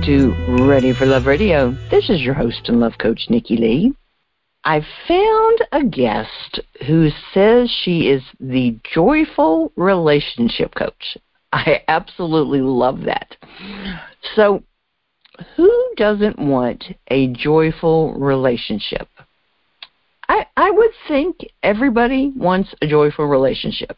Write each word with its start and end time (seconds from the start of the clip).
welcome 0.00 0.34
to 0.46 0.64
Ready 0.66 0.94
for 0.94 1.04
Love 1.04 1.26
Radio. 1.26 1.76
This 1.90 2.08
is 2.08 2.22
your 2.22 2.34
host 2.34 2.68
and 2.68 2.80
love 2.80 2.94
coach, 2.98 3.26
Nikki 3.28 3.56
Lee. 3.56 3.92
I 4.64 4.80
found 5.06 5.58
a 5.72 5.84
guest 5.84 6.60
who 6.86 7.10
says 7.34 7.70
she 7.82 8.08
is 8.08 8.22
the 8.38 8.78
joyful 8.94 9.72
relationship 9.76 10.74
coach. 10.74 11.18
I 11.52 11.82
absolutely 11.88 12.60
love 12.60 13.02
that. 13.02 13.36
So, 14.36 14.62
who 15.56 15.70
doesn't 15.96 16.38
want 16.38 16.84
a 17.08 17.28
joyful 17.28 18.14
relationship? 18.14 19.08
I, 20.28 20.46
I 20.56 20.70
would 20.70 20.92
think 21.08 21.38
everybody 21.62 22.32
wants 22.36 22.74
a 22.80 22.86
joyful 22.86 23.26
relationship. 23.26 23.96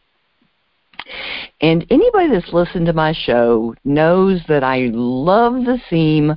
And 1.61 1.87
anybody 1.91 2.29
that's 2.31 2.53
listened 2.53 2.87
to 2.87 2.93
my 2.93 3.13
show 3.13 3.75
knows 3.85 4.41
that 4.49 4.65
I 4.65 4.91
love 4.93 5.65
the 5.65 5.79
theme 5.91 6.37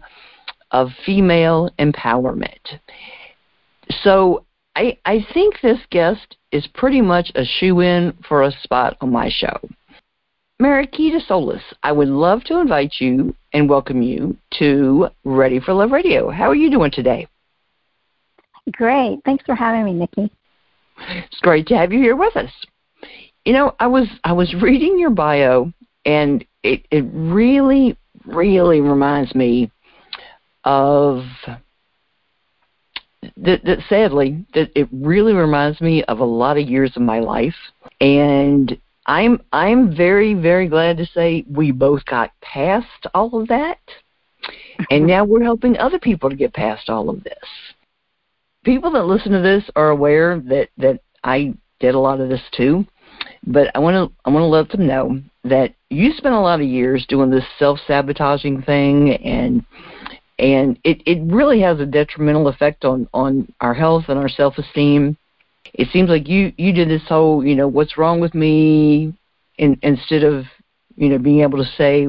of 0.72 0.90
female 1.06 1.70
empowerment. 1.80 2.80
So 4.02 4.46
I, 4.76 4.98
I 5.06 5.26
think 5.34 5.62
this 5.62 5.80
guest 5.90 6.38
is 6.52 6.68
pretty 6.74 7.02
much 7.02 7.32
a 7.36 7.46
shoe 7.46 7.80
in 7.82 8.14
for 8.28 8.44
a 8.44 8.52
spot 8.64 8.98
on 9.02 9.12
my 9.12 9.30
show. 9.30 9.58
Mariquita 10.62 11.26
Solis, 11.26 11.62
I 11.84 11.92
would 11.92 12.08
love 12.08 12.44
to 12.46 12.60
invite 12.60 12.96
you 13.00 13.36
and 13.54 13.70
welcome 13.70 14.02
you 14.02 14.38
to 14.60 15.10
Ready 15.26 15.60
for 15.60 15.74
Love 15.74 15.92
Radio. 15.92 16.30
How 16.30 16.50
are 16.50 16.56
you 16.56 16.72
doing 16.72 16.92
today? 16.92 17.28
Great. 18.72 19.20
Thanks 19.26 19.44
for 19.46 19.54
having 19.54 19.86
me, 19.86 19.94
Nikki. 19.94 20.32
It's 21.10 21.40
great 21.42 21.68
to 21.68 21.78
have 21.78 21.92
you 21.92 22.00
here 22.00 22.16
with 22.16 22.36
us. 22.38 22.52
You 23.46 23.54
know, 23.54 23.76
I 23.80 23.88
was 23.88 24.08
I 24.24 24.34
was 24.34 24.54
reading 24.62 25.00
your 25.00 25.12
bio 25.12 25.72
and 26.06 26.46
it, 26.64 26.86
it 26.92 27.06
really, 27.14 27.98
really 28.26 28.82
reminds 28.82 29.34
me 29.36 29.72
of 30.64 31.24
that, 33.38 33.64
that 33.64 33.80
sadly 33.88 34.46
that 34.54 34.72
it 34.76 34.88
really 34.92 35.34
reminds 35.34 35.80
me 35.82 36.04
of 36.06 36.20
a 36.20 36.26
lot 36.26 36.58
of 36.58 36.68
years 36.68 36.94
of 36.96 37.02
my 37.02 37.20
life. 37.20 37.56
And 38.02 38.80
I'm 39.06 39.42
I'm 39.52 39.96
very 39.96 40.34
very 40.34 40.68
glad 40.68 40.98
to 40.98 41.06
say 41.06 41.46
we 41.50 41.72
both 41.72 42.06
got 42.06 42.32
past 42.42 43.08
all 43.14 43.40
of 43.40 43.48
that, 43.50 43.80
and 44.90 45.06
now 45.08 45.24
we're 45.24 45.44
helping 45.44 45.78
other 45.78 46.00
people 46.00 46.30
to 46.30 46.36
get 46.36 46.54
past 46.54 46.90
all 46.90 47.10
of 47.10 47.24
this. 47.24 47.50
People 48.64 48.92
that 48.92 49.06
listen 49.06 49.32
to 49.32 49.42
this 49.42 49.64
are 49.76 49.90
aware 49.90 50.40
that 50.40 50.70
that 50.78 51.02
I 51.24 51.54
did 51.80 51.94
a 51.94 52.00
lot 52.00 52.22
of 52.22 52.30
this 52.30 52.42
too, 52.54 52.86
but 53.46 53.72
I 53.76 53.80
want 53.80 53.96
to 53.96 54.16
I 54.26 54.30
want 54.30 54.44
to 54.44 54.48
let 54.48 54.70
them 54.70 54.88
know 54.88 55.22
that 55.44 55.74
you 55.90 56.12
spent 56.14 56.36
a 56.36 56.40
lot 56.40 56.62
of 56.62 56.68
years 56.68 57.06
doing 57.08 57.30
this 57.30 57.46
self 57.60 57.80
sabotaging 57.88 58.64
thing 58.64 59.14
and 59.16 59.64
and 60.40 60.80
it 60.84 61.02
it 61.06 61.22
really 61.32 61.62
has 61.62 61.80
a 61.80 61.86
detrimental 61.86 62.48
effect 62.48 62.86
on 62.86 63.08
on 63.14 63.52
our 63.62 63.74
health 63.74 64.06
and 64.08 64.20
our 64.20 64.30
self 64.30 64.58
esteem 64.58 65.18
it 65.74 65.88
seems 65.92 66.10
like 66.10 66.28
you 66.28 66.54
you 66.58 66.74
did 66.74 66.90
this 66.90 67.08
whole 67.08 67.46
you 67.46 67.56
know 67.56 67.68
what's 67.68 67.98
wrong 67.98 68.20
with 68.20 68.34
me 68.34 69.14
in, 69.58 69.78
instead 69.82 70.24
of 70.24 70.46
you 70.96 71.10
know 71.10 71.18
being 71.18 71.42
able 71.42 71.58
to 71.58 71.72
say 71.78 72.08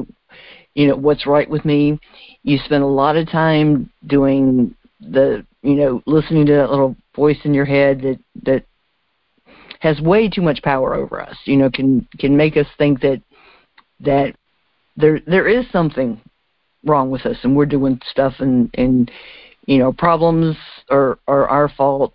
you 0.77 0.87
know 0.87 0.95
what's 0.95 1.25
right 1.25 1.49
with 1.49 1.65
me. 1.65 1.99
You 2.43 2.59
spend 2.59 2.83
a 2.83 2.87
lot 2.87 3.17
of 3.17 3.29
time 3.29 3.89
doing 4.05 4.75
the 5.01 5.43
you 5.63 5.73
know 5.73 6.03
listening 6.05 6.45
to 6.45 6.53
that 6.53 6.69
little 6.69 6.95
voice 7.15 7.39
in 7.43 7.53
your 7.53 7.65
head 7.65 8.01
that 8.01 8.19
that 8.43 8.63
has 9.79 9.99
way 10.01 10.29
too 10.29 10.41
much 10.41 10.61
power 10.61 10.95
over 10.95 11.21
us 11.21 11.37
you 11.45 11.57
know 11.57 11.69
can 11.69 12.07
can 12.19 12.35
make 12.35 12.57
us 12.57 12.67
think 12.77 13.01
that 13.01 13.21
that 13.99 14.35
there 14.95 15.19
there 15.25 15.47
is 15.47 15.65
something 15.71 16.19
wrong 16.85 17.09
with 17.09 17.25
us 17.25 17.37
and 17.43 17.55
we're 17.55 17.65
doing 17.65 17.99
stuff 18.09 18.33
and 18.39 18.69
and 18.75 19.11
you 19.65 19.77
know 19.77 19.91
problems 19.91 20.55
are 20.89 21.19
are 21.27 21.47
our 21.47 21.69
fault 21.69 22.13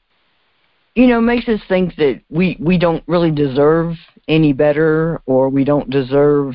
you 0.94 1.06
know 1.06 1.20
makes 1.20 1.48
us 1.48 1.60
think 1.68 1.94
that 1.96 2.20
we 2.30 2.56
we 2.60 2.78
don't 2.78 3.04
really 3.06 3.30
deserve 3.30 3.94
any 4.28 4.52
better 4.52 5.20
or 5.26 5.48
we 5.48 5.64
don't 5.64 5.90
deserve 5.90 6.54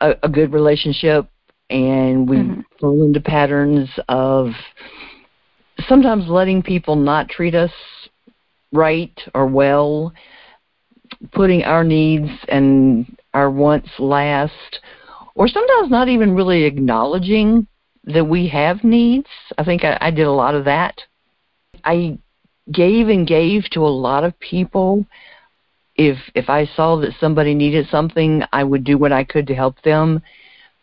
a, 0.00 0.14
a 0.22 0.28
good 0.28 0.52
relationship 0.52 1.28
and 1.70 2.28
we 2.28 2.36
mm-hmm. 2.36 2.60
fall 2.80 3.02
into 3.02 3.20
patterns 3.20 3.88
of 4.08 4.48
sometimes 5.88 6.28
letting 6.28 6.62
people 6.62 6.96
not 6.96 7.28
treat 7.28 7.54
us 7.54 7.72
right 8.72 9.18
or 9.34 9.46
well 9.46 10.12
putting 11.32 11.62
our 11.62 11.84
needs 11.84 12.30
and 12.48 13.16
our 13.34 13.50
wants 13.50 13.90
last 13.98 14.80
or 15.34 15.46
sometimes 15.48 15.90
not 15.90 16.08
even 16.08 16.34
really 16.34 16.64
acknowledging 16.64 17.66
that 18.04 18.24
we 18.24 18.48
have 18.48 18.82
needs 18.82 19.28
i 19.58 19.64
think 19.64 19.84
i, 19.84 19.96
I 20.00 20.10
did 20.10 20.26
a 20.26 20.32
lot 20.32 20.54
of 20.54 20.64
that 20.64 21.00
i 21.84 22.18
gave 22.70 23.08
and 23.08 23.26
gave 23.26 23.64
to 23.70 23.80
a 23.80 23.88
lot 23.88 24.24
of 24.24 24.38
people. 24.38 25.04
If 25.96 26.18
if 26.34 26.48
I 26.48 26.66
saw 26.66 26.96
that 26.96 27.14
somebody 27.18 27.54
needed 27.54 27.88
something, 27.90 28.42
I 28.52 28.64
would 28.64 28.84
do 28.84 28.96
what 28.98 29.12
I 29.12 29.24
could 29.24 29.46
to 29.48 29.54
help 29.54 29.80
them, 29.82 30.22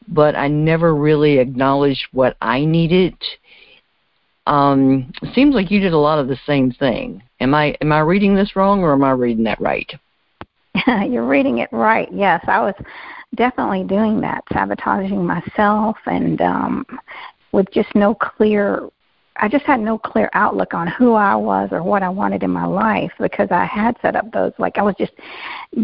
but 0.07 0.35
I 0.35 0.47
never 0.47 0.95
really 0.95 1.39
acknowledged 1.39 2.07
what 2.11 2.35
I 2.41 2.65
needed. 2.65 3.15
Um, 4.45 5.11
seems 5.33 5.55
like 5.55 5.71
you 5.71 5.79
did 5.79 5.93
a 5.93 5.97
lot 5.97 6.19
of 6.19 6.27
the 6.27 6.39
same 6.45 6.71
thing. 6.71 7.23
Am 7.39 7.53
I 7.53 7.75
am 7.81 7.91
I 7.91 7.99
reading 7.99 8.35
this 8.35 8.55
wrong 8.55 8.81
or 8.81 8.93
am 8.93 9.03
I 9.03 9.11
reading 9.11 9.43
that 9.45 9.61
right? 9.61 9.91
You're 10.87 11.27
reading 11.27 11.59
it 11.59 11.69
right. 11.71 12.09
Yes, 12.11 12.43
I 12.47 12.59
was 12.59 12.75
definitely 13.35 13.83
doing 13.83 14.19
that, 14.21 14.43
sabotaging 14.51 15.25
myself 15.25 15.97
and 16.05 16.41
um 16.41 16.85
with 17.51 17.71
just 17.71 17.93
no 17.95 18.13
clear 18.13 18.89
I 19.41 19.47
just 19.47 19.63
had 19.63 19.79
no 19.79 19.97
clear 19.97 20.29
outlook 20.33 20.73
on 20.73 20.87
who 20.87 21.13
I 21.13 21.33
was 21.35 21.69
or 21.71 21.81
what 21.81 22.03
I 22.03 22.09
wanted 22.09 22.43
in 22.43 22.51
my 22.51 22.65
life 22.65 23.11
because 23.19 23.47
I 23.51 23.65
had 23.65 23.95
set 24.01 24.17
up 24.17 24.29
those 24.31 24.51
like 24.57 24.77
I 24.77 24.81
was 24.81 24.95
just 24.97 25.13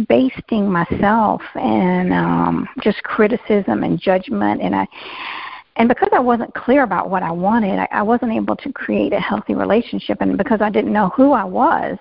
basting 0.08 0.70
myself 0.70 1.42
in 1.56 2.12
um 2.12 2.68
just 2.82 3.02
criticism 3.04 3.84
and 3.84 4.00
judgment 4.00 4.62
and 4.62 4.76
I 4.76 4.88
and 5.78 5.90
because 5.90 6.09
I 6.13 6.19
wasn't 6.19 6.53
clear 6.53 6.84
about 6.84 7.09
what 7.09 7.24
I 7.24 7.31
wanted, 7.31 7.80
I, 7.80 7.88
I 7.91 8.02
wasn't 8.02 8.31
able 8.31 8.56
to 8.56 8.72
create 8.72 9.12
a 9.13 9.19
healthy 9.19 9.56
relationship 9.56 10.19
and 10.22 10.38
because 10.38 10.62
I 10.62 10.69
didn't 10.69 10.94
know 10.94 11.09
who 11.09 11.34
I 11.34 11.44
was 11.44 11.97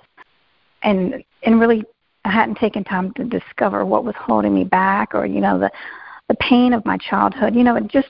and 0.83 1.25
and 1.43 1.61
really 1.61 1.85
I 2.25 2.31
hadn't 2.31 2.57
taken 2.57 2.85
time 2.85 3.13
to 3.15 3.25
discover 3.25 3.85
what 3.85 4.05
was 4.05 4.15
holding 4.17 4.55
me 4.55 4.65
back 4.65 5.15
or, 5.15 5.27
you 5.27 5.41
know, 5.41 5.59
the 5.59 5.71
the 6.29 6.37
pain 6.37 6.73
of 6.73 6.87
my 6.87 6.97
childhood. 6.97 7.55
You 7.55 7.65
know, 7.65 7.77
it 7.77 7.89
just 7.89 8.09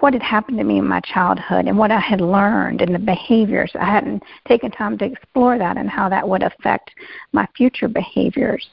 what 0.00 0.12
had 0.12 0.22
happened 0.22 0.58
to 0.58 0.64
me 0.64 0.78
in 0.78 0.86
my 0.86 1.00
childhood 1.00 1.66
and 1.66 1.78
what 1.78 1.90
I 1.90 2.00
had 2.00 2.20
learned 2.20 2.82
and 2.82 2.94
the 2.94 2.98
behaviors. 2.98 3.70
I 3.78 3.86
hadn't 3.86 4.22
taken 4.46 4.70
time 4.70 4.98
to 4.98 5.04
explore 5.04 5.58
that 5.58 5.76
and 5.76 5.88
how 5.88 6.08
that 6.08 6.28
would 6.28 6.42
affect 6.42 6.90
my 7.32 7.46
future 7.56 7.88
behaviors. 7.88 8.66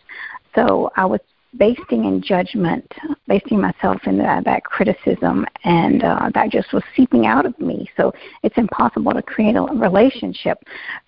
So 0.56 0.92
I 0.96 1.06
was 1.06 1.20
basing 1.58 2.06
in 2.06 2.22
judgment, 2.22 2.92
basing 3.28 3.60
myself 3.62 4.02
in 4.06 4.18
that, 4.18 4.46
that 4.46 4.64
criticism, 4.64 5.46
and 5.64 6.04
uh, 6.04 6.30
that 6.34 6.50
just 6.50 6.74
was 6.74 6.84
seeping 6.96 7.26
out 7.26 7.46
of 7.46 7.58
me. 7.60 7.90
So 7.98 8.14
it's 8.44 8.58
impossible 8.58 9.14
to 9.14 9.22
create 9.22 9.56
a 9.56 9.62
relationship 9.62 10.58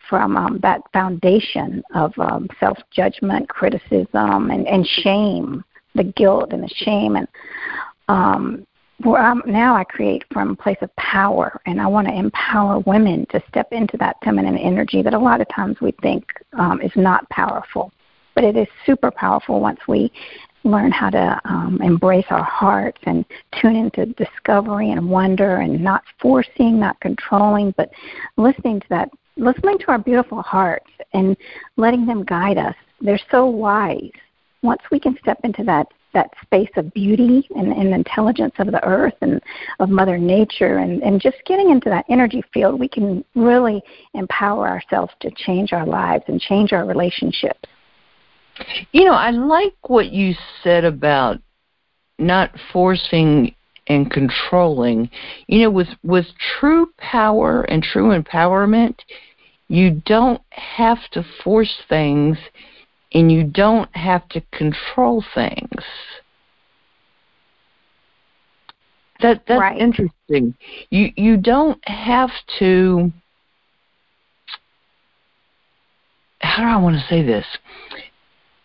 from 0.09 0.37
um, 0.37 0.59
that 0.61 0.81
foundation 0.93 1.83
of 1.93 2.13
um, 2.17 2.47
self 2.59 2.77
judgment, 2.91 3.49
criticism, 3.49 4.51
and, 4.51 4.67
and 4.67 4.85
shame, 4.85 5.63
the 5.95 6.03
guilt 6.03 6.53
and 6.53 6.63
the 6.63 6.73
shame. 6.75 7.15
And 7.15 7.27
um, 8.07 8.65
where 9.03 9.21
I'm, 9.21 9.43
now 9.45 9.75
I 9.75 9.83
create 9.83 10.23
from 10.31 10.51
a 10.51 10.55
place 10.55 10.77
of 10.81 10.95
power, 10.95 11.61
and 11.65 11.79
I 11.79 11.87
want 11.87 12.07
to 12.07 12.13
empower 12.13 12.79
women 12.79 13.27
to 13.31 13.41
step 13.47 13.67
into 13.71 13.95
that 13.97 14.17
feminine 14.23 14.57
energy 14.57 15.03
that 15.03 15.13
a 15.13 15.19
lot 15.19 15.41
of 15.41 15.47
times 15.49 15.77
we 15.81 15.93
think 16.01 16.25
um, 16.57 16.81
is 16.81 16.91
not 16.95 17.29
powerful, 17.29 17.91
but 18.37 18.43
it 18.43 18.55
is 18.55 18.67
super 18.85 19.09
powerful 19.09 19.59
once 19.59 19.79
we 19.87 20.11
learn 20.63 20.91
how 20.91 21.09
to 21.09 21.41
um, 21.45 21.79
embrace 21.81 22.27
our 22.29 22.43
hearts 22.43 22.99
and 23.07 23.25
tune 23.59 23.75
into 23.75 24.05
discovery 24.13 24.91
and 24.91 25.09
wonder, 25.09 25.61
and 25.61 25.83
not 25.83 26.03
forcing, 26.21 26.79
not 26.79 26.99
controlling, 26.99 27.73
but 27.77 27.89
listening 28.37 28.79
to 28.79 28.85
that, 28.89 29.09
listening 29.37 29.79
to 29.79 29.87
our 29.87 29.97
beautiful 29.97 30.43
hearts 30.43 30.85
and 31.13 31.35
letting 31.77 32.05
them 32.05 32.23
guide 32.23 32.59
us. 32.59 32.75
They're 33.01 33.19
so 33.31 33.47
wise. 33.47 34.11
Once 34.61 34.83
we 34.91 34.99
can 34.99 35.17
step 35.19 35.39
into 35.43 35.63
that 35.63 35.87
that 36.13 36.29
space 36.43 36.69
of 36.77 36.93
beauty 36.93 37.47
and, 37.55 37.71
and 37.73 37.93
intelligence 37.93 38.53
of 38.59 38.67
the 38.67 38.83
earth 38.85 39.15
and 39.21 39.41
of 39.79 39.89
Mother 39.89 40.19
Nature 40.19 40.77
and, 40.77 41.01
and 41.01 41.19
just 41.19 41.37
getting 41.47 41.71
into 41.71 41.89
that 41.89 42.05
energy 42.07 42.43
field, 42.53 42.79
we 42.79 42.87
can 42.87 43.25
really 43.33 43.81
empower 44.13 44.67
ourselves 44.67 45.11
to 45.21 45.31
change 45.31 45.73
our 45.73 45.87
lives 45.87 46.23
and 46.27 46.39
change 46.39 46.71
our 46.71 46.85
relationships. 46.85 47.67
You 48.91 49.05
know, 49.05 49.13
I 49.13 49.31
like 49.31 49.89
what 49.89 50.11
you 50.11 50.33
said 50.63 50.83
about 50.83 51.39
not 52.19 52.51
forcing 52.73 53.53
and 53.87 54.09
controlling. 54.11 55.09
You 55.47 55.63
know, 55.63 55.69
with 55.69 55.89
with 56.03 56.25
true 56.59 56.91
power 56.97 57.61
and 57.63 57.83
true 57.83 58.19
empowerment, 58.19 58.95
you 59.67 60.01
don't 60.05 60.41
have 60.49 60.99
to 61.11 61.23
force 61.43 61.81
things 61.89 62.37
and 63.13 63.31
you 63.31 63.43
don't 63.43 63.93
have 63.95 64.27
to 64.29 64.41
control 64.51 65.23
things. 65.33 65.83
That 69.21 69.43
that's 69.47 69.59
right. 69.59 69.79
interesting. 69.79 70.55
You 70.89 71.11
you 71.15 71.37
don't 71.37 71.79
have 71.87 72.31
to 72.59 73.11
how 76.39 76.63
do 76.63 76.69
I 76.69 76.77
want 76.77 76.95
to 76.95 77.05
say 77.09 77.23
this? 77.23 77.45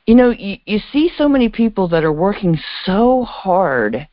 You 0.07 0.15
know, 0.15 0.31
you, 0.31 0.59
you 0.67 0.81
see 0.93 1.11
so 1.17 1.29
many 1.29 1.49
people 1.49 1.89
that 1.89 2.05
are 2.05 2.13
working 2.13 2.59
so 2.85 3.25
hard 3.25 4.09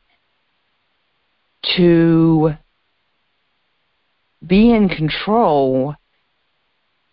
to 1.76 2.52
be 4.46 4.72
in 4.72 4.88
control 4.88 5.94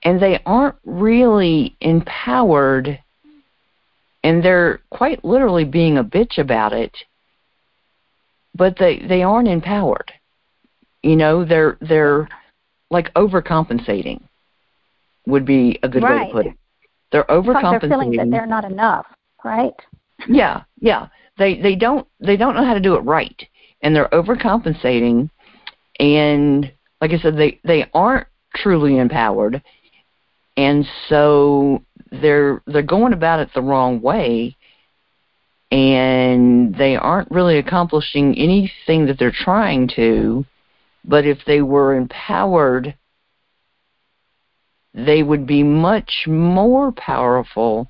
and 0.04 0.22
they 0.22 0.40
aren't 0.46 0.78
really 0.86 1.76
empowered 1.82 3.00
and 4.24 4.44
they're 4.44 4.80
quite 4.90 5.26
literally 5.26 5.66
being 5.66 5.98
a 5.98 6.04
bitch 6.04 6.38
about 6.38 6.74
it 6.74 6.96
but 8.56 8.78
they 8.80 9.00
they 9.00 9.24
aren't 9.24 9.48
empowered 9.48 10.12
you 11.04 11.16
know 11.16 11.44
they're 11.44 11.78
they're 11.82 12.30
like 12.90 13.14
overcompensating 13.16 14.22
would 15.26 15.46
be 15.46 15.78
a 15.84 15.90
good 15.90 16.04
right. 16.04 16.22
way 16.22 16.28
to 16.28 16.34
put 16.34 16.46
it 16.46 16.54
they're 17.12 17.24
overcompensating 17.26 17.80
they're 17.80 17.90
feeling 17.90 18.12
that 18.18 18.30
they're 18.30 18.46
not 18.46 18.66
enough, 18.66 19.06
right? 19.44 19.74
yeah 20.28 20.64
yeah. 20.80 21.08
They 21.38 21.60
they 21.62 21.76
don't 21.76 22.08
they 22.20 22.38
don't 22.38 22.56
know 22.56 22.66
how 22.66 22.74
to 22.74 22.80
do 22.80 22.96
it 22.96 23.02
right. 23.02 23.48
And 23.82 23.96
they're 23.96 24.10
overcompensating. 24.10 25.30
And 26.00 26.72
like 27.02 27.12
i 27.12 27.20
said 27.20 27.38
they 27.38 27.60
they 27.64 27.86
aren't 27.94 28.28
truly 28.56 28.98
empowered. 28.98 29.62
And 30.56 30.86
so 31.10 31.84
they're 32.12 32.62
they're 32.66 32.82
going 32.82 33.14
about 33.14 33.40
it 33.40 33.50
the 33.54 33.62
wrong 33.62 34.02
way. 34.02 34.56
And 35.72 36.74
they 36.76 36.96
aren't 36.96 37.30
really 37.30 37.58
accomplishing 37.58 38.38
anything 38.38 39.06
that 39.08 39.20
they're 39.20 39.32
trying 39.32 39.90
to. 39.96 40.46
But 41.04 41.26
if 41.26 41.40
they 41.46 41.62
were 41.62 41.96
empowered 41.96 42.96
they 44.98 45.22
would 45.22 45.46
be 45.46 45.62
much 45.62 46.26
more 46.28 46.92
powerful 46.92 47.90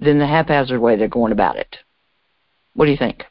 than 0.00 0.18
the 0.18 0.26
haphazard 0.26 0.80
way 0.80 0.96
they're 0.96 1.08
going 1.08 1.32
about 1.32 1.56
it. 1.56 1.76
What 2.74 2.86
do 2.86 2.90
you 2.90 2.96
think 2.96 3.24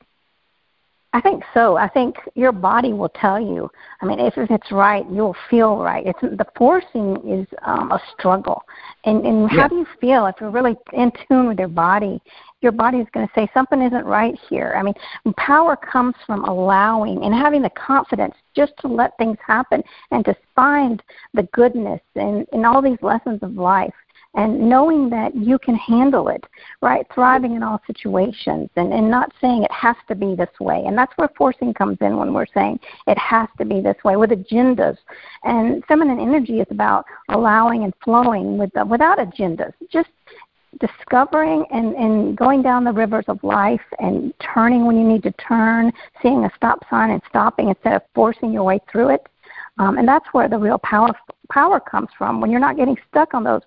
I 1.15 1.21
think 1.21 1.43
so. 1.53 1.77
I 1.77 1.87
think 1.87 2.15
your 2.33 2.51
body 2.51 2.91
will 2.91 3.09
tell 3.09 3.39
you. 3.39 3.69
I 4.01 4.05
mean, 4.05 4.19
if, 4.19 4.35
if 4.35 4.49
it's 4.49 4.71
right, 4.71 5.05
you'll 5.11 5.35
feel 5.47 5.77
right. 5.77 6.05
It's 6.07 6.19
the 6.21 6.45
forcing 6.57 7.17
is 7.29 7.47
um, 7.61 7.91
a 7.91 8.01
struggle, 8.17 8.63
and 9.05 9.23
and 9.23 9.51
Yeah. 9.51 9.61
how 9.61 9.67
do 9.67 9.75
you 9.75 9.85
feel 10.01 10.25
if 10.25 10.35
you're 10.41 10.49
really 10.49 10.75
in 10.91 11.11
tune 11.27 11.47
with 11.47 11.59
your 11.59 11.67
body? 11.67 12.19
Your 12.61 12.71
body 12.71 12.97
is 12.97 13.07
going 13.13 13.27
to 13.27 13.33
say 13.35 13.47
something 13.53 13.81
isn't 13.81 14.05
right 14.05 14.35
here. 14.49 14.73
I 14.75 14.81
mean, 14.81 14.95
power 15.35 15.75
comes 15.75 16.15
from 16.25 16.45
allowing 16.45 17.23
and 17.23 17.33
having 17.35 17.61
the 17.61 17.69
confidence 17.71 18.35
just 18.55 18.73
to 18.79 18.87
let 18.87 19.15
things 19.17 19.37
happen 19.45 19.83
and 20.11 20.23
to 20.25 20.35
find 20.55 21.03
the 21.35 21.43
goodness 21.53 22.01
in 22.15 22.45
in 22.53 22.65
all 22.65 22.81
these 22.81 23.01
lessons 23.01 23.43
of 23.43 23.53
life 23.55 23.93
and 24.35 24.59
knowing 24.69 25.09
that 25.09 25.35
you 25.35 25.59
can 25.59 25.75
handle 25.75 26.27
it, 26.29 26.43
right? 26.81 27.05
Thriving 27.13 27.55
in 27.55 27.63
all 27.63 27.81
situations 27.85 28.69
and, 28.75 28.91
and 28.91 29.09
not 29.09 29.31
saying 29.39 29.63
it 29.63 29.71
has 29.71 29.95
to 30.07 30.15
be 30.15 30.35
this 30.35 30.49
way. 30.59 30.83
And 30.85 30.97
that's 30.97 31.13
where 31.17 31.29
forcing 31.37 31.73
comes 31.73 31.97
in 32.01 32.17
when 32.17 32.33
we're 32.33 32.47
saying 32.53 32.79
it 33.07 33.17
has 33.17 33.47
to 33.59 33.65
be 33.65 33.79
this 33.79 33.97
way 34.03 34.15
with 34.15 34.31
agendas. 34.31 34.97
And 35.43 35.85
feminine 35.85 36.19
energy 36.19 36.61
is 36.61 36.67
about 36.71 37.05
allowing 37.29 37.83
and 37.83 37.93
flowing 38.03 38.57
with 38.57 38.71
the, 38.73 38.85
without 38.85 39.19
agendas, 39.19 39.73
just 39.91 40.09
discovering 40.79 41.65
and, 41.71 41.93
and 41.95 42.35
going 42.35 42.63
down 42.63 42.83
the 42.83 42.91
rivers 42.91 43.25
of 43.27 43.43
life 43.43 43.81
and 43.99 44.33
turning 44.39 44.85
when 44.85 44.97
you 44.97 45.07
need 45.07 45.23
to 45.23 45.31
turn, 45.33 45.91
seeing 46.21 46.45
a 46.45 46.51
stop 46.55 46.79
sign 46.89 47.11
and 47.11 47.21
stopping 47.29 47.69
instead 47.69 47.93
of 47.93 48.01
forcing 48.15 48.51
your 48.51 48.63
way 48.63 48.79
through 48.91 49.09
it. 49.09 49.27
Um, 49.77 49.97
and 49.97 50.07
that's 50.07 50.25
where 50.31 50.47
the 50.47 50.57
real 50.57 50.79
power 50.79 51.09
power 51.53 51.79
comes 51.79 52.09
from 52.17 52.41
when 52.41 52.49
you're 52.49 52.59
not 52.59 52.75
getting 52.75 52.97
stuck 53.09 53.33
on 53.33 53.43
those 53.43 53.61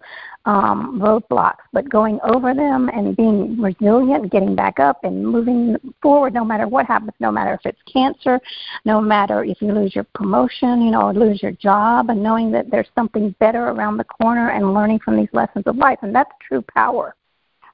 um, 0.44 1.00
roadblocks, 1.00 1.64
but 1.72 1.88
going 1.88 2.18
over 2.24 2.52
them 2.52 2.88
and 2.88 3.16
being 3.16 3.60
resilient, 3.60 4.30
getting 4.32 4.56
back 4.56 4.80
up 4.80 5.04
and 5.04 5.24
moving 5.24 5.76
forward 6.02 6.34
no 6.34 6.44
matter 6.44 6.66
what 6.66 6.86
happens, 6.86 7.12
no 7.20 7.30
matter 7.30 7.54
if 7.54 7.60
it's 7.64 7.80
cancer, 7.92 8.40
no 8.84 9.00
matter 9.00 9.44
if 9.44 9.62
you 9.62 9.72
lose 9.72 9.94
your 9.94 10.04
promotion, 10.14 10.82
you 10.82 10.90
know, 10.90 11.02
or 11.02 11.14
lose 11.14 11.42
your 11.42 11.52
job, 11.52 12.10
and 12.10 12.22
knowing 12.22 12.50
that 12.50 12.70
there's 12.70 12.88
something 12.94 13.34
better 13.38 13.68
around 13.68 13.96
the 13.96 14.04
corner 14.04 14.50
and 14.50 14.74
learning 14.74 14.98
from 14.98 15.16
these 15.16 15.28
lessons 15.32 15.64
of 15.66 15.76
life. 15.76 15.98
And 16.02 16.14
that's 16.14 16.30
true 16.46 16.62
power 16.74 17.14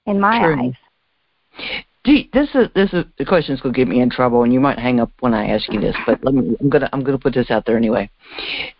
in 0.06 0.20
my 0.20 0.40
True. 0.40 0.72
eyes. 1.58 1.82
Do 2.04 2.12
you, 2.12 2.24
this 2.32 2.48
is 2.54 2.68
this 2.74 2.92
is 2.92 3.04
the 3.18 3.24
question's 3.24 3.60
gonna 3.60 3.74
get 3.74 3.86
me 3.86 4.00
in 4.00 4.10
trouble, 4.10 4.42
and 4.42 4.52
you 4.52 4.60
might 4.60 4.78
hang 4.78 4.98
up 4.98 5.10
when 5.20 5.34
I 5.34 5.48
ask 5.48 5.72
you 5.72 5.80
this, 5.80 5.96
but 6.04 6.22
let 6.24 6.34
me. 6.34 6.56
I'm 6.60 6.68
gonna 6.68 6.88
I'm 6.92 7.04
gonna 7.04 7.18
put 7.18 7.34
this 7.34 7.50
out 7.50 7.64
there 7.64 7.76
anyway. 7.76 8.10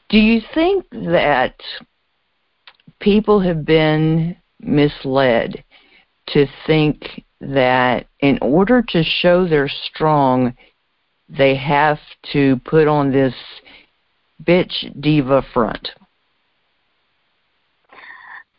Do 0.09 0.19
you 0.19 0.41
think 0.55 0.87
that 0.91 1.55
people 3.01 3.41
have 3.41 3.65
been 3.65 4.37
misled 4.61 5.63
to 6.29 6.47
think 6.67 7.23
that 7.41 8.07
in 8.21 8.39
order 8.41 8.83
to 8.89 9.03
show 9.03 9.47
they're 9.47 9.69
strong, 9.69 10.55
they 11.29 11.57
have 11.57 11.99
to 12.33 12.61
put 12.65 12.89
on 12.89 13.13
this 13.13 13.35
bitch 14.45 15.01
diva 15.01 15.43
front? 15.53 15.91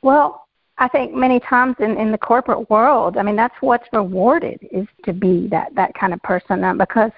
Well, 0.01 0.42
I 0.77 0.87
think 0.87 1.13
many 1.13 1.39
times 1.39 1.75
in, 1.79 1.97
in 1.97 2.11
the 2.11 2.17
corporate 2.17 2.69
world, 2.69 3.17
I 3.17 3.23
mean, 3.23 3.35
that's 3.35 3.55
what's 3.61 3.87
rewarded 3.93 4.59
is 4.71 4.87
to 5.05 5.13
be 5.13 5.47
that, 5.49 5.73
that 5.75 5.93
kind 5.93 6.13
of 6.13 6.21
person 6.23 6.63
uh, 6.63 6.73
because 6.73 7.11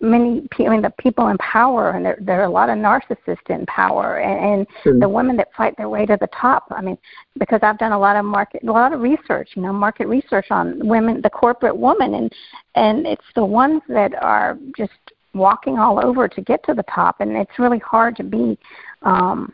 many 0.00 0.46
I 0.58 0.68
mean, 0.68 0.82
the 0.82 0.92
people 0.98 1.28
in 1.28 1.38
power, 1.38 1.90
and 1.90 2.04
there, 2.04 2.18
there 2.20 2.40
are 2.40 2.44
a 2.44 2.50
lot 2.50 2.68
of 2.68 2.76
narcissists 2.76 3.48
in 3.48 3.64
power, 3.66 4.18
and, 4.18 4.66
Sure. 4.82 4.92
and 4.92 5.02
the 5.02 5.08
women 5.08 5.36
that 5.36 5.48
fight 5.56 5.76
their 5.76 5.88
way 5.88 6.06
to 6.06 6.16
the 6.20 6.28
top. 6.28 6.66
I 6.70 6.82
mean, 6.82 6.98
because 7.38 7.60
I've 7.62 7.78
done 7.78 7.92
a 7.92 7.98
lot 7.98 8.16
of 8.16 8.24
market, 8.24 8.62
a 8.64 8.72
lot 8.72 8.92
of 8.92 9.00
research, 9.00 9.50
you 9.54 9.62
know, 9.62 9.72
market 9.72 10.06
research 10.06 10.46
on 10.50 10.86
women, 10.86 11.20
the 11.22 11.30
corporate 11.30 11.76
woman, 11.76 12.14
and 12.14 12.32
and 12.74 13.06
it's 13.06 13.24
the 13.34 13.44
ones 13.44 13.82
that 13.88 14.14
are 14.22 14.58
just 14.76 14.92
walking 15.32 15.78
all 15.78 16.04
over 16.04 16.28
to 16.28 16.40
get 16.40 16.62
to 16.64 16.74
the 16.74 16.84
top, 16.84 17.20
and 17.20 17.36
it's 17.36 17.58
really 17.58 17.80
hard 17.80 18.16
to 18.16 18.22
be 18.22 18.58
um, 19.02 19.52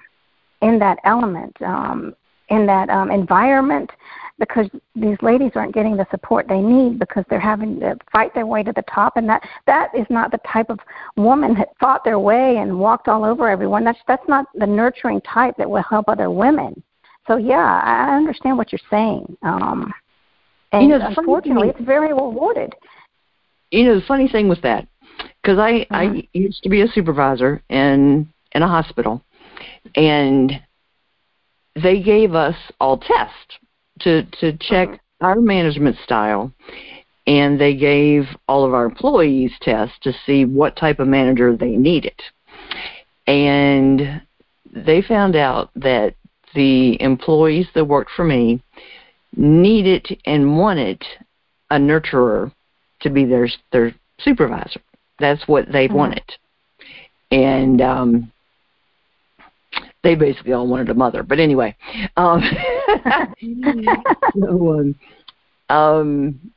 in 0.62 0.78
that 0.78 0.98
element, 1.04 1.56
um, 1.62 2.14
in 2.50 2.66
that 2.66 2.88
um, 2.90 3.10
environment, 3.10 3.90
because 4.38 4.66
these 4.94 5.16
ladies 5.22 5.52
aren't 5.54 5.74
getting 5.74 5.96
the 5.96 6.06
support 6.10 6.46
they 6.48 6.60
need 6.60 6.98
because 6.98 7.24
they're 7.28 7.38
having 7.38 7.78
to 7.80 7.96
fight 8.12 8.34
their 8.34 8.46
way 8.46 8.62
to 8.62 8.72
the 8.72 8.82
top, 8.92 9.16
and 9.16 9.28
that 9.28 9.42
that 9.66 9.90
is 9.94 10.06
not 10.10 10.30
the 10.30 10.40
type 10.50 10.70
of 10.70 10.78
woman 11.16 11.54
that 11.54 11.68
fought 11.78 12.04
their 12.04 12.18
way 12.18 12.56
and 12.58 12.78
walked 12.78 13.08
all 13.08 13.24
over 13.24 13.48
everyone. 13.48 13.84
That's 13.84 13.98
that's 14.08 14.26
not 14.28 14.46
the 14.54 14.66
nurturing 14.66 15.20
type 15.22 15.56
that 15.58 15.68
will 15.68 15.82
help 15.82 16.08
other 16.08 16.30
women. 16.30 16.82
So 17.26 17.36
yeah, 17.36 17.80
I 17.84 18.16
understand 18.16 18.56
what 18.58 18.72
you're 18.72 18.80
saying. 18.90 19.36
Um, 19.42 19.92
and 20.72 20.82
You 20.90 20.98
know, 20.98 21.06
unfortunately, 21.06 21.68
thing- 21.68 21.76
it's 21.76 21.86
very 21.86 22.12
rewarded. 22.12 22.74
you 23.70 23.84
know 23.84 23.94
the 24.00 24.06
funny 24.06 24.28
thing 24.28 24.48
was 24.48 24.60
that 24.62 24.86
because 25.42 25.58
I 25.58 25.86
I 25.90 26.06
Mhm. 26.06 26.28
used 26.32 26.62
to 26.62 26.68
be 26.68 26.80
a 26.80 26.88
supervisor 26.88 27.62
in 27.68 28.26
in 28.52 28.62
a 28.62 28.68
hospital, 28.68 29.22
and 29.94 30.60
they 31.82 32.00
gave 32.00 32.34
us 32.34 32.56
all 32.80 32.98
tests 32.98 33.58
to 34.00 34.22
to 34.40 34.52
check 34.58 34.88
Mhm. 34.88 34.98
our 35.20 35.40
management 35.40 35.96
style, 35.98 36.52
and 37.26 37.60
they 37.60 37.74
gave 37.74 38.28
all 38.48 38.64
of 38.64 38.74
our 38.74 38.86
employees 38.86 39.52
tests 39.60 39.98
to 40.00 40.12
see 40.24 40.44
what 40.44 40.76
type 40.76 40.98
of 41.00 41.08
manager 41.08 41.56
they 41.56 41.76
needed, 41.76 42.18
and 43.26 44.22
they 44.72 45.02
found 45.02 45.36
out 45.36 45.70
that 45.76 46.14
the 46.54 47.00
employees 47.00 47.68
that 47.74 47.84
worked 47.84 48.10
for 48.10 48.24
me 48.24 48.60
needed 49.36 50.18
and 50.24 50.58
wanted 50.58 51.04
a 51.70 51.76
nurturer 51.76 52.52
to 53.00 53.10
be 53.10 53.24
their 53.24 53.48
their 53.70 53.94
supervisor. 54.18 54.80
That's 55.18 55.46
what 55.46 55.70
they 55.70 55.88
Mhm. 55.88 55.94
wanted, 55.94 56.36
and 57.30 57.80
um, 57.80 58.32
they 60.02 60.14
basically 60.14 60.52
all 60.52 60.66
wanted 60.66 60.88
a 60.88 60.94
mother. 60.94 61.22
But 61.22 61.38
anyway, 61.38 61.76
um, 62.16 62.42
so, 64.40 64.80
um, 64.80 64.94
um, 65.68 66.52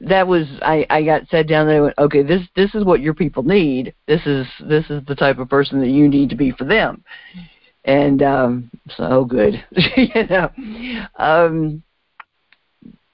that 0.00 0.26
was 0.26 0.46
I, 0.62 0.86
I 0.90 1.02
got 1.04 1.28
sat 1.28 1.46
down 1.46 1.66
there. 1.66 1.76
and 1.76 1.84
went, 1.84 1.98
Okay, 1.98 2.22
this 2.22 2.42
this 2.56 2.74
is 2.74 2.84
what 2.84 3.00
your 3.00 3.14
people 3.14 3.42
need. 3.42 3.94
This 4.06 4.24
is 4.26 4.46
this 4.68 4.84
is 4.90 5.02
the 5.06 5.14
type 5.14 5.38
of 5.38 5.48
person 5.48 5.80
that 5.80 5.88
you 5.90 6.08
need 6.08 6.30
to 6.30 6.36
be 6.36 6.50
for 6.50 6.64
them. 6.64 7.04
And 7.84 8.22
um, 8.22 8.70
so 8.96 9.24
good, 9.24 9.62
you 9.96 10.26
know. 10.30 10.50
Um, 11.16 11.82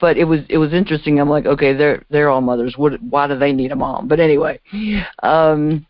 but 0.01 0.17
it 0.17 0.25
was 0.25 0.41
it 0.49 0.59
was 0.59 0.73
interesting. 0.73 1.19
I'm 1.19 1.29
like, 1.29 1.47
okay, 1.47 1.73
they're 1.75 2.05
they're 2.11 2.29
all 2.31 2.41
mothers. 2.41 2.75
What 2.77 3.01
why 3.03 3.27
do 3.27 3.39
they 3.39 3.53
need 3.53 3.73
a 3.73 3.77
mom? 3.77 4.09
But 4.09 4.21
anyway, 4.21 4.61
um, 5.23 5.87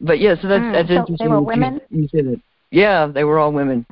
but 0.00 0.20
yeah, 0.20 0.34
so 0.40 0.48
that's 0.48 0.62
Mm, 0.62 0.72
that's 0.72 0.88
so 0.88 0.94
interesting. 0.94 1.16
they 1.18 1.28
were 1.28 1.34
that 1.36 1.40
you- 1.40 1.46
women? 1.46 1.80
You, 1.90 2.08
said 2.08 2.26
it. 2.26 2.40
Yeah, 2.72 3.06
they 3.06 3.22
were 3.24 3.38
all 3.38 3.52
women. 3.52 3.86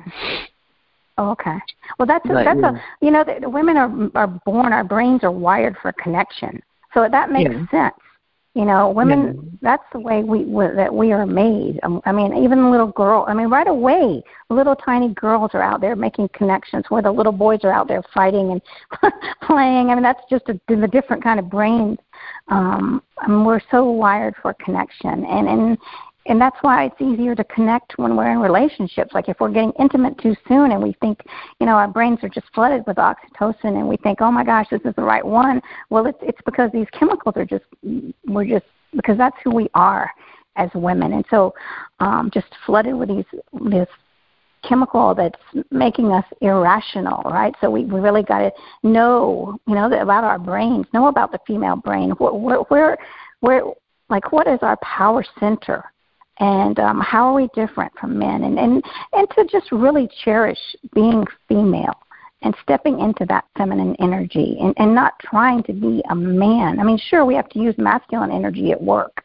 Oh, 1.17 1.29
okay. 1.31 1.57
Well, 1.99 2.07
that's 2.07 2.25
a, 2.25 2.33
But, 2.33 2.43
that's 2.45 2.59
yeah. 2.61 2.71
a 2.71 3.05
you 3.05 3.11
know 3.11 3.23
the, 3.23 3.39
the 3.41 3.49
women 3.49 3.77
are 3.77 3.91
are 4.15 4.27
born. 4.45 4.73
Our 4.73 4.83
brains 4.83 5.23
are 5.23 5.31
wired 5.31 5.77
for 5.81 5.91
connection, 5.93 6.61
so 6.93 7.07
that 7.09 7.31
makes 7.31 7.51
Yeah. 7.51 7.67
sense. 7.69 7.95
You 8.53 8.65
know, 8.65 8.89
women. 8.89 9.57
That's 9.61 9.83
the 9.93 9.99
way 9.99 10.23
we, 10.23 10.43
we 10.43 10.65
that 10.75 10.93
we 10.93 11.13
are 11.13 11.25
made. 11.25 11.79
Um, 11.83 12.01
I 12.05 12.11
mean, 12.11 12.35
even 12.35 12.69
little 12.71 12.87
girl. 12.91 13.23
I 13.27 13.33
mean, 13.33 13.47
right 13.47 13.67
away, 13.67 14.21
little 14.49 14.75
tiny 14.75 15.13
girls 15.13 15.51
are 15.53 15.61
out 15.61 15.79
there 15.79 15.95
making 15.95 16.29
connections, 16.33 16.83
where 16.89 17.01
the 17.01 17.11
little 17.11 17.31
boys 17.31 17.59
are 17.63 17.71
out 17.71 17.87
there 17.87 18.03
fighting 18.13 18.51
and 18.51 18.61
playing. 19.43 19.89
I 19.89 19.93
mean, 19.93 20.03
that's 20.03 20.23
just 20.29 20.49
a, 20.49 20.59
the 20.67 20.87
different 20.87 21.23
kind 21.23 21.39
of 21.39 21.49
brains. 21.49 21.97
Um, 22.49 23.01
I 23.19 23.27
mean, 23.29 23.45
we're 23.45 23.61
so 23.69 23.89
wired 23.89 24.35
for 24.41 24.53
connection, 24.55 25.23
and 25.25 25.47
and 25.47 25.77
and 26.27 26.39
that's 26.39 26.57
why 26.61 26.85
it's 26.85 27.01
easier 27.01 27.33
to 27.35 27.43
connect 27.45 27.97
when 27.97 28.15
we're 28.15 28.31
in 28.31 28.39
relationships. 28.39 29.13
Like 29.13 29.27
if 29.27 29.39
we're 29.39 29.51
getting 29.51 29.73
intimate 29.79 30.17
too 30.19 30.35
soon 30.47 30.71
and 30.71 30.81
we 30.81 30.93
think, 31.01 31.19
you 31.59 31.65
know, 31.65 31.73
our 31.73 31.87
brains 31.87 32.19
are 32.23 32.29
just 32.29 32.47
flooded 32.53 32.83
with 32.85 32.97
oxytocin 32.97 33.77
and 33.77 33.87
we 33.87 33.97
think, 33.97 34.21
oh 34.21 34.31
my 34.31 34.43
gosh, 34.43 34.67
this 34.69 34.81
is 34.85 34.93
the 34.95 35.03
right 35.03 35.25
one. 35.25 35.61
Well, 35.89 36.05
it's 36.05 36.19
it's 36.21 36.41
because 36.45 36.71
these 36.71 36.87
chemicals 36.97 37.35
are 37.37 37.45
just 37.45 37.65
we're 38.27 38.45
just 38.45 38.65
because 38.95 39.17
that's 39.17 39.37
who 39.43 39.51
we 39.51 39.67
are 39.73 40.11
as 40.57 40.69
women, 40.75 41.13
and 41.13 41.25
so 41.29 41.53
um, 41.99 42.29
just 42.33 42.47
flooded 42.65 42.93
with 42.93 43.07
these 43.09 43.25
this 43.69 43.87
chemical 44.67 45.15
that's 45.15 45.39
making 45.71 46.11
us 46.11 46.25
irrational, 46.41 47.21
right? 47.23 47.53
So 47.61 47.69
we, 47.69 47.85
we 47.85 47.99
really 47.99 48.23
got 48.23 48.39
to 48.39 48.51
know, 48.83 49.57
you 49.67 49.75
know, 49.75 49.91
about 49.91 50.23
our 50.23 50.37
brains, 50.37 50.85
know 50.93 51.07
about 51.07 51.31
the 51.31 51.39
female 51.47 51.75
brain, 51.75 52.11
where, 52.11 52.33
where, 52.33 52.59
where, 52.59 52.97
where 53.39 53.63
like, 54.09 54.31
what 54.31 54.47
is 54.47 54.59
our 54.61 54.77
power 54.77 55.25
center? 55.39 55.91
And 56.41 56.79
um, 56.79 56.99
how 56.99 57.27
are 57.27 57.33
we 57.33 57.47
different 57.53 57.93
from 57.97 58.17
men 58.17 58.43
and, 58.43 58.59
and 58.59 58.83
and 59.13 59.29
to 59.29 59.45
just 59.45 59.71
really 59.71 60.09
cherish 60.23 60.59
being 60.93 61.25
female 61.47 61.95
and 62.41 62.55
stepping 62.63 62.99
into 62.99 63.23
that 63.27 63.45
feminine 63.55 63.95
energy 63.99 64.57
and, 64.59 64.73
and 64.77 64.93
not 64.93 65.13
trying 65.19 65.61
to 65.61 65.73
be 65.73 66.01
a 66.09 66.15
man. 66.15 66.79
I 66.79 66.83
mean, 66.83 66.97
sure, 66.97 67.23
we 67.23 67.35
have 67.35 67.47
to 67.49 67.59
use 67.59 67.75
masculine 67.77 68.31
energy 68.31 68.71
at 68.71 68.81
work 68.81 69.23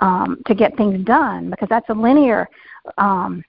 um, 0.00 0.42
to 0.46 0.54
get 0.54 0.76
things 0.76 1.04
done 1.04 1.48
because 1.48 1.68
that's 1.68 1.88
a 1.88 1.94
linear 1.94 2.48
um, 2.98 3.44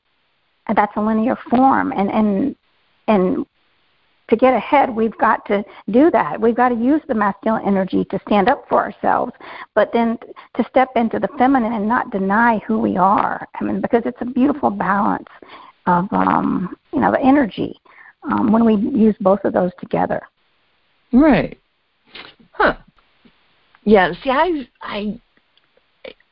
that's 0.76 0.96
a 0.96 1.02
linear 1.02 1.38
form 1.50 1.92
and 1.92 2.12
and 2.12 2.56
and 3.08 3.46
to 4.29 4.36
get 4.36 4.53
ahead, 4.53 4.89
we've 4.89 5.17
got 5.17 5.46
to 5.48 5.63
do 5.89 6.12
that. 6.12 6.39
We've 6.39 6.55
got 6.55 6.69
to 6.69 6.75
use 6.75 7.01
the 7.07 7.13
masculine 7.13 7.65
energy 7.65 8.05
to 8.05 8.19
stand 8.27 8.50
up 8.50 8.65
for 8.67 8.84
ourselves, 8.84 9.31
but 9.74 9.91
then 9.93 10.17
to 10.55 10.65
step 10.69 10.89
into 10.96 11.19
the 11.19 11.29
feminine 11.38 11.74
and 11.74 11.88
not 11.88 12.12
deny 12.12 12.60
who 12.67 12.79
we 12.79 12.98
are. 12.98 13.48
I 13.60 13.63
mean, 13.63 13.81
because 13.81 14.03
it's 14.05 14.22
a 14.22 14.25
beautiful 14.25 14.69
balance 14.69 15.29
of, 15.86 16.12
um, 16.12 16.75
you 16.93 17.00
know, 17.00 17.12
the 17.12 17.22
energy 17.22 17.79
um, 18.24 18.51
when 18.51 18.65
we 18.65 18.75
use 18.75 19.15
both 19.22 19.43
of 19.46 19.53
those 19.53 19.72
together. 19.79 20.22
Right. 21.13 21.57
Huh. 22.51 22.75
Yeah. 23.84 24.12
See, 24.24 24.29
I've 24.29 24.67
I 24.81 25.22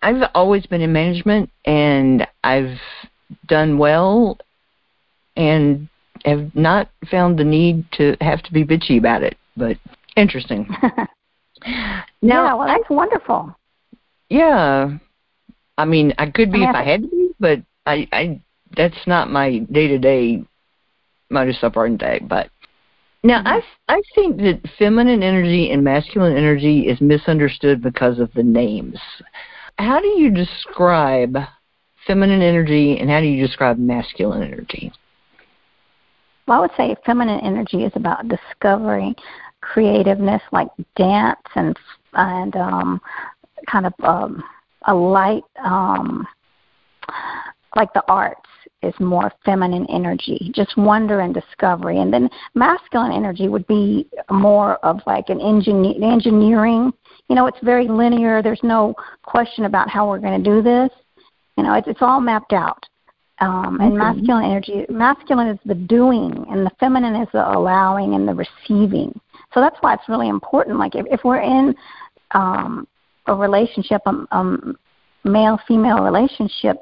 I've 0.01 0.29
always 0.35 0.65
been 0.65 0.81
in 0.81 0.91
management, 0.91 1.49
and 1.65 2.27
I've 2.43 2.77
done 3.47 3.77
well, 3.77 4.37
and 5.35 5.87
have 6.25 6.53
not 6.55 6.89
found 7.10 7.38
the 7.38 7.44
need 7.44 7.86
to 7.94 8.15
have 8.22 8.41
to 8.44 8.53
be 8.53 8.63
bitchy 8.65 8.98
about 8.98 9.24
it. 9.24 9.38
But 9.55 9.77
interesting. 10.15 10.67
yeah, 12.22 12.53
well, 12.53 12.67
that's 12.67 12.89
wonderful. 12.89 13.55
yeah. 14.29 14.98
I 15.77 15.86
mean, 15.86 16.13
I 16.17 16.29
could 16.29 16.51
be 16.51 16.65
I 16.65 16.70
if 16.70 16.75
I 16.75 16.79
I 16.79 16.84
had 16.84 17.01
to 17.03 17.08
be, 17.08 17.29
but 17.39 17.60
I, 17.86 18.08
I 18.12 18.41
that's 18.77 19.08
not 19.08 19.29
my 19.29 19.60
day 19.60 19.88
to 19.88 19.98
day 19.98 20.44
modus 21.29 21.63
operandi. 21.63 22.20
But 22.20 22.50
now 23.24 23.41
Mhm. 23.41 23.62
I 23.88 23.96
I 23.96 24.01
think 24.15 24.38
that 24.38 24.62
feminine 24.79 25.22
energy 25.22 25.72
and 25.72 25.84
masculine 25.84 26.38
energy 26.38 26.88
is 26.88 27.01
misunderstood 27.01 27.82
because 27.82 28.20
of 28.20 28.32
the 28.34 28.44
names. 28.44 29.00
How 29.77 30.00
do 30.00 30.08
you 30.08 30.32
describe 30.32 31.38
feminine 32.08 32.41
energy 32.41 32.98
and 32.98 33.10
how 33.10 33.20
do 33.20 33.27
you 33.27 33.46
describe 33.46 33.77
masculine 33.77 34.44
energy? 34.44 34.91
Well, 36.47 36.57
I 36.57 36.61
would 36.61 36.71
say 36.77 36.95
feminine 37.05 37.39
energy 37.41 37.83
is 37.83 37.91
about 37.95 38.27
discovering 38.27 39.15
creativeness, 39.61 40.41
like 40.51 40.67
dance 40.95 41.39
and 41.55 41.77
and 42.13 42.55
um, 42.55 43.01
kind 43.67 43.85
of 43.85 43.93
um, 44.03 44.43
a 44.87 44.93
light, 44.93 45.43
um, 45.63 46.25
like 47.75 47.91
the 47.93 48.03
arts 48.07 48.41
is 48.81 48.93
more 48.99 49.31
feminine 49.43 49.85
energy, 49.89 50.51
just 50.53 50.77
wonder 50.77 51.21
and 51.21 51.33
discovery. 51.33 51.99
And 51.99 52.13
then 52.13 52.29
masculine 52.53 53.11
energy 53.11 53.47
would 53.47 53.65
be 53.67 54.07
more 54.29 54.75
of 54.85 54.99
like 55.07 55.29
an 55.29 55.41
engineer, 55.41 55.95
engineering. 56.03 56.93
You 57.27 57.35
know, 57.35 57.47
it's 57.47 57.57
very 57.63 57.87
linear. 57.87 58.41
There's 58.41 58.63
no 58.63 58.93
question 59.23 59.65
about 59.65 59.89
how 59.89 60.07
we're 60.07 60.19
going 60.19 60.41
to 60.41 60.49
do 60.49 60.61
this. 60.61 60.89
You 61.57 61.63
know, 61.63 61.73
it's, 61.73 61.87
it's 61.87 62.01
all 62.01 62.21
mapped 62.21 62.53
out. 62.53 62.85
Um, 63.39 63.82
and 63.82 63.94
Okay. 63.94 63.98
masculine 63.98 64.46
energy, 64.46 64.86
masculine 64.89 65.48
is 65.48 65.60
the 65.65 65.75
doing, 65.75 66.46
and 66.50 66.65
the 66.65 66.72
feminine 66.80 67.15
is 67.15 67.27
the 67.34 67.46
allowing 67.46 68.13
and 68.15 68.27
the 68.27 68.34
receiving. 68.34 69.20
So 69.54 69.60
that's 69.60 69.77
why 69.82 69.94
it's 69.94 70.08
really 70.08 70.30
important. 70.30 70.77
Like 70.80 70.96
if, 70.96 71.06
if 71.12 71.24
we're 71.24 71.42
in 71.42 71.75
um, 72.32 72.88
a 73.27 73.36
relationship, 73.36 74.01
um, 74.06 74.27
um, 74.32 74.77
male 75.25 75.60
female 75.68 76.04
relationship, 76.04 76.77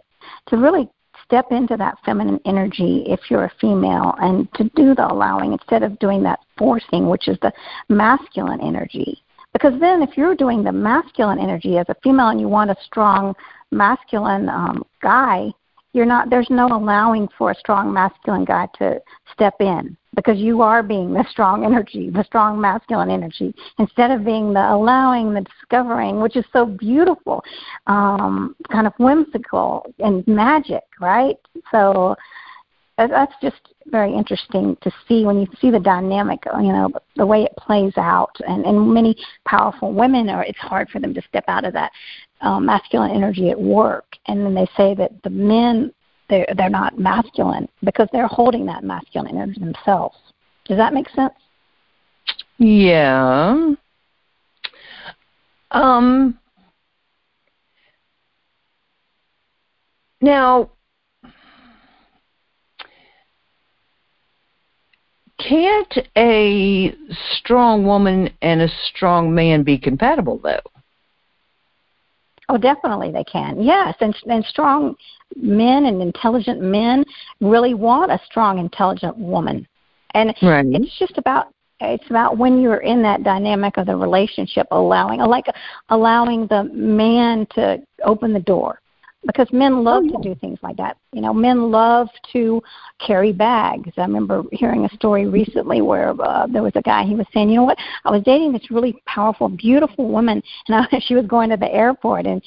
to 0.48 0.58
really 0.58 0.90
step 1.26 1.52
into 1.52 1.76
that 1.78 1.98
feminine 2.06 2.40
energy 2.46 3.04
if 3.08 3.20
you're 3.30 3.46
a 3.46 3.52
female 3.60 4.14
and 4.20 4.52
to 4.54 4.66
do 4.76 4.94
the 4.94 5.12
allowing 5.12 5.54
instead 5.54 5.82
of 5.82 5.98
doing 6.00 6.22
that 6.24 6.40
forcing, 6.58 7.08
which 7.08 7.28
is 7.28 7.38
the 7.42 7.52
masculine 7.90 8.62
energy. 8.62 9.22
Because 9.54 9.80
then, 9.80 10.02
if 10.02 10.18
you're 10.18 10.36
doing 10.36 10.64
the 10.64 10.72
masculine 10.72 11.40
energy 11.40 11.78
as 11.78 11.86
a 11.90 11.96
female 12.04 12.30
and 12.30 12.42
you 12.42 12.48
want 12.48 12.72
a 12.72 12.76
strong 12.86 13.36
masculine 13.72 14.50
um, 14.50 14.84
guy, 15.02 15.52
you're 15.94 16.06
not. 16.06 16.30
There's 16.30 16.50
no 16.50 16.68
allowing 16.68 17.30
for 17.38 17.52
a 17.52 17.56
strong 17.56 17.94
masculine 17.94 18.46
guy 18.46 18.68
to 18.80 19.00
step 19.32 19.56
in 19.60 19.96
because 20.16 20.38
you 20.38 20.62
are 20.62 20.84
being 20.84 21.14
the 21.14 21.26
strong 21.30 21.66
energy, 21.66 22.10
the 22.10 22.24
strong 22.24 22.60
masculine 22.60 23.10
energy, 23.10 23.54
instead 23.80 24.12
of 24.12 24.26
being 24.26 24.54
the 24.54 24.74
allowing, 24.74 25.34
the 25.34 25.42
discovering, 25.42 26.20
which 26.20 26.36
is 26.36 26.46
so 26.52 26.66
beautiful, 26.66 27.44
um, 27.88 28.56
kind 28.72 28.86
of 28.86 28.94
whimsical 28.98 29.86
and 30.00 30.28
magic, 30.28 30.84
right? 31.00 31.38
So 31.72 32.16
that- 32.98 33.10
that's 33.10 33.34
just 33.42 33.74
very 33.88 34.14
interesting 34.14 34.76
to 34.78 34.92
see 35.08 35.26
when 35.26 35.40
you 35.40 35.48
see 35.60 35.72
the 35.72 35.80
dynamic, 35.80 36.44
you 36.60 36.72
know, 36.72 36.92
the 37.16 37.26
way 37.26 37.44
it 37.44 37.56
plays 37.58 37.98
out. 37.98 38.36
And, 38.48 38.66
and 38.66 38.94
many 38.94 39.16
powerful 39.46 39.92
women 39.92 40.30
are, 40.30 40.44
it's 40.44 40.60
hard 40.60 40.90
for 40.90 41.00
them 41.00 41.14
to 41.14 41.22
step 41.24 41.46
out 41.48 41.66
of 41.66 41.74
that 41.74 41.92
um, 42.44 42.66
masculine 42.66 43.12
energy 43.12 43.50
at 43.50 43.60
work. 43.60 44.18
And 44.28 44.46
then 44.46 44.54
they 44.54 44.68
say 44.78 44.94
that 44.96 45.12
the 45.24 45.30
men, 45.30 45.92
they're, 46.30 46.48
they're 46.56 46.70
not 46.70 47.00
masculine 47.00 47.68
because 47.84 48.08
they're 48.12 48.28
holding 48.28 48.66
that 48.68 48.84
masculine 48.84 49.36
energy 49.36 49.60
themselves. 49.60 50.18
Does 50.66 50.78
that 50.78 50.94
make 50.94 51.10
sense? 51.10 51.34
Yeah. 52.58 53.74
Um. 55.72 56.40
Now, 60.22 60.70
can't 65.38 65.98
a 66.16 66.96
strong 67.38 67.86
woman 67.86 68.30
and 68.42 68.62
a 68.62 68.70
strong 68.86 69.36
man 69.36 69.64
be 69.64 69.78
compatible, 69.78 70.40
though? 70.42 70.73
Oh, 72.50 72.58
definitely 72.58 73.12
they 73.12 73.24
can. 73.24 73.62
Yes, 73.62 73.96
and 74.02 74.16
and 74.28 74.44
strong 74.46 74.96
men 75.36 75.86
and 75.86 76.02
intelligent 76.02 76.62
men 76.62 77.06
really 77.42 77.74
want 77.74 78.12
a 78.12 78.20
strong, 78.26 78.60
intelligent 78.60 79.18
woman, 79.18 79.68
and 80.14 80.34
Right. 80.42 80.66
it's 80.66 80.98
just 81.00 81.18
about 81.18 81.48
it's 81.80 82.10
about 82.10 82.38
when 82.38 82.62
you're 82.62 82.78
in 82.78 83.02
that 83.02 83.24
dynamic 83.24 83.78
of 83.78 83.88
the 83.88 83.96
relationship, 83.96 84.68
allowing 84.72 85.20
like 85.20 85.48
allowing 85.90 86.48
the 86.48 86.64
man 86.66 87.46
to 87.56 87.82
open 88.04 88.34
the 88.34 88.40
door, 88.40 88.80
because 89.25 89.48
men 89.51 89.84
love 89.84 90.03
Oh, 90.03 90.06
yeah. 90.06 90.18
to 90.18 90.24
do 90.24 90.36
things 90.39 90.60
like 90.62 90.77
that. 90.77 90.98
You 91.12 91.22
know, 91.22 91.34
men 91.34 91.72
love 91.72 92.10
to 92.34 92.62
carry 93.06 93.32
bags. 93.32 93.92
I 93.98 94.01
remember 94.01 94.44
hearing 94.51 94.86
a 94.86 94.96
story 94.96 95.27
recently 95.27 95.82
where 95.82 96.13
uh, 96.22 96.48
there 96.48 96.63
was 96.63 96.74
a 96.75 96.82
guy. 96.82 97.03
He 97.03 97.15
was 97.15 97.27
saying, 97.34 97.50
"You 97.50 97.58
know 97.58 97.63
what? 97.63 97.77
I 98.06 98.12
was 98.12 98.24
dating 98.24 98.53
this 98.53 98.70
really 98.72 99.01
powerful, 99.06 99.50
beautiful 99.50 100.08
woman, 100.10 100.42
and 100.68 100.88
I, 100.92 101.00
she 101.06 101.15
was 101.15 101.25
going 101.25 101.50
to 101.50 101.58
the 101.58 101.72
airport, 101.74 102.25
and 102.25 102.42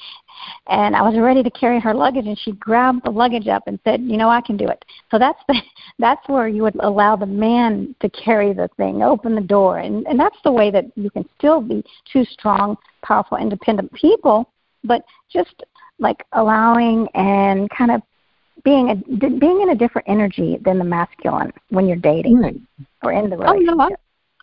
and 0.69 0.95
I 0.95 1.03
was 1.03 1.19
ready 1.19 1.43
to 1.43 1.51
carry 1.51 1.81
her 1.81 1.95
luggage, 1.95 2.27
and 2.27 2.39
she 2.39 2.53
grabbed 2.53 3.05
the 3.05 3.11
luggage 3.11 3.49
up 3.49 3.65
and 3.67 3.79
said, 3.85 4.03
"You 4.03 4.17
know, 4.17 4.29
I 4.29 4.41
can 4.41 4.57
do 4.57 4.69
it." 4.69 4.85
So 5.11 5.19
that's 5.19 5.41
the 5.49 5.61
that's 5.99 6.27
where 6.29 6.49
you 6.49 6.63
would 6.63 6.77
allow 6.81 7.17
the 7.17 7.27
man 7.27 7.95
to 8.01 8.09
carry 8.11 8.53
the 8.53 8.69
thing, 8.77 9.03
open 9.03 9.35
the 9.35 9.41
door, 9.41 9.79
and 9.79 10.07
and 10.07 10.19
that's 10.19 10.39
the 10.45 10.53
way 10.53 10.71
that 10.71 10.87
you 10.97 11.11
can 11.11 11.29
still 11.39 11.61
be 11.61 11.85
two 12.13 12.25
strong, 12.25 12.77
powerful, 13.03 13.39
independent 13.39 13.93
people, 13.93 14.51
but 14.85 15.03
just 15.33 15.63
like 15.99 16.25
allowing 16.33 17.09
and 17.15 17.69
kind 17.71 17.91
of 17.91 18.03
being 18.65 18.91
a 18.91 18.95
being 19.39 19.61
in 19.63 19.71
a 19.71 19.75
different 19.75 20.09
energy 20.09 20.59
than 20.65 20.79
the 20.79 20.85
masculine 20.85 21.53
when 21.71 21.87
you're 21.87 21.97
dating 21.97 22.39
Right. 22.41 22.57
or 23.03 23.13
in 23.13 23.31
the 23.31 23.37
Oh 23.37 23.53
relationship. 23.53 23.77
no, 23.77 23.85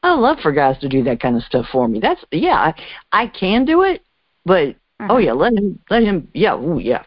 I, 0.04 0.10
I 0.10 0.14
love 0.16 0.40
for 0.42 0.52
guys 0.52 0.80
to 0.80 0.90
do 0.90 1.04
that 1.04 1.20
kind 1.20 1.36
of 1.36 1.44
stuff 1.44 1.66
for 1.72 1.88
me. 1.88 2.00
That's 2.00 2.24
yeah, 2.32 2.56
I, 2.58 2.74
I 3.12 3.28
can 3.28 3.66
do 3.66 3.84
it, 3.84 4.02
but 4.46 4.76
oh 5.02 5.06
Uh-huh. 5.06 5.18
yeah, 5.18 5.34
let 5.34 5.54
him 5.54 5.80
let 5.90 6.04
him 6.04 6.28
yeah, 6.34 6.56
ooh, 6.56 6.80
yeah. 6.80 7.04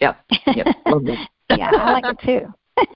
Yeah. 0.00 0.14
Yeah. 0.46 0.72
yeah, 1.50 1.70
I 1.72 1.92
like 1.92 2.04
it 2.06 2.18
too. 2.24 2.52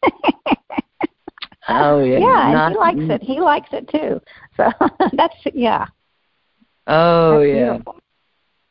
Oh 1.69 1.99
yeah. 2.05 2.19
yeah, 2.19 2.45
and 2.45 2.53
not- 2.53 2.73
he 2.73 2.79
likes 2.79 3.11
it. 3.11 3.23
He 3.23 3.41
likes 3.41 3.69
it 3.73 3.89
too. 3.89 4.21
So 4.57 4.71
that's 5.15 5.35
yeah. 5.53 5.87
Oh 6.87 7.41
that's 7.41 7.49
yeah. 7.49 7.71
Beautiful. 7.73 7.97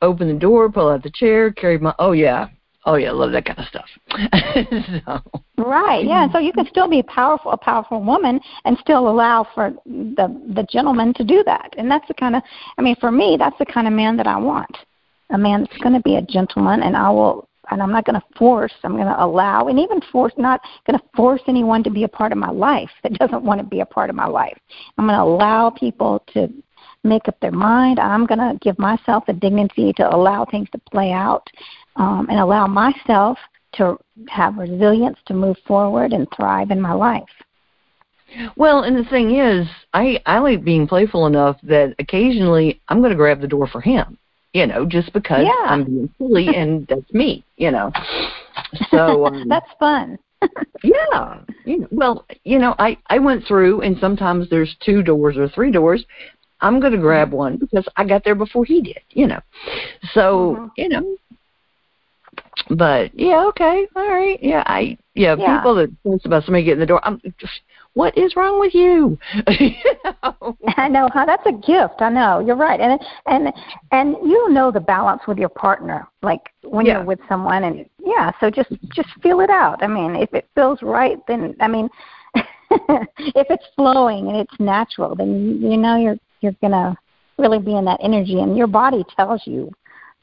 Open 0.06 0.28
the 0.28 0.34
door, 0.34 0.72
pull 0.72 0.90
out 0.90 1.04
the 1.04 1.12
chair, 1.12 1.52
carry 1.52 1.78
my 1.78 1.94
oh 2.00 2.14
yeah. 2.14 2.48
Oh 2.86 2.96
yeah, 2.96 3.12
love 3.12 3.32
that 3.32 3.46
kind 3.46 3.60
of 3.60 3.66
stuff. 3.66 3.90
so 5.06 5.42
Right. 5.58 6.06
Yeah. 6.06 6.32
So 6.32 6.40
you 6.40 6.52
can 6.52 6.68
still 6.68 6.90
be 6.90 7.02
powerful, 7.02 7.52
a 7.52 7.58
powerful 7.58 8.02
woman, 8.02 8.40
and 8.66 8.78
still 8.80 9.10
allow 9.10 9.48
for 9.56 9.74
the 9.86 10.28
the 10.54 10.68
gentleman 10.70 11.14
to 11.16 11.24
do 11.24 11.44
that. 11.46 11.74
And 11.78 11.90
that's 11.90 12.08
the 12.08 12.14
kind 12.14 12.36
of, 12.36 12.44
I 12.78 12.82
mean, 12.82 12.96
for 13.00 13.12
me, 13.12 13.36
that's 13.40 13.58
the 13.58 13.66
kind 13.66 13.88
of 13.88 13.94
man 13.94 14.18
that 14.18 14.28
I 14.28 14.38
want. 14.38 14.78
A 15.32 15.38
man 15.38 15.62
that's 15.62 15.82
going 15.82 15.96
to 15.96 16.02
be 16.02 16.18
a 16.18 16.22
gentleman, 16.22 16.84
and 16.84 16.96
I 16.96 17.10
will, 17.10 17.50
and 17.72 17.82
I'm 17.82 17.92
not 17.92 18.06
going 18.06 18.20
to 18.20 18.38
force. 18.38 18.74
I'm 18.84 18.94
going 18.94 19.08
to 19.08 19.24
allow, 19.24 19.68
and 19.68 19.80
even 19.80 20.00
force, 20.12 20.34
not 20.38 20.62
going 20.86 21.00
to 21.00 21.06
force 21.16 21.42
anyone 21.48 21.84
to 21.84 21.90
be 21.90 22.04
a 22.04 22.08
part 22.08 22.32
of 22.32 22.38
my 22.38 22.52
life 22.52 22.92
that 23.02 23.14
doesn't 23.14 23.44
want 23.44 23.60
to 23.60 23.66
be 23.66 23.80
a 23.80 23.86
part 23.86 24.12
of 24.12 24.16
my 24.16 24.28
life. 24.28 24.58
I'm 24.98 25.08
going 25.08 25.18
to 25.18 25.24
allow 25.24 25.72
people 25.72 26.24
to 26.34 26.54
make 27.06 27.28
up 27.28 27.40
their 27.40 27.52
mind. 27.52 28.00
I'm 28.00 28.26
going 28.26 28.40
to 28.40 28.58
give 28.62 28.78
myself 28.80 29.26
the 29.26 29.34
dignity 29.34 29.94
to 29.94 30.14
allow 30.14 30.46
things 30.46 30.70
to 30.72 30.78
play 30.92 31.12
out, 31.12 31.48
um, 31.96 32.28
and 32.30 32.40
allow 32.40 32.68
myself 32.68 33.38
to 33.74 33.98
have 34.30 34.58
resilience 34.58 35.18
to 35.28 35.34
move 35.34 35.58
forward 35.68 36.14
and 36.14 36.28
thrive 36.36 36.72
in 36.72 36.82
my 36.82 36.94
life. 36.94 37.24
Well, 38.56 38.84
and 38.84 38.98
the 38.98 39.10
thing 39.10 39.36
is, 39.38 39.68
I 39.94 40.20
I 40.26 40.40
like 40.40 40.64
being 40.64 40.88
playful 40.88 41.28
enough 41.28 41.58
that 41.64 41.96
occasionally 42.00 42.82
I'm 42.90 43.00
going 43.00 43.12
to 43.12 43.16
grab 43.18 43.42
the 43.42 43.48
door 43.48 43.68
for 43.68 43.82
him. 43.82 44.18
You 44.54 44.68
know, 44.68 44.86
just 44.86 45.12
because 45.12 45.46
Yeah. 45.46 45.66
I'm 45.68 45.84
being 45.84 46.10
silly 46.18 46.48
and 46.56 46.88
that's 46.88 47.14
me. 47.14 47.44
You 47.58 47.72
know, 47.72 47.92
so 48.90 49.28
um, 49.28 49.48
That's 49.50 49.70
fun. 49.80 50.18
yeah. 50.84 51.40
You 51.66 51.80
know, 51.80 51.88
well, 51.92 52.26
you 52.44 52.60
know, 52.60 52.76
I 52.80 52.98
I 53.08 53.20
went 53.20 53.46
through, 53.46 53.82
and 53.82 53.98
sometimes 54.00 54.50
there's 54.50 54.76
two 54.84 55.02
doors 55.04 55.38
or 55.38 55.50
three 55.50 55.72
doors. 55.72 56.04
I'm 56.62 56.80
going 56.80 56.94
to 56.94 56.98
grab 57.00 57.32
one 57.32 57.58
because 57.58 57.86
I 57.98 58.06
got 58.06 58.24
there 58.24 58.36
before 58.36 58.66
he 58.66 58.82
did. 58.82 59.02
You 59.10 59.28
know, 59.28 59.40
so 60.14 60.56
Mhm. 60.58 60.72
you 60.78 60.90
know. 60.90 61.16
But 62.70 63.12
yeah, 63.18 63.46
okay, 63.48 63.88
all 63.96 64.08
right, 64.08 64.42
yeah, 64.42 64.64
I 64.66 64.98
yeah, 65.14 65.36
Yeah. 65.38 65.58
people 65.58 65.76
that 65.76 65.90
fuss 66.04 66.26
about 66.26 66.44
somebody 66.46 66.64
getting 66.64 66.78
in 66.78 66.80
the 66.82 66.86
door. 66.88 67.02
I'm 67.04 67.22
just, 67.40 67.54
what 67.94 68.18
is 68.18 68.36
wrong 68.36 68.60
with 68.60 68.74
you? 68.74 69.18
you 69.60 69.72
know? 70.04 70.58
I 70.78 70.88
know, 70.88 71.08
huh? 71.14 71.26
That's 71.26 71.46
a 71.46 71.52
gift. 71.52 72.02
I 72.02 72.10
know. 72.10 72.40
You're 72.40 72.56
right. 72.56 72.80
And 72.80 73.00
and 73.28 73.54
and 73.92 74.16
you 74.24 74.50
know 74.50 74.72
the 74.72 74.80
balance 74.80 75.22
with 75.28 75.38
your 75.38 75.50
partner, 75.50 76.08
like 76.24 76.42
when 76.64 76.86
Yeah. 76.86 76.94
you're 76.98 77.04
with 77.06 77.20
someone, 77.30 77.64
and 77.66 77.86
yeah. 78.04 78.32
So 78.40 78.50
just 78.50 78.72
just 78.94 79.10
feel 79.22 79.42
it 79.42 79.50
out. 79.50 79.84
I 79.84 79.88
mean, 79.88 80.16
if 80.16 80.34
it 80.34 80.48
feels 80.56 80.82
right, 80.82 81.18
then 81.28 81.56
I 81.60 81.68
mean, 81.68 81.90
if 82.36 83.48
it's 83.50 83.66
flowing 83.76 84.28
and 84.30 84.38
it's 84.38 84.60
natural, 84.60 85.16
then 85.16 85.60
you 85.62 85.78
know 85.78 85.98
you're 85.98 86.18
you're 86.46 86.56
gonna 86.62 86.96
really 87.38 87.60
be 87.60 87.76
in 87.76 87.84
that 87.86 88.00
energy, 88.02 88.40
and 88.40 88.56
your 88.56 88.68
body 88.68 89.04
tells 89.16 89.42
you 89.46 89.72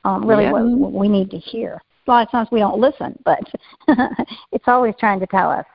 um, 0.04 0.24
really 0.24 0.44
Yeah. 0.44 0.52
what, 0.52 0.92
we 0.92 1.08
need 1.08 1.30
to 1.30 1.38
hear. 1.38 1.82
A 2.06 2.10
lot 2.10 2.26
of 2.26 2.30
times 2.30 2.48
we 2.50 2.60
don't 2.60 2.80
listen, 2.80 3.18
but 3.24 3.40
it's 4.52 4.66
always 4.66 4.94
trying 4.98 5.20
to 5.20 5.26
tell 5.26 5.50
us. 5.50 5.66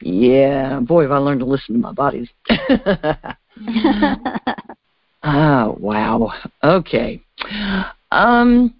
Yeah, 0.00 0.80
boy, 0.80 1.02
have 1.02 1.12
I 1.12 1.18
learned 1.18 1.40
to 1.40 1.46
listen 1.46 1.74
to 1.74 1.80
my 1.80 1.92
bodies. 1.92 2.28
oh, 5.22 5.76
wow. 5.78 6.32
Okay. 6.62 7.20
Um, 8.10 8.74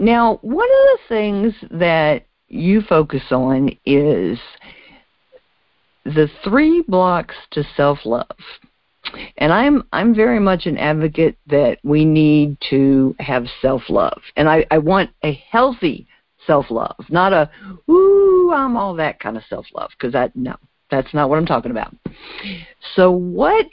now, 0.00 0.38
one 0.42 0.68
of 0.68 0.70
the 0.70 0.98
things 1.08 1.54
that 1.70 2.26
you 2.48 2.82
focus 2.82 3.22
on 3.30 3.70
is 3.84 4.38
the 6.04 6.28
three 6.42 6.82
blocks 6.88 7.34
to 7.52 7.62
self-love. 7.76 8.26
And 9.38 9.52
I'm 9.52 9.84
I'm 9.92 10.14
very 10.14 10.40
much 10.40 10.66
an 10.66 10.76
advocate 10.76 11.36
that 11.46 11.78
we 11.82 12.04
need 12.04 12.56
to 12.70 13.14
have 13.20 13.46
self-love. 13.62 14.20
And 14.36 14.48
I, 14.48 14.66
I 14.70 14.78
want 14.78 15.10
a 15.22 15.32
healthy 15.50 16.06
self-love, 16.46 16.96
not 17.08 17.32
a 17.32 17.50
ooh, 17.90 18.52
I'm 18.52 18.76
all 18.76 18.94
that 18.94 19.20
kind 19.20 19.36
of 19.36 19.42
self-love 19.48 19.90
because 19.98 20.12
that 20.12 20.34
no, 20.36 20.56
that's 20.90 21.14
not 21.14 21.28
what 21.30 21.38
I'm 21.38 21.46
talking 21.46 21.70
about. 21.70 21.94
So 22.96 23.10
what 23.10 23.70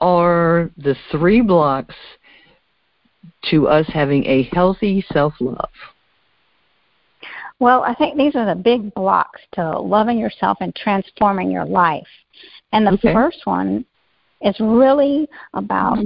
are 0.00 0.70
the 0.76 0.96
three 1.10 1.40
blocks 1.40 1.94
to 3.50 3.68
us 3.68 3.86
having 3.88 4.24
a 4.26 4.48
healthy 4.52 5.04
self-love? 5.12 5.70
Well, 7.58 7.84
I 7.84 7.94
think 7.94 8.16
these 8.16 8.34
are 8.34 8.44
the 8.44 8.60
big 8.60 8.92
blocks 8.94 9.40
to 9.52 9.78
loving 9.78 10.18
yourself 10.18 10.58
and 10.60 10.74
transforming 10.74 11.50
your 11.50 11.64
life. 11.64 12.08
And 12.72 12.84
the 12.86 12.94
Okay. 12.94 13.12
first 13.12 13.46
one 13.46 13.84
is 14.44 14.56
really 14.60 15.28
about 15.54 15.98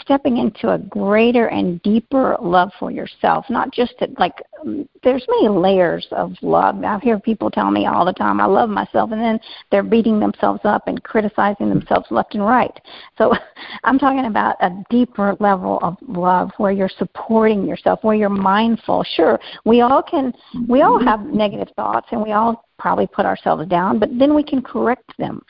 stepping 0.00 0.38
into 0.38 0.70
a 0.70 0.78
greater 0.78 1.48
and 1.48 1.82
deeper 1.82 2.36
love 2.40 2.70
for 2.78 2.90
yourself. 2.90 3.46
Not 3.48 3.72
just 3.72 3.94
that, 4.00 4.18
like, 4.18 4.34
um, 4.60 4.88
there's 5.02 5.24
many 5.28 5.48
layers 5.48 6.06
of 6.12 6.32
love. 6.42 6.82
I 6.84 6.98
hear 7.00 7.18
people 7.18 7.50
tell 7.50 7.70
me 7.70 7.86
all 7.86 8.04
the 8.04 8.12
time, 8.12 8.40
I 8.40 8.46
love 8.46 8.68
myself, 8.70 9.10
and 9.12 9.20
then 9.20 9.40
they're 9.70 9.82
beating 9.82 10.20
themselves 10.20 10.60
up 10.64 10.88
and 10.88 11.02
criticizing 11.02 11.68
themselves 11.68 12.06
left 12.10 12.34
and 12.34 12.44
right. 12.44 12.80
So 13.18 13.34
I'm 13.84 13.98
talking 13.98 14.26
about 14.26 14.56
a 14.60 14.70
deeper 14.90 15.36
level 15.40 15.78
of 15.82 15.96
love 16.06 16.50
where 16.58 16.72
you're 16.72 16.88
supporting 16.88 17.66
yourself, 17.66 18.00
where 18.02 18.14
you're 18.14 18.28
mindful. 18.28 19.04
Sure, 19.16 19.38
we 19.64 19.80
all 19.80 20.02
can, 20.02 20.32
we 20.68 20.82
all 20.82 21.02
have 21.02 21.20
negative 21.20 21.68
thoughts, 21.76 22.08
and 22.12 22.22
we 22.22 22.32
all 22.32 22.64
probably 22.78 23.06
put 23.06 23.24
ourselves 23.24 23.68
down, 23.68 24.00
but 24.00 24.08
then 24.18 24.34
we 24.34 24.42
can 24.42 24.60
correct 24.60 25.12
them. 25.16 25.40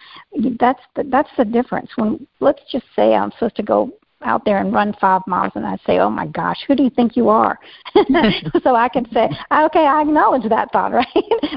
That's 0.61 0.83
the, 0.95 1.05
that's 1.05 1.31
the 1.39 1.47
difference. 1.47 1.91
When 1.97 2.27
let's 2.41 2.61
just 2.71 2.85
say 2.95 3.15
I'm 3.15 3.31
supposed 3.33 3.57
to 3.57 3.63
go 3.63 3.91
out 4.25 4.45
there 4.45 4.59
and 4.59 4.73
run 4.73 4.95
five 5.01 5.23
miles 5.27 5.53
and 5.55 5.67
I 5.67 5.77
say, 5.87 5.99
Oh 5.99 6.11
my 6.11 6.27
gosh, 6.27 6.59
who 6.67 6.75
do 6.75 6.83
you 6.83 6.91
think 6.91 7.17
you 7.17 7.29
are? 7.29 7.59
so 8.63 8.75
I 8.75 8.89
can 8.89 9.11
say, 9.13 9.29
Okay, 9.53 9.87
I 9.87 10.03
acknowledge 10.03 10.49
that 10.49 10.73
thought, 10.73 10.93
right? 10.93 11.07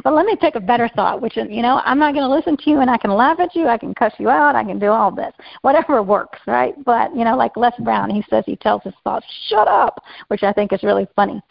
but 0.04 0.14
let 0.14 0.26
me 0.26 0.36
pick 0.40 0.56
a 0.56 0.60
better 0.60 0.90
thought, 0.96 1.22
which 1.22 1.38
is, 1.38 1.48
you 1.50 1.62
know, 1.62 1.82
I'm 1.86 2.00
not 2.00 2.14
gonna 2.14 2.34
listen 2.34 2.58
to 2.58 2.70
you 2.70 2.80
and 2.80 2.90
I 2.90 2.98
can 2.98 3.12
laugh 3.12 3.40
at 3.40 3.56
you, 3.56 3.68
I 3.68 3.78
can 3.78 3.94
cuss 3.94 4.14
you 4.20 4.30
out, 4.30 4.56
I 4.56 4.64
can 4.64 4.80
do 4.80 4.88
all 4.88 5.12
this. 5.12 5.34
Whatever 5.62 6.02
works, 6.04 6.40
right? 6.48 6.74
But, 6.84 7.16
you 7.16 7.24
know, 7.24 7.36
like 7.36 7.58
Les 7.58 7.74
Brown, 7.80 8.10
he 8.10 8.24
says 8.30 8.44
he 8.46 8.56
tells 8.56 8.84
his 8.84 8.94
thoughts, 9.04 9.26
Shut 9.50 9.68
up 9.68 10.02
which 10.28 10.44
I 10.44 10.54
think 10.54 10.74
is 10.74 10.84
really 10.84 11.08
funny. 11.16 11.42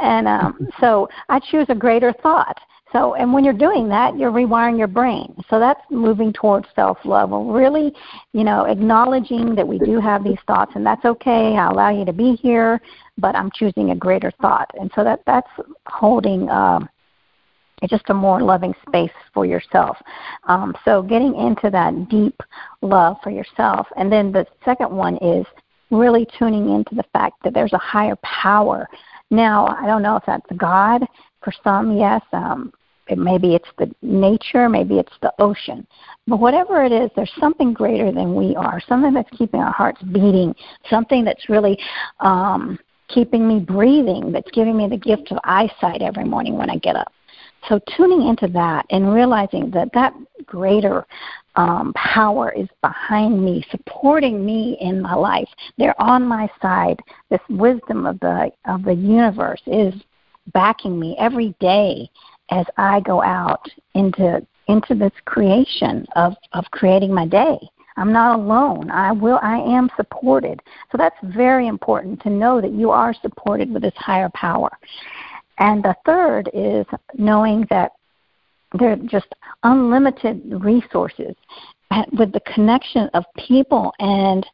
And 0.00 0.28
um 0.28 0.68
so 0.80 1.08
I 1.28 1.40
choose 1.40 1.66
a 1.68 1.74
greater 1.74 2.12
thought. 2.22 2.58
So, 2.92 3.14
and 3.14 3.32
when 3.32 3.42
you're 3.42 3.54
doing 3.54 3.88
that, 3.88 4.18
you're 4.18 4.30
rewiring 4.30 4.78
your 4.78 4.86
brain. 4.86 5.34
So 5.48 5.58
that's 5.58 5.80
moving 5.90 6.32
towards 6.32 6.66
self-love. 6.74 7.30
Well, 7.30 7.46
really, 7.46 7.92
you 8.32 8.44
know, 8.44 8.64
acknowledging 8.64 9.54
that 9.54 9.66
we 9.66 9.78
do 9.78 9.98
have 9.98 10.22
these 10.22 10.38
thoughts, 10.46 10.72
and 10.74 10.84
that's 10.84 11.04
okay. 11.04 11.56
I 11.56 11.70
allow 11.70 11.90
you 11.90 12.04
to 12.04 12.12
be 12.12 12.34
here, 12.34 12.80
but 13.16 13.34
I'm 13.34 13.50
choosing 13.54 13.90
a 13.90 13.96
greater 13.96 14.30
thought. 14.42 14.70
And 14.78 14.90
so 14.94 15.04
that 15.04 15.20
that's 15.26 15.48
holding 15.86 16.50
um, 16.50 16.88
just 17.88 18.10
a 18.10 18.14
more 18.14 18.42
loving 18.42 18.74
space 18.86 19.10
for 19.32 19.46
yourself. 19.46 19.96
Um, 20.44 20.74
so 20.84 21.02
getting 21.02 21.34
into 21.34 21.70
that 21.70 22.08
deep 22.10 22.38
love 22.82 23.16
for 23.22 23.30
yourself, 23.30 23.86
and 23.96 24.12
then 24.12 24.32
the 24.32 24.46
second 24.64 24.90
one 24.90 25.16
is 25.16 25.46
really 25.90 26.26
tuning 26.38 26.70
into 26.74 26.94
the 26.94 27.04
fact 27.12 27.42
that 27.44 27.54
there's 27.54 27.72
a 27.72 27.78
higher 27.78 28.16
power. 28.22 28.86
Now, 29.30 29.66
I 29.80 29.86
don't 29.86 30.02
know 30.02 30.16
if 30.16 30.24
that's 30.26 30.46
God. 30.58 31.06
For 31.42 31.52
some, 31.64 31.96
yes. 31.96 32.22
Um, 32.32 32.72
maybe 33.16 33.54
it's 33.54 33.68
the 33.78 33.92
nature, 34.02 34.68
maybe 34.68 34.98
it's 34.98 35.12
the 35.22 35.32
ocean. 35.38 35.86
But 36.26 36.38
whatever 36.38 36.84
it 36.84 36.92
is, 36.92 37.10
there's 37.16 37.32
something 37.40 37.72
greater 37.72 38.12
than 38.12 38.34
we 38.34 38.54
are, 38.56 38.80
something 38.88 39.12
that's 39.12 39.30
keeping 39.36 39.60
our 39.60 39.72
hearts 39.72 40.02
beating, 40.02 40.54
something 40.88 41.24
that's 41.24 41.48
really 41.48 41.78
um, 42.20 42.78
keeping 43.08 43.46
me 43.46 43.60
breathing, 43.60 44.32
that's 44.32 44.50
giving 44.52 44.76
me 44.76 44.88
the 44.88 44.96
gift 44.96 45.30
of 45.32 45.38
eyesight 45.44 46.02
every 46.02 46.24
morning 46.24 46.56
when 46.56 46.70
I 46.70 46.76
get 46.76 46.96
up. 46.96 47.12
So 47.68 47.80
tuning 47.96 48.26
into 48.28 48.48
that 48.48 48.86
and 48.90 49.12
realizing 49.12 49.70
that 49.70 49.92
that 49.94 50.14
greater 50.46 51.06
um, 51.54 51.92
power 51.94 52.50
is 52.50 52.68
behind 52.80 53.44
me, 53.44 53.64
supporting 53.70 54.44
me 54.44 54.76
in 54.80 55.00
my 55.00 55.14
life. 55.14 55.48
They're 55.78 56.00
on 56.00 56.26
my 56.26 56.50
side. 56.60 56.98
This 57.30 57.40
wisdom 57.48 58.06
of 58.06 58.18
the 58.20 58.50
of 58.64 58.82
the 58.82 58.94
universe 58.94 59.62
is 59.66 59.94
backing 60.52 60.98
me 60.98 61.16
every 61.20 61.54
day 61.60 62.10
as 62.52 62.66
I 62.76 63.00
go 63.00 63.22
out 63.22 63.66
into 63.94 64.46
into 64.68 64.94
this 64.94 65.12
creation 65.24 66.06
of 66.14 66.34
of 66.52 66.64
creating 66.70 67.12
my 67.12 67.26
day. 67.26 67.58
I'm 67.96 68.12
not 68.12 68.38
alone. 68.38 68.90
I 68.90 69.12
will 69.12 69.38
I 69.42 69.58
am 69.58 69.90
supported. 69.96 70.60
So 70.90 70.98
that's 70.98 71.16
very 71.22 71.66
important 71.66 72.22
to 72.22 72.30
know 72.30 72.60
that 72.60 72.72
you 72.72 72.90
are 72.90 73.14
supported 73.14 73.72
with 73.72 73.82
this 73.82 73.96
higher 73.96 74.30
power. 74.34 74.70
And 75.58 75.82
the 75.82 75.96
third 76.06 76.50
is 76.54 76.86
knowing 77.14 77.66
that 77.70 77.92
there 78.78 78.92
are 78.92 78.96
just 78.96 79.34
unlimited 79.62 80.40
resources 80.62 81.34
with 82.18 82.32
the 82.32 82.40
connection 82.54 83.10
of 83.12 83.24
people 83.36 83.92
and 83.98 84.46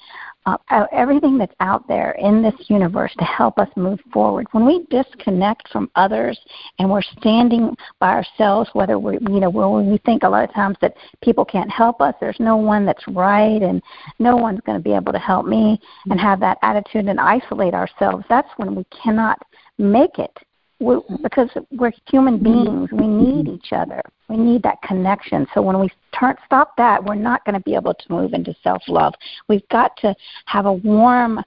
uh, 0.71 0.87
everything 0.93 1.39
that's 1.39 1.55
out 1.61 1.87
there 1.89 2.13
in 2.13 2.43
this 2.43 2.55
universe 2.69 3.13
to 3.19 3.25
help 3.25 3.59
us 3.59 3.69
move 3.77 4.01
forward. 4.13 4.47
When 4.53 4.65
we 4.65 4.87
disconnect 4.91 5.69
from 5.69 5.91
others 5.95 6.39
and 6.79 6.91
we're 6.91 7.03
standing 7.19 7.77
by 8.01 8.11
ourselves, 8.11 8.71
whether 8.73 8.99
we, 8.99 9.15
you 9.15 9.41
know, 9.41 9.51
when 9.51 9.91
we 9.91 9.99
think 9.99 10.23
a 10.23 10.29
lot 10.29 10.49
of 10.49 10.55
times 10.55 10.77
that 10.81 10.95
people 11.23 11.45
can't 11.45 11.71
help 11.71 12.01
us, 12.01 12.15
there's 12.21 12.41
no 12.41 12.57
one 12.57 12.87
that's 12.87 13.07
right, 13.09 13.63
and 13.63 13.83
no 14.19 14.37
one's 14.37 14.61
going 14.67 14.79
to 14.79 14.83
be 14.83 14.95
able 14.95 15.13
to 15.13 15.19
help 15.19 15.47
me, 15.47 15.81
and 16.11 16.21
have 16.21 16.41
that 16.41 16.59
attitude 16.63 17.07
and 17.07 17.21
isolate 17.21 17.75
ourselves. 17.75 18.25
That's 18.29 18.49
when 18.57 18.75
we 18.75 18.85
cannot 19.03 19.39
make 19.79 20.19
it 20.19 20.37
we, 20.81 20.97
because 21.23 21.49
we're 21.73 21.93
human 22.09 22.39
beings. 22.43 22.91
We 22.93 23.07
need 23.09 23.49
each 23.49 23.73
other. 23.73 24.01
We 24.29 24.37
need 24.37 24.63
that 24.63 24.81
connection. 24.83 25.47
So 25.55 25.63
when 25.63 25.79
we 25.81 25.91
turn, 26.19 26.37
stop 26.47 26.77
that, 26.77 27.03
we're 27.03 27.17
not 27.17 27.45
going 27.45 27.55
to 27.55 27.61
be 27.61 27.75
able 27.75 27.95
to 27.95 28.13
move 28.13 28.33
into 28.33 28.55
self 28.63 28.83
love. 28.87 29.15
We've 29.49 29.69
got 29.71 29.97
to 29.99 30.15
have 30.47 30.67
a 30.67 30.73
warm 30.73 31.43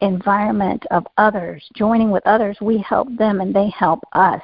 environment 0.00 0.84
of 0.90 1.06
others, 1.18 1.64
joining 1.74 2.10
with 2.10 2.26
others. 2.26 2.58
We 2.60 2.78
help 2.78 3.08
them 3.16 3.40
and 3.40 3.54
they 3.54 3.70
help 3.70 4.00
us. 4.12 4.42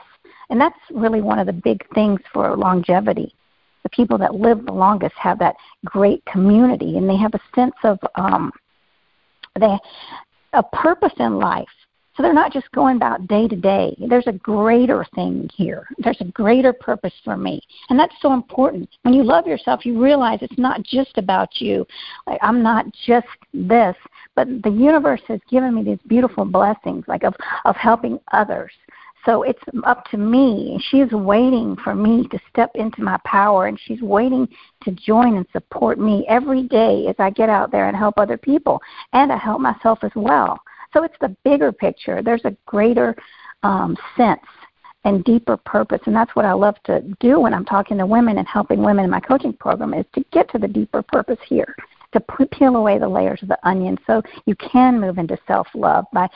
And 0.48 0.60
that's 0.60 0.78
really 0.92 1.20
one 1.20 1.38
of 1.38 1.46
the 1.46 1.52
big 1.52 1.84
things 1.94 2.20
for 2.32 2.56
longevity. 2.56 3.34
The 3.82 3.88
people 3.90 4.18
that 4.18 4.34
live 4.34 4.66
the 4.66 4.72
longest 4.72 5.14
have 5.16 5.38
that 5.40 5.56
great 5.84 6.24
community 6.26 6.98
and 6.98 7.08
they 7.08 7.16
have 7.16 7.34
a 7.34 7.40
sense 7.54 7.74
of 7.82 7.98
um, 8.14 8.52
they 9.58 9.76
a 10.52 10.62
purpose 10.62 11.12
in 11.18 11.38
life 11.38 11.68
so 12.16 12.22
they're 12.22 12.32
not 12.32 12.52
just 12.52 12.70
going 12.72 12.96
about 12.96 13.28
day 13.28 13.46
to 13.48 13.56
day. 13.56 13.96
There's 14.08 14.26
a 14.26 14.32
greater 14.32 15.06
thing 15.14 15.48
here. 15.54 15.86
There's 15.98 16.20
a 16.20 16.24
greater 16.24 16.72
purpose 16.72 17.14
for 17.24 17.36
me. 17.36 17.60
And 17.88 17.98
that's 17.98 18.14
so 18.20 18.32
important. 18.32 18.88
When 19.02 19.14
you 19.14 19.22
love 19.22 19.46
yourself, 19.46 19.86
you 19.86 20.02
realize 20.02 20.40
it's 20.42 20.58
not 20.58 20.82
just 20.82 21.16
about 21.18 21.60
you. 21.60 21.86
Like 22.26 22.40
I'm 22.42 22.62
not 22.62 22.86
just 23.06 23.28
this, 23.54 23.96
but 24.34 24.48
the 24.62 24.70
universe 24.70 25.22
has 25.28 25.40
given 25.48 25.74
me 25.74 25.82
these 25.82 25.98
beautiful 26.06 26.44
blessings 26.44 27.04
like 27.06 27.22
of 27.22 27.34
of 27.64 27.76
helping 27.76 28.18
others. 28.32 28.72
So 29.26 29.42
it's 29.42 29.62
up 29.84 30.04
to 30.10 30.16
me. 30.16 30.82
She's 30.90 31.10
waiting 31.12 31.76
for 31.84 31.94
me 31.94 32.26
to 32.28 32.38
step 32.48 32.70
into 32.74 33.02
my 33.02 33.18
power, 33.24 33.66
and 33.66 33.78
she's 33.78 34.00
waiting 34.00 34.48
to 34.82 34.92
join 34.92 35.36
and 35.36 35.46
support 35.52 35.98
me 35.98 36.24
every 36.28 36.62
day 36.62 37.06
as 37.06 37.16
I 37.18 37.30
get 37.30 37.50
out 37.50 37.70
there 37.70 37.88
and 37.88 37.96
help 37.96 38.14
other 38.16 38.38
people, 38.38 38.80
and 39.12 39.30
I 39.30 39.36
help 39.36 39.60
myself 39.60 39.98
as 40.02 40.12
well. 40.14 40.58
So 40.92 41.04
it's 41.04 41.16
the 41.20 41.34
bigger 41.44 41.72
picture. 41.72 42.22
There's 42.22 42.44
a 42.44 42.56
greater 42.66 43.14
um, 43.62 43.96
sense 44.16 44.40
and 45.04 45.24
deeper 45.24 45.56
purpose, 45.56 46.00
and 46.06 46.14
that's 46.14 46.34
what 46.36 46.44
I 46.44 46.52
love 46.52 46.76
to 46.84 47.00
do 47.20 47.40
when 47.40 47.54
I'm 47.54 47.64
talking 47.64 47.98
to 47.98 48.06
women 48.06 48.38
and 48.38 48.46
helping 48.46 48.82
women 48.82 49.04
in 49.04 49.10
my 49.10 49.20
coaching 49.20 49.52
program 49.52 49.94
is 49.94 50.04
to 50.14 50.24
get 50.32 50.50
to 50.50 50.58
the 50.58 50.68
deeper 50.68 51.02
purpose 51.02 51.38
here, 51.48 51.74
to 52.12 52.20
peel 52.20 52.76
away 52.76 52.98
the 52.98 53.08
layers 53.08 53.42
of 53.42 53.48
the 53.48 53.58
onion, 53.66 53.96
so 54.06 54.22
you 54.44 54.54
can 54.56 55.00
move 55.00 55.18
into 55.18 55.38
self-love 55.46 56.04
by 56.12 56.28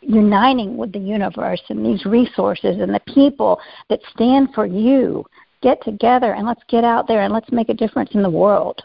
uniting 0.00 0.76
with 0.76 0.92
the 0.92 0.98
universe 0.98 1.62
and 1.68 1.84
these 1.84 2.04
resources 2.06 2.80
and 2.80 2.94
the 2.94 3.02
people 3.14 3.60
that 3.88 4.00
stand 4.14 4.48
for 4.54 4.66
you. 4.66 5.24
Get 5.60 5.82
together 5.82 6.34
and 6.34 6.46
let's 6.46 6.62
get 6.68 6.84
out 6.84 7.08
there 7.08 7.22
and 7.22 7.34
let's 7.34 7.50
make 7.50 7.68
a 7.68 7.74
difference 7.74 8.10
in 8.14 8.22
the 8.22 8.30
world. 8.30 8.80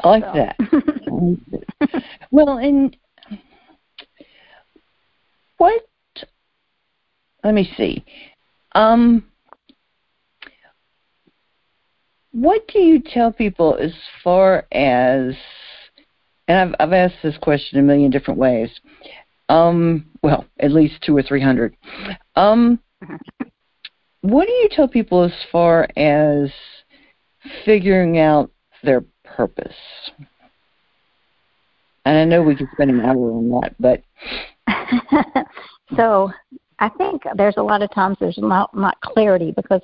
I 0.00 0.08
like 0.08 0.24
so. 0.24 0.32
that. 0.32 2.02
well, 2.32 2.58
and 2.58 2.96
what 5.58 5.82
let 7.42 7.54
me 7.54 7.70
see 7.76 8.04
um 8.74 9.24
what 12.32 12.66
do 12.68 12.80
you 12.80 13.00
tell 13.00 13.30
people 13.30 13.76
as 13.80 13.92
far 14.22 14.66
as 14.72 15.34
and 16.48 16.58
I've 16.58 16.74
I've 16.80 16.92
asked 16.92 17.22
this 17.22 17.36
question 17.38 17.78
a 17.78 17.82
million 17.82 18.10
different 18.10 18.38
ways. 18.38 18.70
Um 19.48 20.06
well, 20.22 20.46
at 20.58 20.72
least 20.72 21.02
two 21.02 21.16
or 21.16 21.22
three 21.22 21.40
hundred. 21.40 21.76
Um 22.36 22.80
what 24.20 24.46
do 24.46 24.52
you 24.52 24.68
tell 24.70 24.88
people 24.88 25.22
as 25.22 25.34
far 25.52 25.86
as 25.96 26.50
figuring 27.64 28.18
out 28.18 28.50
their 28.82 29.04
purpose? 29.22 29.76
And 32.06 32.18
I 32.18 32.24
know 32.24 32.42
we 32.42 32.56
could 32.56 32.68
spend 32.72 32.90
an 32.90 33.00
hour 33.00 33.32
on 33.32 33.48
that, 33.60 33.74
but 33.78 34.02
so 35.96 36.30
I 36.78 36.88
think 36.90 37.22
there's 37.36 37.56
a 37.56 37.62
lot 37.62 37.82
of 37.82 37.92
times 37.92 38.16
there's 38.20 38.38
not 38.38 38.74
not 38.76 39.00
clarity 39.00 39.52
because 39.56 39.82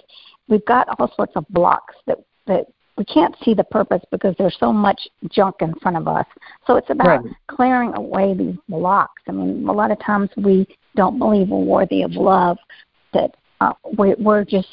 we've 0.48 0.64
got 0.64 0.88
all 0.98 1.12
sorts 1.16 1.32
of 1.36 1.46
blocks 1.50 1.94
that 2.06 2.18
that 2.46 2.66
we 2.96 3.04
can't 3.04 3.34
see 3.42 3.54
the 3.54 3.64
purpose 3.64 4.02
because 4.10 4.34
there's 4.36 4.56
so 4.60 4.72
much 4.72 5.08
junk 5.30 5.56
in 5.60 5.74
front 5.76 5.96
of 5.96 6.06
us. 6.06 6.26
So 6.66 6.76
it's 6.76 6.90
about 6.90 7.24
right. 7.24 7.34
clearing 7.48 7.94
away 7.94 8.34
these 8.34 8.56
blocks. 8.68 9.22
I 9.26 9.32
mean, 9.32 9.66
a 9.66 9.72
lot 9.72 9.90
of 9.90 9.98
times 10.00 10.28
we 10.36 10.66
don't 10.96 11.18
believe 11.18 11.48
we're 11.48 11.60
worthy 11.60 12.02
of 12.02 12.12
love. 12.12 12.58
That 13.14 13.36
uh, 13.60 13.72
we, 13.96 14.14
we're 14.18 14.44
just 14.44 14.68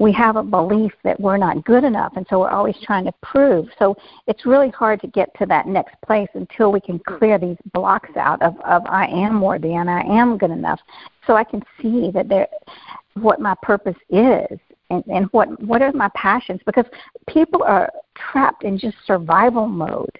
we 0.00 0.12
have 0.12 0.36
a 0.36 0.42
belief 0.42 0.92
that 1.04 1.20
we're 1.20 1.36
not 1.36 1.62
good 1.66 1.84
enough, 1.84 2.14
and 2.16 2.26
so 2.30 2.40
we're 2.40 2.50
always 2.50 2.74
trying 2.82 3.04
to 3.04 3.12
prove. 3.22 3.66
So 3.78 3.94
it's 4.26 4.46
really 4.46 4.70
hard 4.70 4.98
to 5.02 5.06
get 5.06 5.28
to 5.38 5.46
that 5.46 5.66
next 5.66 5.94
place 6.00 6.28
until 6.32 6.72
we 6.72 6.80
can 6.80 6.98
clear 7.00 7.38
these 7.38 7.58
blocks 7.74 8.08
out 8.16 8.40
of, 8.40 8.58
of 8.60 8.82
I 8.86 9.06
am 9.08 9.42
worthy 9.42 9.74
and 9.74 9.90
I 9.90 10.00
am 10.00 10.38
good 10.38 10.50
enough. 10.50 10.80
So 11.26 11.36
I 11.36 11.44
can 11.44 11.62
see 11.82 12.10
that 12.12 12.30
there, 12.30 12.48
what 13.12 13.40
my 13.40 13.54
purpose 13.62 13.96
is 14.08 14.58
and, 14.88 15.04
and 15.06 15.26
what 15.32 15.62
what 15.62 15.82
are 15.82 15.92
my 15.92 16.10
passions 16.14 16.60
because 16.64 16.86
people 17.28 17.62
are 17.62 17.90
trapped 18.14 18.64
in 18.64 18.78
just 18.78 18.96
survival 19.06 19.68
mode. 19.68 20.18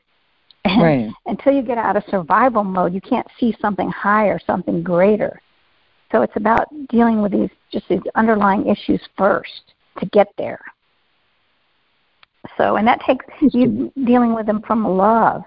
And 0.66 0.82
right. 0.82 1.10
until 1.24 1.54
you 1.54 1.62
get 1.62 1.78
out 1.78 1.96
of 1.96 2.04
survival 2.10 2.64
mode, 2.64 2.92
you 2.92 3.00
can't 3.00 3.26
see 3.40 3.56
something 3.62 3.88
higher, 3.88 4.38
something 4.46 4.82
greater. 4.82 5.40
So 6.12 6.20
it's 6.20 6.36
about 6.36 6.66
dealing 6.90 7.22
with 7.22 7.32
these 7.32 7.48
just 7.72 7.88
these 7.88 8.00
underlying 8.14 8.66
issues 8.66 9.00
first 9.16 9.74
to 9.98 10.06
get 10.06 10.28
there. 10.38 10.60
So 12.56 12.76
and 12.76 12.86
that 12.86 13.00
takes 13.06 13.24
you 13.40 13.92
dealing 14.04 14.34
with 14.34 14.46
them 14.46 14.62
from 14.62 14.86
love 14.86 15.42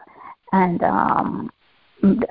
and 0.52 0.84
um 0.84 1.52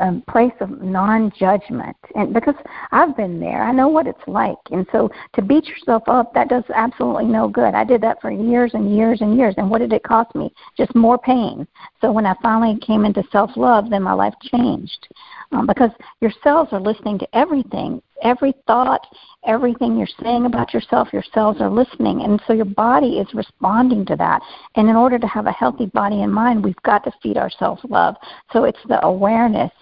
a 0.01 0.21
place 0.31 0.53
of 0.61 0.83
non-judgment. 0.83 1.97
And 2.15 2.35
because 2.35 2.55
I've 2.91 3.17
been 3.17 3.41
there 3.41 3.63
I 3.63 3.73
know 3.73 3.89
what 3.89 4.07
it's 4.07 4.27
like. 4.27 4.59
And 4.71 4.87
so 4.93 5.11
to 5.35 5.43
beat 5.43 5.67
yourself 5.67 6.03
up 6.09 6.35
that 6.35 6.49
does 6.49 6.65
absolutely 6.75 7.25
no 7.25 7.49
good. 7.49 7.75
I 7.75 7.83
did 7.83 8.03
that 8.03 8.21
for 8.21 8.31
years 8.31 8.73
and 8.75 8.95
years 8.95 9.23
and 9.23 9.37
years. 9.37 9.55
And 9.57 9.71
what 9.71 9.79
did 9.79 9.93
it 9.93 10.03
cost 10.03 10.35
me? 10.35 10.53
Just 10.77 10.95
more 10.95 11.19
pain. 11.19 11.67
So 12.01 12.13
when 12.13 12.27
I 12.27 12.35
finally 12.43 12.79
came 12.81 13.05
into 13.05 13.25
self-love 13.33 13.89
then 13.89 14.03
my 14.03 14.13
life 14.13 14.35
changed. 14.43 15.09
Um, 15.53 15.67
because 15.67 15.91
your 16.21 16.33
cells 16.45 16.69
are 16.73 16.81
listening 16.81 17.19
to 17.19 17.37
everything 17.37 18.03
every 18.23 18.55
thought, 18.67 19.07
everything 19.45 19.97
you're 19.97 20.07
saying 20.23 20.47
about 20.47 20.73
yourself, 20.73 21.09
your 21.13 21.25
cells 21.35 21.57
are 21.61 21.71
listening. 21.71 22.23
And 22.23 22.41
so 22.47 22.53
your 22.53 22.65
body 22.65 23.19
is 23.19 23.27
responding 23.35 24.07
to 24.07 24.17
that. 24.17 24.41
And 24.77 24.89
in 24.89 24.97
order 24.97 25.19
to 25.19 25.27
have 25.27 25.47
a 25.47 25.53
healthy 25.53 25.87
body 25.87 26.23
and 26.23 26.33
mind, 26.33 26.65
we've 26.65 26.83
got 26.83 27.05
to 27.05 27.13
feed 27.23 27.37
ourselves 27.37 27.83
love. 27.89 28.17
So 28.53 28.65
it's 28.65 28.79
the 28.89 29.05
awareness 29.05 29.73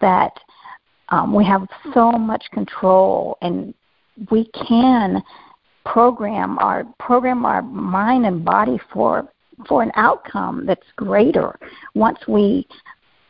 that 0.00 0.32
um, 1.10 1.34
we 1.34 1.44
have 1.44 1.66
so 1.94 2.10
much 2.12 2.44
control 2.52 3.36
and 3.42 3.74
we 4.30 4.50
can 4.68 5.22
program 5.84 6.58
our 6.58 6.84
program 6.98 7.44
our 7.44 7.62
mind 7.62 8.24
and 8.24 8.44
body 8.44 8.78
for 8.92 9.28
for 9.68 9.82
an 9.82 9.90
outcome 9.94 10.64
that's 10.66 10.86
greater 10.96 11.58
once 11.94 12.18
we 12.26 12.66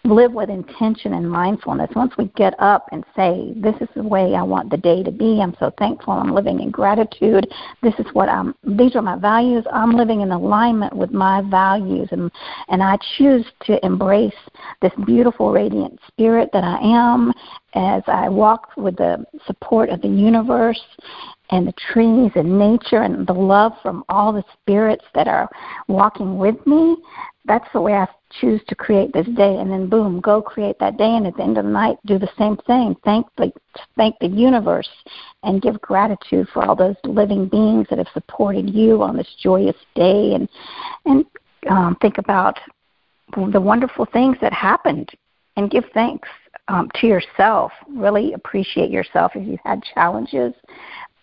live 0.05 0.33
with 0.33 0.51
intention 0.51 1.15
and 1.15 1.31
mindfulness. 1.31 1.91
Once 1.95 2.13
we 2.19 2.25
get 2.37 2.55
up 2.59 2.87
and 2.91 3.05
say, 3.15 3.53
"This 3.57 3.77
is 3.81 3.89
the 3.95 4.03
way 4.03 4.35
I 4.35 4.43
want 4.43 4.71
the 4.71 4.77
day 4.77 5.03
to 5.03 5.13
be. 5.13 5.41
I'm 5.41 5.55
so 5.61 5.71
thankful. 5.79 6.15
I'm 6.15 6.35
living 6.35 6.61
in 6.61 6.71
gratitude. 6.71 7.49
This 7.83 7.95
is 7.99 8.07
what 8.13 8.29
I'm. 8.29 8.55
These 8.65 8.97
are 8.97 9.03
my 9.03 9.17
values. 9.17 9.65
I'm 9.73 9.93
living 9.93 10.21
in 10.21 10.33
alignment 10.33 10.95
with 10.95 11.13
my 11.13 11.43
values, 11.43 12.09
and 12.11 12.33
and 12.69 12.83
I 12.83 12.99
choose 13.17 13.47
to 13.67 13.85
embrace 13.85 14.35
this 14.81 14.93
beautiful, 15.07 15.53
radiant 15.53 16.01
spirit 16.09 16.51
that 16.53 16.65
I 16.65 16.79
am 16.81 17.33
as 17.75 18.03
I 18.09 18.29
walk 18.29 18.73
with 18.77 18.97
the 18.97 19.25
support 19.47 19.89
of 19.89 20.01
the 20.01 20.09
universe." 20.09 20.85
And 21.51 21.67
the 21.67 21.73
trees 21.93 22.33
and 22.35 22.59
nature 22.59 23.03
and 23.03 23.27
the 23.27 23.35
love 23.35 23.79
from 23.83 24.05
all 24.09 24.33
the 24.33 24.45
spirits 24.55 25.05
that 25.13 25.29
are 25.29 25.51
walking 25.87 26.39
with 26.39 26.67
me, 26.67 26.97
that's 27.45 27.71
the 27.75 27.81
way 27.81 27.93
I 27.93 28.09
choose 28.41 28.61
to 28.69 28.75
create 28.75 29.13
this 29.13 29.27
day 29.37 29.57
and 29.57 29.71
then 29.71 29.89
boom 29.89 30.21
go 30.21 30.41
create 30.41 30.79
that 30.79 30.97
day 30.97 31.17
and 31.17 31.27
at 31.27 31.37
the 31.37 31.43
end 31.43 31.59
of 31.59 31.65
the 31.65 31.71
night 31.71 31.97
do 32.07 32.19
the 32.19 32.31
same 32.39 32.57
thing. 32.67 32.97
Thank 33.05 33.27
the 33.37 33.53
thank 33.97 34.19
the 34.21 34.29
universe 34.29 34.89
and 35.43 35.63
give 35.63 35.81
gratitude 35.81 36.49
for 36.53 36.65
all 36.65 36.77
those 36.77 36.97
living 37.05 37.49
beings 37.49 37.87
that 37.91 37.99
have 37.99 38.09
supported 38.13 38.71
you 38.71 39.03
on 39.03 39.17
this 39.17 39.35
joyous 39.43 39.77
day 39.95 40.35
and 40.35 40.49
and 41.05 41.25
um, 41.69 41.97
think 42.01 42.19
about 42.19 42.59
the 43.53 43.61
wonderful 43.61 44.07
things 44.13 44.37
that 44.41 44.53
happened 44.53 45.11
and 45.57 45.71
give 45.71 45.85
thanks 45.95 46.29
um, 46.69 46.89
to 46.97 47.07
yourself. 47.07 47.73
Really 47.89 48.33
appreciate 48.33 48.91
yourself 48.91 49.33
if 49.35 49.47
you've 49.47 49.61
had 49.65 49.83
challenges. 49.95 50.55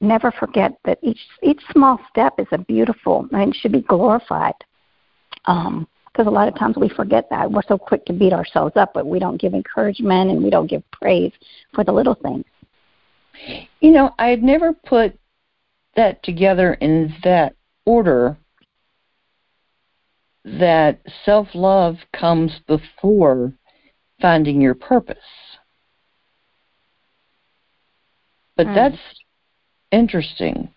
Never 0.02 0.32
forget 0.32 0.78
that 0.86 1.00
each 1.02 1.20
each 1.44 1.62
small 1.72 2.00
step 2.10 2.34
is 2.38 2.48
a 2.52 2.58
beautiful 2.58 3.28
and 3.32 3.56
should 3.56 3.74
be 3.74 3.82
glorified 3.82 4.56
um, 5.46 5.88
because 6.12 6.28
a 6.28 6.32
lot 6.32 6.48
of 6.48 6.56
times 6.56 6.76
we 6.78 6.90
forget 6.90 7.30
that. 7.30 7.52
We're 7.52 7.62
so 7.68 7.78
quick 7.78 8.06
to 8.06 8.14
beat 8.14 8.34
ourselves 8.34 8.76
up, 8.76 8.94
but 8.94 9.06
we 9.06 9.20
don't 9.20 9.40
give 9.40 9.54
encouragement 9.54 10.32
and 10.32 10.44
we 10.44 10.50
don't 10.50 10.68
give 10.68 10.84
praise 10.92 11.32
for 11.74 11.84
the 11.84 11.92
little 11.92 12.16
things. 12.16 12.46
You 13.80 13.92
know, 13.92 14.14
I 14.20 14.28
had 14.28 14.44
never 14.44 14.74
put 14.74 15.18
that 15.96 16.22
together 16.24 16.74
in 16.76 17.14
that 17.24 17.56
order 17.86 18.38
that 20.44 21.00
self 21.26 21.48
love 21.54 21.98
comes 22.14 22.60
before 22.68 23.54
finding 24.22 24.62
your 24.62 24.76
purpose. 24.76 25.18
But 28.58 28.68
mm. 28.68 28.76
that's 28.76 29.02
interesting 29.92 30.70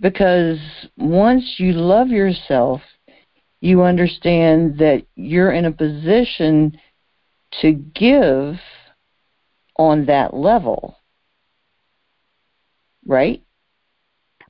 because 0.00 0.58
once 0.96 1.56
you 1.58 1.72
love 1.72 2.08
yourself, 2.08 2.80
you 3.64 3.82
understand 3.82 4.76
that 4.76 5.06
you're 5.16 5.52
in 5.52 5.64
a 5.64 5.72
position 5.72 6.78
to 7.62 7.72
give 7.72 8.56
on 9.78 10.04
that 10.04 10.34
level. 10.34 10.98
Right? 13.06 13.42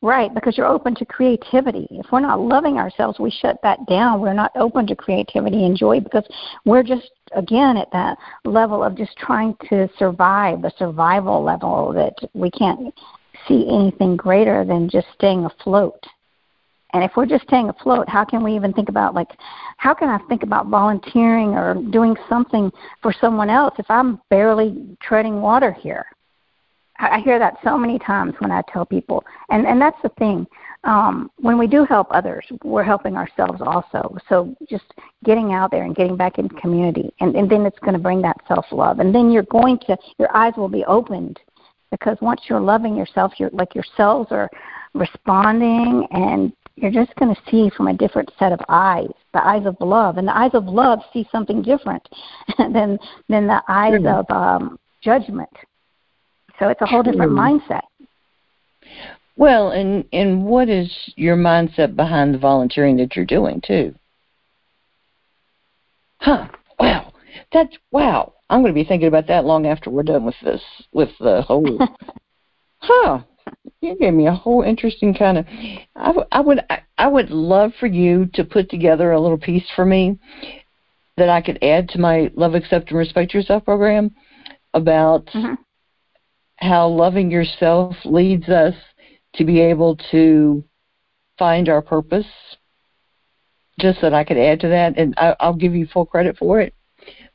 Right, 0.03 0.35
because 0.35 0.59
you're 0.59 0.67
open 0.67 0.97
to 0.97 1.05
creativity. 1.05 1.87
If 1.93 2.07
we're 2.11 2.21
not 2.21 2.41
loving 2.41 2.77
ourselves, 2.77 3.21
we 3.21 3.31
shut 3.31 3.57
that 3.63 3.87
down. 3.87 4.21
We're 4.21 4.35
not 4.35 4.51
open 4.57 4.85
to 4.89 4.97
creativity 4.97 5.65
and 5.65 5.77
joy 5.77 6.01
because 6.01 6.27
we're 6.65 6.83
just, 6.83 7.13
again, 7.37 7.77
at 7.77 7.93
that 7.93 8.19
level 8.45 8.83
of 8.83 8.97
just 8.97 9.17
trying 9.17 9.57
to 9.71 9.89
survive, 9.97 10.61
the 10.61 10.73
survival 10.77 11.41
level 11.41 11.93
that 11.93 12.17
we 12.35 12.51
can't 12.51 12.93
see 13.47 13.65
anything 13.69 14.17
greater 14.17 14.65
than 14.65 14.91
just 14.91 15.07
staying 15.15 15.45
afloat. 15.45 16.05
And 16.95 17.03
if 17.03 17.11
we're 17.17 17.27
just 17.27 17.43
staying 17.45 17.69
afloat, 17.69 18.09
how 18.09 18.25
can 18.25 18.43
we 18.45 18.55
even 18.55 18.73
think 18.73 18.89
about 18.89 19.15
like 19.15 19.29
how 19.77 19.93
can 19.95 20.09
I 20.09 20.19
think 20.29 20.45
about 20.45 20.69
volunteering 20.69 21.51
or 21.51 21.75
doing 21.75 22.17
something 22.29 22.71
for 23.03 23.13
someone 23.13 23.51
else 23.51 23.75
if 23.79 23.87
I'm 23.91 24.21
barely 24.31 24.97
treading 25.03 25.43
water 25.43 25.73
here? 25.73 26.07
I 27.01 27.19
hear 27.19 27.41
that 27.41 27.57
so 27.65 27.77
many 27.77 27.99
times 27.99 28.35
when 28.39 28.53
I 28.53 28.63
tell 28.73 28.87
people, 28.87 29.25
and 29.51 29.67
and 29.67 29.81
that's 29.81 30.01
the 30.03 30.11
thing. 30.11 30.47
Um, 30.85 31.31
when 31.39 31.59
we 31.59 31.67
do 31.67 31.85
help 31.85 32.07
others, 32.11 32.47
we're 32.63 32.85
helping 32.85 33.17
ourselves 33.17 33.61
also. 33.61 34.17
So 34.29 34.55
just 34.71 34.85
getting 35.25 35.53
out 35.53 35.73
there 35.73 35.83
and 35.83 35.97
getting 35.97 36.17
back 36.17 36.39
in 36.39 36.49
community, 36.49 37.13
and 37.19 37.35
and 37.35 37.51
then 37.51 37.67
it's 37.67 37.79
going 37.81 37.95
to 37.95 37.99
bring 37.99 38.23
that 38.23 38.37
self 38.47 38.67
love, 38.71 39.01
and 39.01 39.13
then 39.13 39.33
you're 39.33 39.43
going 39.43 39.79
to 39.89 39.99
your 40.19 40.35
eyes 40.37 40.53
will 40.57 40.69
be 40.69 40.85
opened 40.85 41.41
because 41.91 42.17
once 42.21 42.43
you're 42.49 42.61
loving 42.61 42.97
yourself, 42.97 43.33
you're 43.39 43.51
like 43.53 43.75
your 43.75 43.85
cells 43.97 44.29
are 44.31 44.49
responding 44.95 46.07
and 46.13 46.53
you're 46.77 46.91
just 46.91 47.15
going 47.17 47.35
to 47.35 47.41
see 47.51 47.71
from 47.77 47.89
a 47.89 47.95
different 47.95 48.31
set 48.39 48.53
of 48.53 48.61
eyes, 48.69 49.11
the 49.33 49.45
eyes 49.45 49.65
of 49.67 49.77
love, 49.81 50.19
and 50.19 50.27
the 50.27 50.37
eyes 50.37 50.51
of 50.55 50.65
love 50.65 51.01
see 51.13 51.27
something 51.31 51.63
different 51.63 52.07
than 52.59 52.99
than 53.29 53.47
the 53.47 53.63
eyes 53.69 53.95
mm-hmm. 53.95 54.07
of 54.07 54.31
um, 54.31 54.79
judgment. 55.01 55.51
So 56.59 56.69
it's 56.69 56.83
a 56.83 56.87
whole 56.87 57.03
different 57.03 57.33
mm-hmm. 57.33 57.59
mindset. 57.61 57.83
Well, 59.37 59.71
and 59.71 60.05
and 60.13 60.45
what 60.45 60.69
is 60.69 60.93
your 61.17 61.37
mindset 61.37 61.97
behind 61.97 62.35
the 62.35 62.39
volunteering 62.39 62.97
that 62.99 63.17
you're 63.17 63.25
doing 63.25 63.61
too? 63.65 63.95
Huh? 66.19 66.49
Wow, 66.79 67.13
that's 67.53 67.77
wow. 67.91 68.33
I'm 68.51 68.63
going 68.63 68.73
to 68.73 68.81
be 68.81 68.85
thinking 68.87 69.09
about 69.09 69.27
that 69.29 69.45
long 69.45 69.67
after 69.67 69.91
we're 69.91 70.03
done 70.03 70.25
with 70.25 70.35
this, 70.43 70.63
with 70.93 71.11
the 71.19 71.43
whole. 71.43 71.79
huh? 72.79 73.21
You 73.81 73.97
gave 73.99 74.15
me 74.15 74.27
a 74.27 74.35
whole 74.35 74.63
interesting 74.63 75.15
kind 75.15 75.39
of 75.39 75.47
I, 75.95 76.07
w- 76.07 76.27
I 76.33 76.41
would 76.41 76.61
I, 76.71 76.83
I 76.97 77.07
would 77.09 77.31
love 77.31 77.73
for 77.79 77.87
you 77.87 78.27
to 78.35 78.45
put 78.45 78.71
together 78.71 79.13
a 79.13 79.21
little 79.21 79.39
piece 79.39 79.67
for 79.77 79.85
me 79.85 80.19
that 81.17 81.29
I 81.29 81.41
could 81.41 81.63
add 81.63 81.89
to 81.91 81.99
my 81.99 82.31
love 82.35 82.55
accept 82.55 82.91
and 82.91 82.99
respect 82.99 83.35
yourself 83.35 83.65
program 83.65 84.15
about 84.73 85.27
mm-hmm. 85.27 85.55
how 86.57 86.89
loving 86.89 87.31
yourself 87.31 87.95
leads 88.05 88.49
us 88.49 88.75
to 89.35 89.45
be 89.45 89.61
able 89.61 89.97
to 90.11 90.65
find 91.39 91.69
our 91.69 91.83
purpose. 91.83 92.27
Just 93.81 94.01
that 94.03 94.15
I 94.15 94.25
could 94.25 94.37
add 94.37 94.61
to 94.61 94.69
that 94.69 94.97
and 94.99 95.15
I, 95.17 95.35
I'll 95.41 95.55
give 95.55 95.75
you 95.75 95.87
full 95.87 96.07
credit 96.07 96.37
for 96.39 96.61
it. 96.61 96.75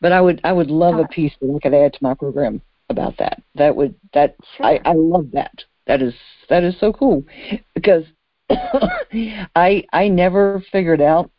But 0.02 0.14
I 0.14 0.22
would 0.22 0.40
I 0.44 0.54
would 0.54 0.72
love 0.72 0.98
a 1.00 1.08
piece 1.08 1.34
that 1.42 1.54
I 1.54 1.60
could 1.62 1.74
add 1.74 1.94
to 1.94 2.00
my 2.02 2.14
program 2.14 2.62
about 2.90 3.18
that. 3.18 3.42
That 3.56 3.76
would 3.76 3.96
that 4.14 4.36
sure. 4.56 4.66
I 4.66 4.80
I 4.86 4.94
love 4.94 5.32
that 5.34 5.64
that 5.90 6.04
is 6.04 6.14
that 6.50 6.64
is 6.64 6.76
so 6.80 6.94
cool 6.94 7.26
because 7.74 8.06
I 9.56 9.84
I 9.92 10.08
never 10.08 10.64
figured 10.72 11.02
out 11.02 11.32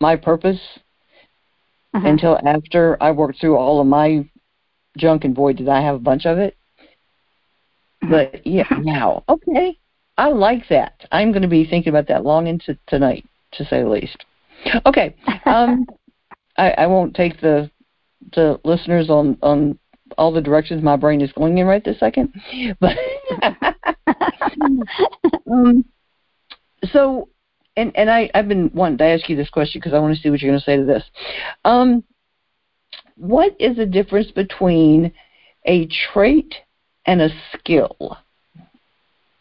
my 0.00 0.16
purpose 0.16 0.60
uh-huh. 1.94 2.06
until 2.06 2.38
after 2.46 3.02
I 3.02 3.10
worked 3.10 3.40
through 3.40 3.56
all 3.56 3.80
of 3.80 3.86
my 3.86 4.28
junk 4.98 5.24
and 5.24 5.34
boy 5.34 5.54
did 5.54 5.68
I 5.68 5.80
have 5.80 5.94
a 5.94 5.98
bunch 6.00 6.26
of 6.26 6.36
it. 6.36 6.56
Uh-huh. 8.02 8.10
But 8.10 8.46
yeah, 8.46 8.68
now 8.82 9.24
okay, 9.30 9.78
I 10.18 10.28
like 10.28 10.68
that. 10.68 11.06
I'm 11.10 11.32
going 11.32 11.42
to 11.42 11.48
be 11.48 11.64
thinking 11.64 11.90
about 11.90 12.08
that 12.08 12.24
long 12.24 12.48
into 12.48 12.78
tonight, 12.86 13.24
to 13.52 13.64
say 13.64 13.82
the 13.82 13.88
least. 13.88 14.26
Okay, 14.84 15.16
um, 15.46 15.86
I, 16.58 16.70
I 16.72 16.86
won't 16.86 17.16
take 17.16 17.40
the 17.40 17.70
the 18.34 18.60
listeners 18.62 19.08
on 19.08 19.38
on 19.42 19.78
all 20.16 20.32
the 20.32 20.40
directions 20.40 20.82
my 20.82 20.96
brain 20.96 21.20
is 21.20 21.32
going 21.32 21.58
in 21.58 21.66
right 21.66 21.84
this 21.84 22.00
second. 22.00 22.32
But 22.80 22.96
um, 25.50 25.84
so, 26.92 27.28
and 27.76 27.96
and 27.96 28.10
I 28.10 28.30
I've 28.34 28.48
been 28.48 28.70
wanting 28.74 28.98
to 28.98 29.04
ask 29.04 29.28
you 29.28 29.36
this 29.36 29.50
question 29.50 29.80
because 29.80 29.94
I 29.94 29.98
want 29.98 30.14
to 30.16 30.20
see 30.20 30.30
what 30.30 30.40
you're 30.40 30.50
going 30.50 30.60
to 30.60 30.64
say 30.64 30.76
to 30.76 30.84
this. 30.84 31.04
Um, 31.64 32.04
what 33.16 33.56
is 33.58 33.76
the 33.76 33.86
difference 33.86 34.30
between 34.30 35.12
a 35.64 35.88
trait 36.12 36.54
and 37.06 37.20
a 37.20 37.28
skill? 37.52 38.16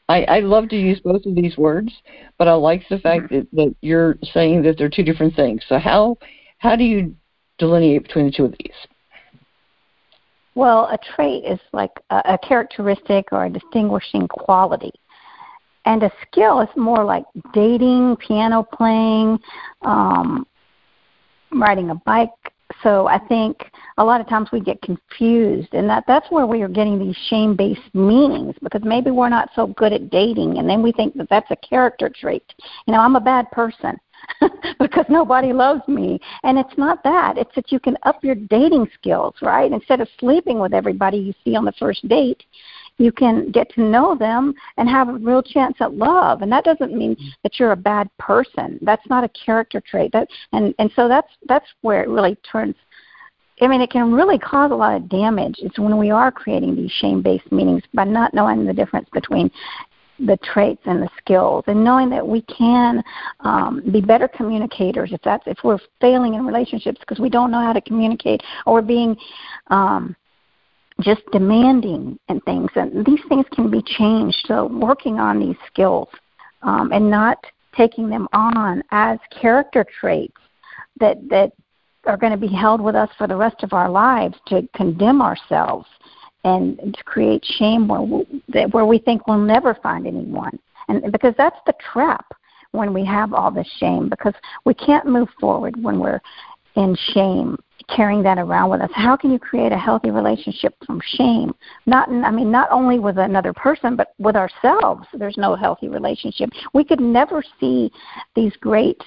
I, 0.09 0.23
I 0.23 0.39
love 0.39 0.69
to 0.69 0.77
use 0.77 0.99
both 1.01 1.25
of 1.25 1.35
these 1.35 1.57
words, 1.57 1.91
but 2.37 2.47
I 2.47 2.53
like 2.53 2.83
the 2.89 2.97
fact 2.99 3.25
mm-hmm. 3.25 3.35
that, 3.35 3.51
that 3.51 3.75
you're 3.81 4.17
saying 4.33 4.63
that 4.63 4.77
they're 4.77 4.89
two 4.89 5.03
different 5.03 5.35
things. 5.35 5.63
So 5.67 5.77
how 5.77 6.17
how 6.59 6.75
do 6.75 6.83
you 6.83 7.15
delineate 7.57 8.03
between 8.03 8.27
the 8.27 8.31
two 8.31 8.45
of 8.45 8.55
these? 8.59 8.75
Well, 10.57 10.85
a 10.85 10.97
trait 11.15 11.45
is 11.45 11.59
like 11.71 11.91
a, 12.09 12.33
a 12.33 12.37
characteristic 12.39 13.27
or 13.31 13.45
a 13.45 13.49
distinguishing 13.49 14.27
quality. 14.27 14.91
And 15.85 16.01
a 16.01 16.11
skill 16.23 16.61
is 16.61 16.69
more 16.75 17.03
like 17.03 17.25
dating, 17.53 18.15
piano 18.15 18.63
playing, 18.63 19.37
um, 19.83 20.47
riding 21.51 21.91
a 21.91 21.95
bike. 21.95 22.31
So 22.81 23.07
I 23.07 23.19
think 23.19 23.69
a 23.99 24.03
lot 24.03 24.19
of 24.19 24.27
times 24.27 24.49
we 24.51 24.59
get 24.59 24.81
confused, 24.81 25.69
and 25.73 25.87
that 25.91 26.05
that's 26.07 26.29
where 26.31 26.47
we 26.47 26.63
are 26.63 26.67
getting 26.67 26.97
these 26.97 27.15
shame-based 27.29 27.93
meanings 27.93 28.55
because 28.63 28.81
maybe 28.83 29.11
we're 29.11 29.29
not 29.29 29.49
so 29.55 29.67
good 29.67 29.93
at 29.93 30.09
dating, 30.09 30.57
and 30.57 30.67
then 30.67 30.81
we 30.81 30.91
think 30.91 31.15
that 31.17 31.29
that's 31.29 31.51
a 31.51 31.55
character 31.57 32.09
trait. 32.09 32.43
You 32.87 32.93
know, 32.93 32.99
I'm 32.99 33.15
a 33.15 33.21
bad 33.21 33.49
person. 33.51 33.95
because 34.79 35.05
nobody 35.09 35.53
loves 35.53 35.87
me. 35.87 36.19
And 36.43 36.57
it's 36.57 36.77
not 36.77 37.03
that. 37.03 37.37
It's 37.37 37.53
that 37.55 37.71
you 37.71 37.79
can 37.79 37.97
up 38.03 38.23
your 38.23 38.35
dating 38.35 38.87
skills, 38.93 39.35
right? 39.41 39.71
Instead 39.71 40.01
of 40.01 40.07
sleeping 40.19 40.59
with 40.59 40.73
everybody 40.73 41.17
you 41.17 41.33
see 41.43 41.55
on 41.55 41.65
the 41.65 41.73
first 41.73 42.07
date, 42.07 42.43
you 42.97 43.11
can 43.11 43.51
get 43.51 43.69
to 43.73 43.81
know 43.81 44.15
them 44.15 44.53
and 44.77 44.89
have 44.89 45.09
a 45.09 45.13
real 45.13 45.43
chance 45.43 45.77
at 45.79 45.93
love. 45.93 46.41
And 46.41 46.51
that 46.51 46.63
doesn't 46.63 46.93
mean 46.93 47.15
that 47.43 47.59
you're 47.59 47.71
a 47.71 47.77
bad 47.77 48.09
person. 48.17 48.79
That's 48.81 49.07
not 49.09 49.23
a 49.23 49.29
character 49.29 49.81
trait. 49.81 50.11
That 50.13 50.27
and 50.51 50.73
and 50.79 50.91
so 50.95 51.07
that's 51.07 51.31
that's 51.47 51.67
where 51.81 52.03
it 52.03 52.09
really 52.09 52.35
turns 52.51 52.75
I 53.59 53.67
mean, 53.67 53.81
it 53.81 53.89
can 53.89 54.13
really 54.13 54.37
cause 54.37 54.71
a 54.71 54.75
lot 54.75 54.95
of 54.95 55.09
damage. 55.09 55.55
It's 55.59 55.79
when 55.79 55.97
we 55.97 56.11
are 56.11 56.31
creating 56.31 56.75
these 56.75 56.91
shame-based 56.91 57.51
meanings 57.51 57.81
by 57.93 58.03
not 58.03 58.33
knowing 58.33 58.65
the 58.65 58.73
difference 58.73 59.09
between 59.11 59.49
the 60.19 60.37
traits 60.37 60.81
and 60.85 61.01
the 61.01 61.09
skills, 61.17 61.63
and 61.67 61.83
knowing 61.83 62.09
that 62.09 62.27
we 62.27 62.41
can 62.43 63.03
um, 63.41 63.83
be 63.91 64.01
better 64.01 64.27
communicators 64.27 65.11
if 65.13 65.21
that's 65.21 65.43
if 65.47 65.57
we're 65.63 65.79
failing 66.01 66.33
in 66.33 66.45
relationships 66.45 66.99
because 66.99 67.19
we 67.19 67.29
don't 67.29 67.51
know 67.51 67.61
how 67.61 67.73
to 67.73 67.81
communicate 67.81 68.41
or 68.65 68.73
we're 68.75 68.81
being 68.81 69.15
um, 69.67 70.15
just 71.01 71.21
demanding 71.31 72.19
and 72.29 72.43
things. 72.43 72.69
And 72.75 73.05
these 73.05 73.19
things 73.29 73.45
can 73.53 73.69
be 73.69 73.83
changed. 73.83 74.37
So 74.47 74.67
working 74.67 75.19
on 75.19 75.39
these 75.39 75.57
skills 75.67 76.09
um, 76.63 76.91
and 76.91 77.09
not 77.09 77.37
taking 77.75 78.09
them 78.09 78.27
on 78.33 78.81
as 78.91 79.19
character 79.39 79.85
traits 79.99 80.37
that 80.99 81.17
that 81.29 81.51
are 82.05 82.17
going 82.17 82.31
to 82.31 82.37
be 82.37 82.47
held 82.47 82.81
with 82.81 82.95
us 82.95 83.09
for 83.17 83.27
the 83.27 83.35
rest 83.35 83.63
of 83.63 83.73
our 83.73 83.89
lives 83.89 84.35
to 84.47 84.67
condemn 84.75 85.21
ourselves 85.21 85.87
and 86.43 86.77
to 86.95 87.03
create 87.03 87.43
shame 87.43 87.87
where 87.87 88.01
we, 88.01 88.25
where 88.71 88.85
we 88.85 88.99
think 88.99 89.27
we'll 89.27 89.37
never 89.37 89.75
find 89.75 90.07
anyone. 90.07 90.57
And 90.87 91.11
because 91.11 91.33
that's 91.37 91.59
the 91.65 91.73
trap 91.91 92.25
when 92.71 92.93
we 92.93 93.05
have 93.05 93.33
all 93.33 93.51
this 93.51 93.69
shame 93.79 94.09
because 94.09 94.33
we 94.65 94.73
can't 94.73 95.07
move 95.07 95.29
forward 95.39 95.81
when 95.81 95.99
we're 95.99 96.21
in 96.75 96.95
shame 97.13 97.57
carrying 97.95 98.21
that 98.23 98.37
around 98.37 98.69
with 98.69 98.81
us. 98.81 98.89
How 98.93 99.15
can 99.15 99.31
you 99.31 99.39
create 99.39 99.71
a 99.71 99.77
healthy 99.77 100.11
relationship 100.11 100.75
from 100.85 101.01
shame? 101.15 101.53
Not 101.85 102.09
i 102.09 102.31
mean 102.31 102.51
not 102.51 102.69
only 102.71 102.99
with 102.99 103.17
another 103.17 103.53
person 103.53 103.95
but 103.95 104.13
with 104.19 104.35
ourselves. 104.35 105.07
There's 105.13 105.37
no 105.37 105.55
healthy 105.55 105.87
relationship. 105.87 106.49
We 106.73 106.83
could 106.83 106.99
never 106.99 107.43
see 107.59 107.91
these 108.35 108.53
great 108.59 109.01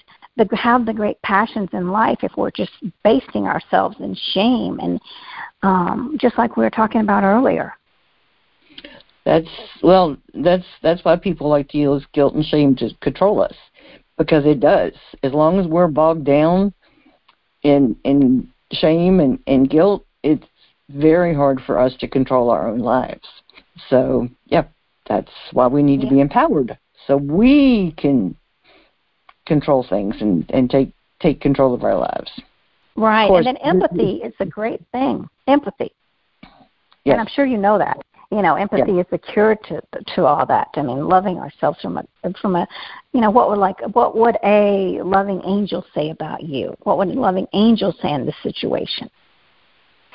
the, 0.45 0.57
have 0.57 0.87
the 0.87 0.93
great 0.93 1.21
passions 1.23 1.69
in 1.73 1.91
life 1.91 2.19
if 2.23 2.33
we're 2.37 2.51
just 2.51 2.73
basing 3.05 3.47
ourselves 3.47 3.97
in 4.01 4.17
shame 4.33 4.79
and 4.81 5.01
um, 5.63 6.17
just 6.21 6.39
like 6.39 6.57
we 6.57 6.65
were 6.65 6.71
talking 6.71 7.01
about 7.01 7.25
earlier. 7.25 7.75
That's 9.25 9.49
well, 9.83 10.17
that's 10.33 10.65
that's 10.83 11.05
why 11.05 11.17
people 11.17 11.49
like 11.49 11.69
to 11.71 11.79
use 11.79 12.05
guilt 12.13 12.35
and 12.35 12.45
shame 12.45 12.75
to 12.77 12.91
control 13.03 13.43
us, 13.43 13.55
because 14.17 14.47
it 14.47 14.61
does. 14.61 14.93
As 15.23 15.33
long 15.35 15.61
as 15.61 15.67
we're 15.67 15.89
bogged 15.89 16.25
down 16.25 16.73
in 17.63 17.97
in 18.05 18.49
shame 18.73 19.21
and, 19.21 19.39
and 19.47 19.69
guilt, 19.69 20.07
it's 20.23 20.47
very 20.89 21.35
hard 21.35 21.61
for 21.67 21.79
us 21.79 21.95
to 22.01 22.09
control 22.09 22.51
our 22.51 22.69
own 22.69 22.79
lives. 22.81 23.29
So, 23.89 24.29
yeah, 24.47 24.65
that's 25.07 25.31
why 25.53 25.67
we 25.67 25.83
need 25.83 26.01
yeah. 26.01 26.09
to 26.09 26.15
be 26.15 26.21
empowered 26.21 26.79
so 27.07 27.17
we 27.17 27.93
can 27.97 28.37
control 29.47 29.87
things 29.89 30.17
and, 30.21 30.49
and 30.51 30.71
take 30.71 30.93
take 31.21 31.41
control 31.41 31.75
of 31.75 31.85
our 31.85 31.97
lives. 31.97 32.31
Right. 32.97 33.31
And 33.31 33.47
then 33.47 33.57
empathy 33.59 34.21
is 34.25 34.35
a 34.41 34.47
great 34.47 34.81
thing. 34.93 35.29
Empathy. 35.47 35.93
Yes. 37.05 37.15
And 37.15 37.21
I'm 37.21 37.29
sure 37.35 37.47
you 37.47 37.59
know 37.59 37.79
that. 37.79 37.99
You 38.31 38.43
know, 38.43 38.55
empathy 38.55 38.93
yes. 38.93 39.07
is 39.07 39.11
the 39.11 39.19
cure 39.19 39.57
to 39.57 39.83
to 40.15 40.25
all 40.25 40.47
that. 40.47 40.69
I 40.75 40.83
mean, 40.83 41.09
loving 41.09 41.39
ourselves 41.39 41.81
from 41.81 41.99
a 41.99 42.05
from 42.41 42.55
a 42.55 42.67
you 43.13 43.21
know, 43.21 43.31
what 43.31 43.51
would 43.51 43.59
like 43.59 43.81
what 43.93 44.17
would 44.17 44.37
a 44.45 45.01
loving 45.03 45.43
angel 45.45 45.85
say 45.95 46.11
about 46.11 46.43
you? 46.43 46.77
What 46.85 46.99
would 46.99 47.09
a 47.09 47.13
loving 47.13 47.49
angel 47.55 47.93
say 48.01 48.13
in 48.13 48.27
this 48.27 48.37
situation? 48.43 49.11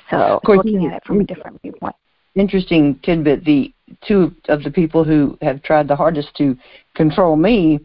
So 0.10 0.18
of 0.18 0.44
course, 0.44 0.58
looking 0.58 0.86
at 0.86 0.94
it 0.94 1.04
from 1.06 1.20
a 1.20 1.24
different 1.26 1.62
viewpoint. 1.62 1.96
Interesting 2.36 3.00
tidbit, 3.04 3.44
the 3.44 3.74
two 4.08 4.34
of 4.48 4.64
the 4.64 4.72
people 4.72 5.04
who 5.04 5.38
have 5.42 5.62
tried 5.64 5.88
the 5.88 5.96
hardest 5.96 6.36
to 6.38 6.56
control 6.96 7.36
me 7.36 7.80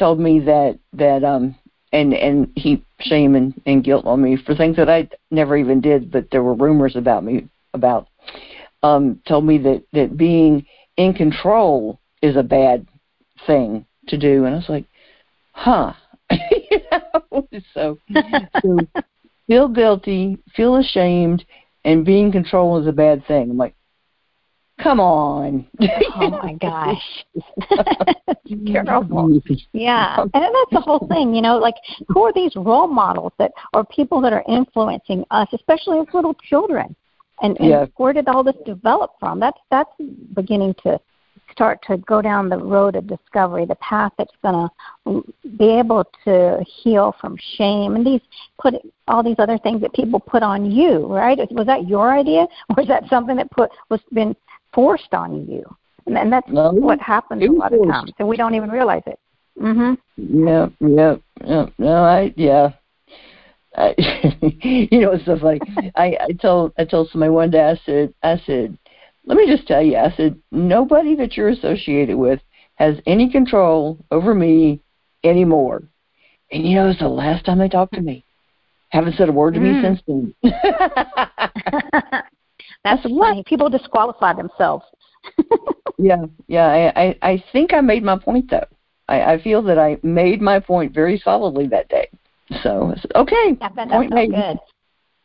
told 0.00 0.18
me 0.18 0.40
that 0.40 0.78
that 0.94 1.22
um 1.22 1.54
and 1.92 2.14
and 2.14 2.50
he 2.56 2.82
shame 3.00 3.36
and, 3.36 3.60
and 3.66 3.84
guilt 3.84 4.06
on 4.06 4.20
me 4.20 4.36
for 4.36 4.54
things 4.54 4.76
that 4.76 4.88
I 4.88 5.08
never 5.30 5.56
even 5.56 5.80
did, 5.80 6.10
but 6.10 6.30
there 6.32 6.42
were 6.42 6.54
rumors 6.54 6.96
about 6.96 7.22
me 7.22 7.48
about. 7.74 8.08
Um, 8.82 9.20
told 9.28 9.44
me 9.44 9.58
that 9.58 9.84
that 9.92 10.16
being 10.16 10.66
in 10.96 11.12
control 11.12 12.00
is 12.22 12.36
a 12.36 12.42
bad 12.42 12.86
thing 13.46 13.84
to 14.08 14.16
do, 14.16 14.46
and 14.46 14.54
I 14.54 14.58
was 14.58 14.68
like, 14.68 14.86
huh. 15.52 15.92
you 16.30 16.80
know? 16.90 17.48
So, 17.74 17.98
so 18.62 18.78
feel 19.46 19.68
guilty, 19.68 20.38
feel 20.56 20.76
ashamed, 20.76 21.44
and 21.84 22.06
being 22.06 22.26
in 22.26 22.32
control 22.32 22.80
is 22.80 22.86
a 22.86 22.92
bad 22.92 23.26
thing. 23.26 23.50
I'm 23.50 23.58
like, 23.58 23.74
Come 24.82 25.00
on. 25.00 25.66
oh 25.80 26.30
my 26.30 26.54
gosh. 26.54 27.24
terrible. 28.66 29.40
Yeah. 29.72 30.20
And 30.20 30.30
that's 30.32 30.72
the 30.72 30.80
whole 30.80 31.06
thing, 31.08 31.34
you 31.34 31.42
know, 31.42 31.58
like 31.58 31.74
who 32.08 32.22
are 32.22 32.32
these 32.32 32.54
role 32.56 32.86
models 32.86 33.32
that 33.38 33.52
are 33.74 33.84
people 33.84 34.20
that 34.20 34.32
are 34.32 34.44
influencing 34.48 35.24
us, 35.30 35.48
especially 35.52 35.98
as 35.98 36.06
little 36.14 36.34
children? 36.34 36.94
And, 37.42 37.58
and 37.58 37.68
yeah. 37.68 37.86
where 37.96 38.12
did 38.12 38.28
all 38.28 38.44
this 38.44 38.56
develop 38.66 39.12
from? 39.18 39.40
That's 39.40 39.58
that's 39.70 39.90
beginning 40.34 40.74
to 40.82 41.00
start 41.52 41.80
to 41.86 41.96
go 41.98 42.22
down 42.22 42.48
the 42.48 42.56
road 42.56 42.96
of 42.96 43.06
discovery, 43.06 43.66
the 43.66 43.74
path 43.76 44.12
that's 44.16 44.34
going 44.42 44.68
to 45.06 45.22
be 45.58 45.68
able 45.78 46.04
to 46.24 46.64
heal 46.82 47.14
from 47.20 47.36
shame 47.56 47.96
and 47.96 48.06
these 48.06 48.20
put 48.60 48.74
all 49.08 49.22
these 49.22 49.38
other 49.38 49.58
things 49.58 49.80
that 49.80 49.92
people 49.92 50.20
put 50.20 50.42
on 50.42 50.70
you, 50.70 51.06
right? 51.06 51.38
Was 51.50 51.66
that 51.66 51.88
your 51.88 52.12
idea, 52.12 52.46
or 52.68 52.82
is 52.82 52.88
that 52.88 53.08
something 53.08 53.36
that 53.36 53.50
put 53.50 53.70
was 53.88 54.00
been 54.12 54.36
forced 54.72 55.12
on 55.12 55.46
you, 55.48 55.64
and, 56.06 56.16
and 56.16 56.32
that's 56.32 56.48
no, 56.48 56.70
what 56.70 57.00
happens 57.00 57.42
a 57.42 57.46
lot 57.46 57.70
forced. 57.70 57.84
of 57.84 57.92
times, 57.92 58.12
and 58.18 58.28
we 58.28 58.36
don't 58.36 58.54
even 58.54 58.70
realize 58.70 59.02
it. 59.06 59.18
Mhm. 59.60 59.98
Yeah, 60.16 60.68
yeah, 60.80 61.16
yeah. 61.44 61.66
No, 61.78 62.04
I 62.04 62.32
yeah. 62.36 62.72
I, 63.76 63.94
you 64.40 65.00
know, 65.00 65.12
it's 65.12 65.22
stuff 65.22 65.42
like 65.42 65.62
I, 65.94 66.16
I 66.20 66.32
told 66.40 66.72
I 66.78 66.84
told 66.84 67.08
somebody 67.10 67.30
one 67.30 67.50
day. 67.50 67.62
I 67.62 67.80
said 67.84 68.14
I 68.22 68.40
said, 68.46 68.76
let 69.26 69.36
me 69.36 69.46
just 69.46 69.66
tell 69.66 69.82
you. 69.82 69.96
I 69.96 70.12
said 70.16 70.40
nobody 70.50 71.14
that 71.16 71.36
you're 71.36 71.50
associated 71.50 72.16
with 72.16 72.40
has 72.76 72.96
any 73.06 73.30
control 73.30 73.98
over 74.10 74.34
me 74.34 74.80
anymore. 75.22 75.82
And 76.50 76.66
you 76.66 76.74
know, 76.74 76.88
it's 76.88 77.00
the 77.00 77.08
last 77.08 77.44
time 77.44 77.58
they 77.58 77.68
talked 77.68 77.94
to 77.94 78.00
me. 78.00 78.24
Haven't 78.88 79.14
said 79.16 79.28
a 79.28 79.32
word 79.32 79.54
to 79.54 79.60
mm. 79.60 79.74
me 79.74 79.82
since 79.82 80.00
then. 80.06 80.34
That's 82.84 83.02
funny. 83.02 83.44
People 83.44 83.68
disqualify 83.68 84.34
themselves. 84.34 84.84
yeah, 85.98 86.24
yeah. 86.48 86.92
I, 86.96 87.02
I 87.02 87.18
I 87.22 87.44
think 87.52 87.74
I 87.74 87.80
made 87.80 88.02
my 88.02 88.18
point 88.18 88.50
though. 88.50 88.66
I, 89.08 89.34
I 89.34 89.42
feel 89.42 89.62
that 89.62 89.78
I 89.78 89.98
made 90.02 90.40
my 90.40 90.60
point 90.60 90.94
very 90.94 91.18
solidly 91.18 91.66
that 91.68 91.88
day. 91.88 92.08
So 92.62 92.94
okay, 93.14 93.58
yeah, 93.60 93.68
point 93.68 94.12
made. 94.12 94.30
Good. 94.30 94.58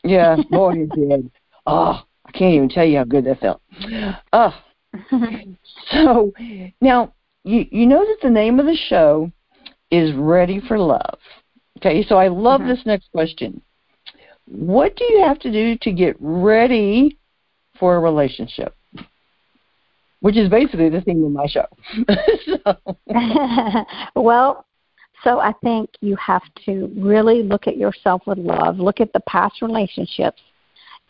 Yeah, 0.03 0.37
boy, 0.49 0.73
it 0.79 0.89
did. 0.91 1.31
Oh, 1.65 2.03
I 2.25 2.31
can't 2.31 2.53
even 2.53 2.69
tell 2.69 2.85
you 2.85 2.97
how 2.97 3.03
good 3.05 3.25
that 3.25 3.39
felt. 3.39 3.61
Oh. 4.33 4.53
so 5.91 6.31
now 6.79 7.13
you 7.43 7.65
you 7.71 7.85
know 7.85 8.05
that 8.05 8.17
the 8.21 8.29
name 8.29 8.59
of 8.59 8.65
the 8.65 8.77
show 8.87 9.31
is 9.91 10.13
Ready 10.15 10.61
for 10.67 10.77
Love. 10.77 11.19
Okay, 11.77 12.05
so 12.07 12.15
I 12.15 12.27
love 12.27 12.61
mm-hmm. 12.61 12.69
this 12.69 12.85
next 12.85 13.11
question. 13.11 13.61
What 14.47 14.95
do 14.95 15.03
you 15.05 15.23
have 15.23 15.39
to 15.39 15.51
do 15.51 15.77
to 15.81 15.91
get 15.91 16.15
ready 16.19 17.17
for 17.79 17.95
a 17.95 17.99
relationship, 17.99 18.75
which 20.21 20.37
is 20.37 20.49
basically 20.49 20.89
the 20.89 21.01
theme 21.01 21.23
of 21.23 21.31
my 21.31 21.47
show. 21.47 21.65
well, 24.15 24.65
so 25.23 25.39
I 25.39 25.53
think 25.63 25.89
you 26.01 26.15
have 26.17 26.43
to 26.65 26.91
really 26.95 27.41
look 27.43 27.67
at 27.67 27.77
yourself 27.77 28.21
with 28.27 28.37
love, 28.37 28.79
look 28.79 29.01
at 29.01 29.11
the 29.13 29.21
past 29.21 29.61
relationships, 29.61 30.41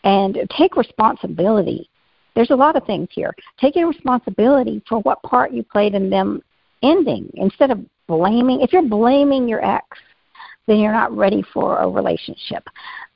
and 0.04 0.38
take 0.56 0.76
responsibility. 0.76 1.88
There's 2.34 2.50
a 2.50 2.56
lot 2.56 2.76
of 2.76 2.84
things 2.84 3.08
here. 3.12 3.34
Taking 3.60 3.86
responsibility 3.86 4.82
for 4.88 5.00
what 5.00 5.22
part 5.22 5.52
you 5.52 5.62
played 5.62 5.94
in 5.94 6.10
them 6.10 6.42
ending 6.82 7.30
instead 7.34 7.70
of 7.70 7.80
blaming. 8.06 8.60
If 8.60 8.72
you're 8.72 8.82
blaming 8.82 9.48
your 9.48 9.64
ex, 9.64 9.84
then 10.66 10.78
you're 10.78 10.92
not 10.92 11.16
ready 11.16 11.42
for 11.52 11.78
a 11.78 11.88
relationship. 11.88 12.68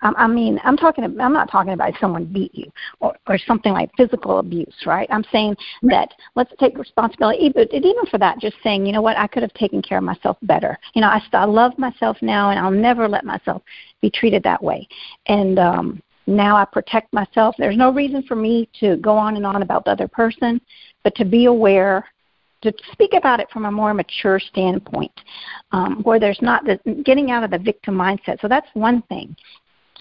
Um, 0.03 0.15
I 0.17 0.27
mean, 0.27 0.59
I'm 0.65 0.77
talking. 0.77 1.05
I'm 1.05 1.33
not 1.33 1.51
talking 1.51 1.73
about 1.73 1.93
someone 2.01 2.25
beat 2.25 2.55
you 2.55 2.71
or, 3.01 3.15
or 3.29 3.39
something 3.39 3.73
like 3.73 3.91
physical 3.97 4.39
abuse, 4.39 4.75
right? 4.87 5.09
I'm 5.11 5.25
saying 5.31 5.57
that 5.83 6.15
let's 6.37 6.53
take 6.59 6.79
responsibility. 6.79 7.51
But 7.55 7.73
even 7.73 8.07
for 8.11 8.19
that, 8.19 8.39
just 8.39 8.57
saying, 8.63 8.87
you 8.87 8.93
know 8.93 9.03
what, 9.03 9.19
I 9.19 9.27
could 9.27 9.43
have 9.43 9.53
taken 9.55 9.83
care 9.83 9.99
of 9.99 10.05
myself 10.05 10.39
better. 10.43 10.79
You 10.95 11.03
know, 11.03 11.09
I, 11.09 11.21
I 11.33 11.45
love 11.45 11.79
myself 11.79 12.17
now, 12.23 12.51
and 12.51 12.59
I'll 12.59 12.71
never 12.71 13.09
let 13.09 13.25
myself 13.25 13.63
be 14.01 14.11
treated 14.11 14.43
that 14.45 14.63
way. 14.63 14.89
And 15.27 15.59
um, 15.59 16.03
now 16.27 16.57
I 16.57 16.65
protect 16.65 17.13
myself. 17.13 17.55
There's 17.59 17.77
no 17.77 17.93
reason 17.93 18.23
for 18.23 18.37
me 18.37 18.69
to 18.81 18.97
go 18.99 19.17
on 19.17 19.37
and 19.37 19.45
on 19.45 19.63
about 19.63 19.85
the 19.85 19.91
other 19.91 20.09
person, 20.09 20.61
but 21.03 21.15
to 21.17 21.25
be 21.25 21.47
aware 21.47 22.07
to 22.63 22.73
speak 22.93 23.15
about 23.15 23.41
it 23.41 23.49
from 23.51 23.65
a 23.65 23.71
more 23.71 23.95
mature 23.95 24.39
standpoint, 24.39 25.13
um, 25.73 26.03
where 26.03 26.21
there's 26.21 26.41
not 26.43 26.65
the 26.65 26.79
getting 27.05 27.31
out 27.31 27.43
of 27.43 27.51
the 27.51 27.59
victim 27.59 27.95
mindset. 27.95 28.41
So 28.41 28.49
that's 28.49 28.69
one 28.75 29.03
thing. 29.03 29.35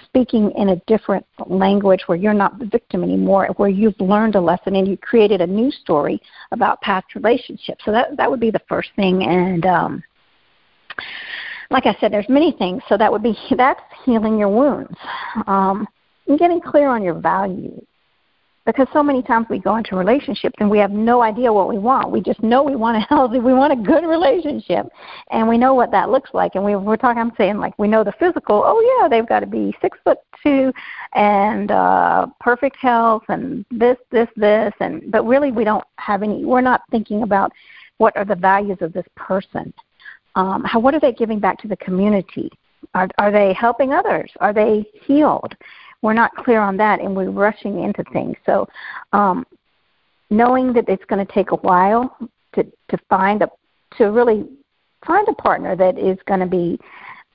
speaking 0.06 0.52
in 0.58 0.70
a 0.70 0.76
different 0.88 1.26
language 1.48 2.04
where 2.08 2.18
you're 2.18 2.34
not 2.34 2.58
the 2.58 2.66
victim 2.66 3.04
anymore, 3.04 3.48
where 3.58 3.70
you've 3.70 4.00
learned 4.00 4.36
a 4.36 4.42
lesson 4.42 4.76
and 4.76 4.88
you 4.88 4.98
created 4.98 5.42
a 5.42 5.48
new 5.48 5.72
story 5.72 6.22
about 6.52 6.82
past 6.82 7.14
relationships. 7.16 7.84
So 7.86 7.92
that 7.92 8.18
that 8.18 8.30
would 8.30 8.40
be 8.40 8.52
the 8.52 8.62
first 8.68 8.90
thing. 8.96 9.24
And 9.24 9.66
um, 9.66 10.04
like 11.70 11.86
I 11.86 11.96
said, 12.00 12.12
there's 12.12 12.30
many 12.30 12.52
things. 12.52 12.82
So 12.90 12.98
that 12.98 13.12
would 13.12 13.24
be 13.24 13.38
that's 13.58 13.82
healing 14.06 14.38
your 14.38 14.50
wounds, 14.50 14.98
um, 15.48 15.88
and 16.28 16.40
getting 16.40 16.62
clear 16.62 16.90
on 16.90 17.04
your 17.04 17.20
values 17.20 17.84
because 18.72 18.88
so 18.94 19.02
many 19.02 19.24
times 19.24 19.48
we 19.50 19.58
go 19.58 19.78
into 19.78 19.96
relationships 19.96 20.54
and 20.60 20.70
we 20.70 20.78
have 20.78 20.92
no 20.92 21.22
idea 21.22 21.52
what 21.52 21.68
we 21.68 21.80
want. 21.80 22.12
We 22.12 22.22
just 22.22 22.42
know 22.44 22.62
we 22.62 22.76
want 22.76 22.98
a 22.98 23.00
healthy, 23.10 23.40
we 23.40 23.54
want 23.54 23.74
a 23.74 23.76
good 23.76 24.06
relationship, 24.06 24.88
and 25.32 25.48
we 25.48 25.58
know 25.58 25.74
what 25.74 25.92
that 25.92 26.10
looks 26.10 26.30
like. 26.34 26.56
And 26.56 26.64
we, 26.64 26.76
we're 26.76 26.98
talking, 26.98 27.20
I'm 27.20 27.32
saying 27.38 27.58
like 27.58 27.78
we 27.80 27.88
know 27.88 28.04
the 28.04 28.14
physical. 28.20 28.64
Oh 28.66 29.00
yeah, 29.02 29.08
they've 29.08 29.28
got 29.28 29.40
to 29.40 29.48
be 29.48 29.76
six 29.82 29.98
foot 30.04 30.20
two 30.44 30.72
and 31.14 31.72
uh, 31.72 32.28
perfect 32.40 32.78
health 32.78 33.24
and 33.30 33.66
this, 33.72 33.98
this, 34.12 34.28
this, 34.36 34.74
and 34.80 35.12
but 35.12 35.26
really 35.26 35.52
we 35.52 35.64
don't 35.64 35.84
have 35.98 36.22
any. 36.22 36.46
We're 36.46 36.62
not 36.62 36.82
thinking 36.92 37.24
about 37.24 37.52
what 37.98 38.16
are 38.16 38.26
the 38.26 38.36
values 38.36 38.78
of 38.82 38.94
this 38.94 39.06
person. 39.16 39.74
Um, 40.36 40.64
how 40.64 40.80
what 40.80 40.94
are 40.94 41.00
they 41.00 41.12
giving 41.12 41.40
back 41.40 41.60
to 41.62 41.68
the 41.68 41.78
community? 41.78 42.52
Are 42.94 43.10
are 43.18 43.32
they 43.32 43.54
helping 43.54 43.94
others? 43.94 44.32
Are 44.40 44.54
they 44.54 44.86
healed? 45.06 45.56
We're 46.02 46.14
not 46.14 46.36
clear 46.36 46.62
on 46.62 46.78
that 46.78 47.00
and 47.00 47.16
we're 47.16 47.30
rushing 47.30 47.84
into 47.84 48.04
things. 48.14 48.36
So 48.46 48.68
um, 49.14 49.46
knowing 50.30 50.74
that 50.74 50.88
it's 50.88 51.04
going 51.06 51.26
to 51.26 51.34
take 51.34 51.52
a 51.52 51.58
while 51.58 52.18
to, 52.56 52.64
to 52.64 52.98
find 53.10 53.42
a 53.42 53.50
to 53.98 54.12
really 54.12 54.48
find 55.06 55.28
a 55.28 55.34
partner 55.34 55.76
that 55.76 55.98
is 55.98 56.18
going 56.28 56.40
to 56.40 56.46
be 56.46 56.80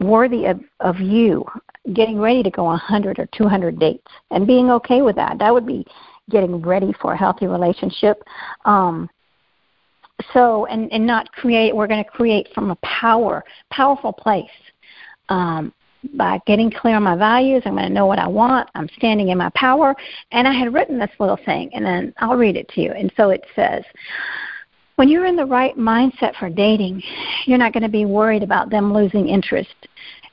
worthy 0.01 0.47
of, 0.47 0.61
of 0.81 0.99
you 1.01 1.45
getting 1.93 2.19
ready 2.19 2.43
to 2.43 2.51
go 2.51 2.65
100 2.65 3.19
or 3.19 3.27
200 3.37 3.79
dates 3.79 4.07
and 4.31 4.47
being 4.47 4.71
okay 4.71 5.03
with 5.03 5.17
that. 5.17 5.39
That 5.39 5.53
would 5.53 5.67
be 5.67 5.85
getting 6.31 6.61
ready 6.63 6.93
for 7.01 7.13
a 7.13 7.17
healthy 7.17 7.47
relationship. 7.47 8.23
Um, 8.65 9.11
so 10.33 10.67
and 10.67 10.91
and 10.93 11.05
not 11.07 11.31
create. 11.33 11.75
We're 11.75 11.89
going 11.89 12.05
to 12.05 12.11
create 12.11 12.49
from 12.55 12.71
a 12.71 12.77
power, 12.77 13.45
powerful 13.71 14.13
place. 14.13 14.47
Um, 15.29 15.73
by 16.15 16.41
getting 16.47 16.71
clear 16.71 16.97
on 16.97 17.03
my 17.03 17.17
values. 17.17 17.63
I'm 17.65 17.75
going 17.75 17.89
to 17.89 17.93
know 17.93 18.07
what 18.07 18.19
I 18.19 18.27
want. 18.27 18.69
I'm 18.75 18.89
standing 18.97 19.29
in 19.29 19.39
my 19.39 19.51
power. 19.55 19.95
And 20.33 20.47
I 20.47 20.53
had 20.53 20.75
written 20.75 20.99
this 20.99 21.11
little 21.19 21.39
thing, 21.45 21.71
and 21.75 21.85
then 21.85 22.13
I'll 22.19 22.37
read 22.37 22.57
it 22.57 22.69
to 22.71 22.81
you. 22.81 22.93
And 22.93 23.13
so 23.17 23.31
it 23.31 23.45
says, 23.57 23.83
when 24.97 25.09
you're 25.09 25.27
in 25.27 25.37
the 25.37 25.45
right 25.45 25.77
mindset 25.77 26.37
for 26.37 26.49
dating, 26.49 27.03
you're 27.47 27.59
not 27.59 27.73
going 27.73 27.83
to 27.83 27.89
be 27.89 28.05
worried 28.05 28.43
about 28.43 28.71
them 28.71 28.93
losing 28.93 29.29
interest. 29.29 29.75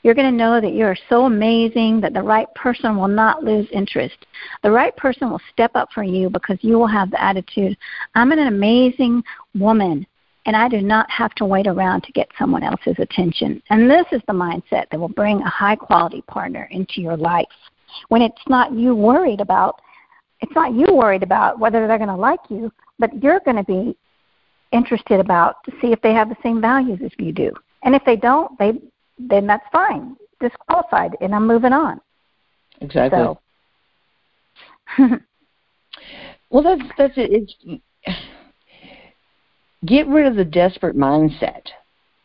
You're 0.03 0.15
going 0.15 0.31
to 0.31 0.37
know 0.37 0.59
that 0.59 0.73
you 0.73 0.85
are 0.85 0.97
so 1.09 1.25
amazing 1.25 2.01
that 2.01 2.13
the 2.13 2.21
right 2.21 2.51
person 2.55 2.97
will 2.97 3.07
not 3.07 3.43
lose 3.43 3.67
interest. 3.71 4.15
The 4.63 4.71
right 4.71 4.95
person 4.97 5.29
will 5.29 5.41
step 5.51 5.71
up 5.75 5.89
for 5.93 6.03
you 6.03 6.29
because 6.29 6.57
you 6.61 6.77
will 6.79 6.87
have 6.87 7.11
the 7.11 7.21
attitude, 7.21 7.77
I'm 8.15 8.31
an 8.31 8.39
amazing 8.39 9.23
woman 9.55 10.07
and 10.45 10.55
I 10.55 10.67
do 10.67 10.81
not 10.81 11.09
have 11.11 11.33
to 11.35 11.45
wait 11.45 11.67
around 11.67 12.01
to 12.03 12.11
get 12.11 12.29
someone 12.37 12.63
else's 12.63 12.95
attention. 12.97 13.61
And 13.69 13.89
this 13.89 14.05
is 14.11 14.21
the 14.27 14.33
mindset 14.33 14.89
that 14.89 14.99
will 14.99 15.09
bring 15.09 15.41
a 15.41 15.49
high 15.49 15.75
quality 15.75 16.21
partner 16.23 16.67
into 16.71 17.01
your 17.01 17.17
life. 17.17 17.45
When 18.09 18.21
it's 18.21 18.41
not 18.47 18.73
you 18.73 18.95
worried 18.95 19.41
about, 19.41 19.79
it's 20.39 20.53
not 20.55 20.73
you 20.73 20.87
worried 20.93 21.23
about 21.23 21.59
whether 21.59 21.87
they're 21.87 21.97
going 21.97 22.09
to 22.09 22.15
like 22.15 22.39
you, 22.49 22.71
but 22.97 23.21
you're 23.21 23.41
going 23.41 23.57
to 23.57 23.63
be 23.63 23.95
interested 24.71 25.19
about 25.19 25.63
to 25.65 25.71
see 25.81 25.91
if 25.91 26.01
they 26.01 26.13
have 26.13 26.29
the 26.29 26.37
same 26.41 26.59
values 26.61 26.99
as 27.03 27.11
you 27.19 27.31
do. 27.31 27.51
And 27.83 27.93
if 27.93 28.03
they 28.05 28.15
don't, 28.15 28.57
they 28.57 28.73
then 29.19 29.45
that's 29.45 29.65
fine, 29.71 30.15
disqualified, 30.39 31.15
and 31.21 31.35
I'm 31.35 31.45
moving 31.45 31.73
on. 31.73 32.01
Exactly. 32.79 33.19
So. 33.19 33.39
well, 36.49 36.63
that's 36.63 36.81
that's 36.97 37.13
it. 37.17 37.31
It's, 37.31 37.81
get 39.85 40.07
rid 40.07 40.25
of 40.25 40.35
the 40.35 40.45
desperate 40.45 40.95
mindset. 40.95 41.63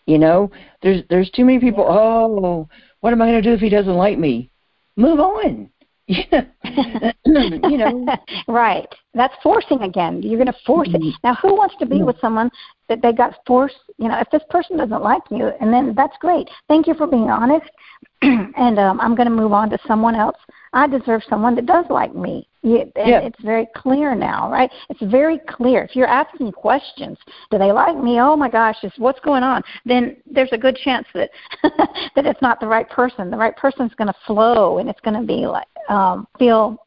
You 0.07 0.19
know, 0.19 0.51
there's 0.83 1.03
there's 1.11 1.31
too 1.31 1.45
many 1.45 1.59
people. 1.59 1.85
Oh, 1.89 2.69
what 3.01 3.13
am 3.13 3.23
I 3.23 3.27
going 3.27 3.43
to 3.43 3.49
do 3.49 3.55
if 3.55 3.61
he 3.61 3.69
doesn't 3.69 3.95
like 3.95 4.19
me? 4.19 4.51
Move 4.97 5.21
on. 5.21 5.71
you 6.07 7.79
know, 7.79 8.07
right? 8.49 8.87
That's 9.15 9.35
forcing 9.43 9.83
again. 9.83 10.23
You're 10.23 10.39
going 10.39 10.47
to 10.47 10.59
force 10.65 10.89
it. 10.89 11.01
Mm-hmm. 11.03 11.17
Now, 11.25 11.35
who 11.35 11.57
wants 11.57 11.75
to 11.81 11.87
be 11.87 12.03
with 12.03 12.21
someone 12.21 12.51
that 12.89 13.03
they 13.03 13.13
got 13.13 13.35
forced? 13.47 13.77
You 13.99 14.09
know, 14.09 14.19
if 14.19 14.29
this 14.31 14.43
person 14.51 14.77
doesn't 14.77 15.03
like 15.03 15.23
you, 15.31 15.51
and 15.61 15.73
then 15.73 15.95
that's 15.95 16.17
great. 16.21 16.49
Thank 16.69 16.87
you 16.87 16.95
for 16.95 17.07
being 17.07 17.31
honest, 17.31 17.71
and 18.23 18.79
um, 18.79 19.01
I'm 19.01 19.15
going 19.15 19.29
to 19.29 19.35
move 19.35 19.53
on 19.53 19.71
to 19.71 19.79
someone 19.87 20.15
else. 20.15 20.37
I 20.73 20.87
deserve 20.87 21.23
someone 21.29 21.55
that 21.57 21.67
does 21.67 21.87
like 21.89 22.15
me. 22.15 22.49
And 22.63 22.93
yeah. 22.97 23.21
it's 23.21 23.41
very 23.43 23.67
clear 23.77 24.15
now, 24.15 24.51
right? 24.51 24.71
It's 24.91 25.01
very 25.03 25.39
clear. 25.49 25.85
If 25.85 25.95
you're 25.95 26.09
asking 26.09 26.51
questions, 26.53 27.17
do 27.51 27.59
they 27.59 27.71
like 27.71 27.97
me? 27.97 28.19
Oh 28.21 28.35
my 28.35 28.51
gosh, 28.51 28.77
is 28.83 28.93
what's 28.99 29.21
going 29.21 29.45
on? 29.45 29.63
Then 29.85 30.17
there's 30.27 30.53
a 30.53 30.59
good 30.59 30.77
chance 30.77 31.07
that 31.15 31.31
that 31.63 32.27
it's 32.27 32.43
not 32.43 32.59
the 32.59 32.67
right 32.67 32.89
person. 32.91 33.31
The 33.31 33.37
right 33.37 33.57
person's 33.57 33.95
going 33.95 34.09
to 34.09 34.15
flow, 34.27 34.79
and 34.79 34.91
it's 34.91 35.01
going 35.01 35.19
to 35.19 35.27
be 35.27 35.47
like 35.47 35.69
um, 35.89 36.27
feel 36.39 36.86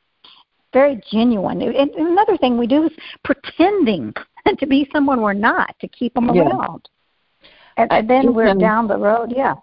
very 0.74 1.02
genuine. 1.12 1.62
And 1.62 1.92
another 1.92 2.38
thing 2.38 2.58
we 2.58 2.68
do 2.68 2.86
is 2.86 2.92
pretending 3.24 4.14
to 4.58 4.68
be 4.68 4.90
someone 4.94 5.22
we're 5.22 5.34
not 5.34 5.76
to 5.82 5.88
keep 5.88 6.14
them 6.14 6.34
yeah. 6.34 6.44
around. 6.44 6.90
And, 7.78 7.92
and 7.92 8.10
then 8.10 8.34
we're 8.34 8.54
down 8.56 8.88
the 8.88 8.98
road. 8.98 9.34
Yeah. 9.36 9.56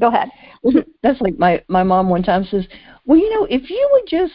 Go 0.00 0.08
ahead. 0.08 0.28
That's 1.02 1.20
like 1.20 1.38
my 1.38 1.62
my 1.68 1.82
mom 1.82 2.08
one 2.08 2.22
time 2.22 2.44
says, 2.44 2.66
"Well, 3.04 3.18
you 3.18 3.28
know, 3.34 3.46
if 3.50 3.68
you 3.68 3.88
would 3.92 4.08
just 4.08 4.32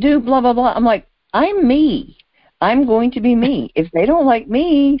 do 0.00 0.20
blah 0.20 0.40
blah 0.40 0.52
blah. 0.52 0.72
I'm 0.74 0.84
like, 0.84 1.06
I'm 1.32 1.66
me. 1.66 2.18
I'm 2.60 2.86
going 2.86 3.10
to 3.12 3.20
be 3.20 3.34
me. 3.34 3.70
If 3.74 3.90
they 3.92 4.06
don't 4.06 4.26
like 4.26 4.48
me, 4.48 4.98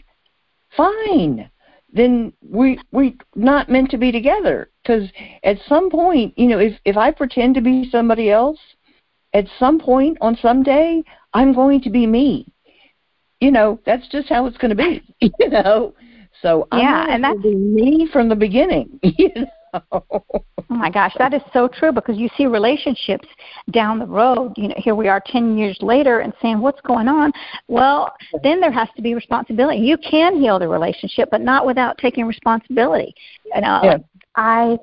fine. 0.76 1.50
Then 1.92 2.32
we 2.42 2.78
we're 2.92 3.14
not 3.34 3.68
meant 3.68 3.90
to 3.90 3.98
be 3.98 4.12
together. 4.12 4.70
Because 4.82 5.08
at 5.42 5.56
some 5.68 5.90
point, 5.90 6.34
you 6.36 6.46
know, 6.46 6.58
if 6.58 6.78
if 6.84 6.96
I 6.96 7.10
pretend 7.10 7.54
to 7.54 7.60
be 7.60 7.88
somebody 7.90 8.30
else, 8.30 8.58
at 9.32 9.46
some 9.58 9.78
point 9.78 10.18
on 10.20 10.36
some 10.40 10.62
day, 10.62 11.02
I'm 11.34 11.54
going 11.54 11.80
to 11.82 11.90
be 11.90 12.06
me. 12.06 12.46
You 13.40 13.50
know, 13.50 13.78
that's 13.84 14.08
just 14.08 14.28
how 14.28 14.46
it's 14.46 14.56
going 14.56 14.76
to 14.76 14.76
be. 14.76 15.02
You 15.40 15.48
know, 15.48 15.94
so 16.42 16.68
yeah, 16.72 17.04
I'm 17.08 17.10
and 17.10 17.24
that's 17.24 17.40
be 17.40 17.54
me 17.54 18.08
from 18.12 18.28
the 18.28 18.36
beginning. 18.36 19.00
You 19.18 19.30
know? 19.34 19.46
oh 19.92 20.64
my 20.68 20.90
gosh, 20.90 21.12
that 21.18 21.34
is 21.34 21.42
so 21.52 21.68
true 21.68 21.92
because 21.92 22.16
you 22.16 22.28
see 22.36 22.46
relationships 22.46 23.28
down 23.70 23.98
the 23.98 24.06
road. 24.06 24.52
You 24.56 24.68
know, 24.68 24.74
here 24.78 24.94
we 24.94 25.08
are 25.08 25.22
10 25.24 25.58
years 25.58 25.76
later 25.80 26.20
and 26.20 26.32
saying, 26.40 26.60
what's 26.60 26.80
going 26.82 27.08
on? 27.08 27.32
Well, 27.68 28.14
then 28.42 28.60
there 28.60 28.70
has 28.70 28.88
to 28.96 29.02
be 29.02 29.14
responsibility. 29.14 29.80
You 29.80 29.98
can 29.98 30.40
heal 30.40 30.58
the 30.58 30.68
relationship, 30.68 31.28
but 31.30 31.40
not 31.40 31.66
without 31.66 31.98
taking 31.98 32.26
responsibility. 32.26 33.14
And 33.54 33.64
uh, 33.64 33.80
yeah. 33.82 33.96
I 34.36 34.78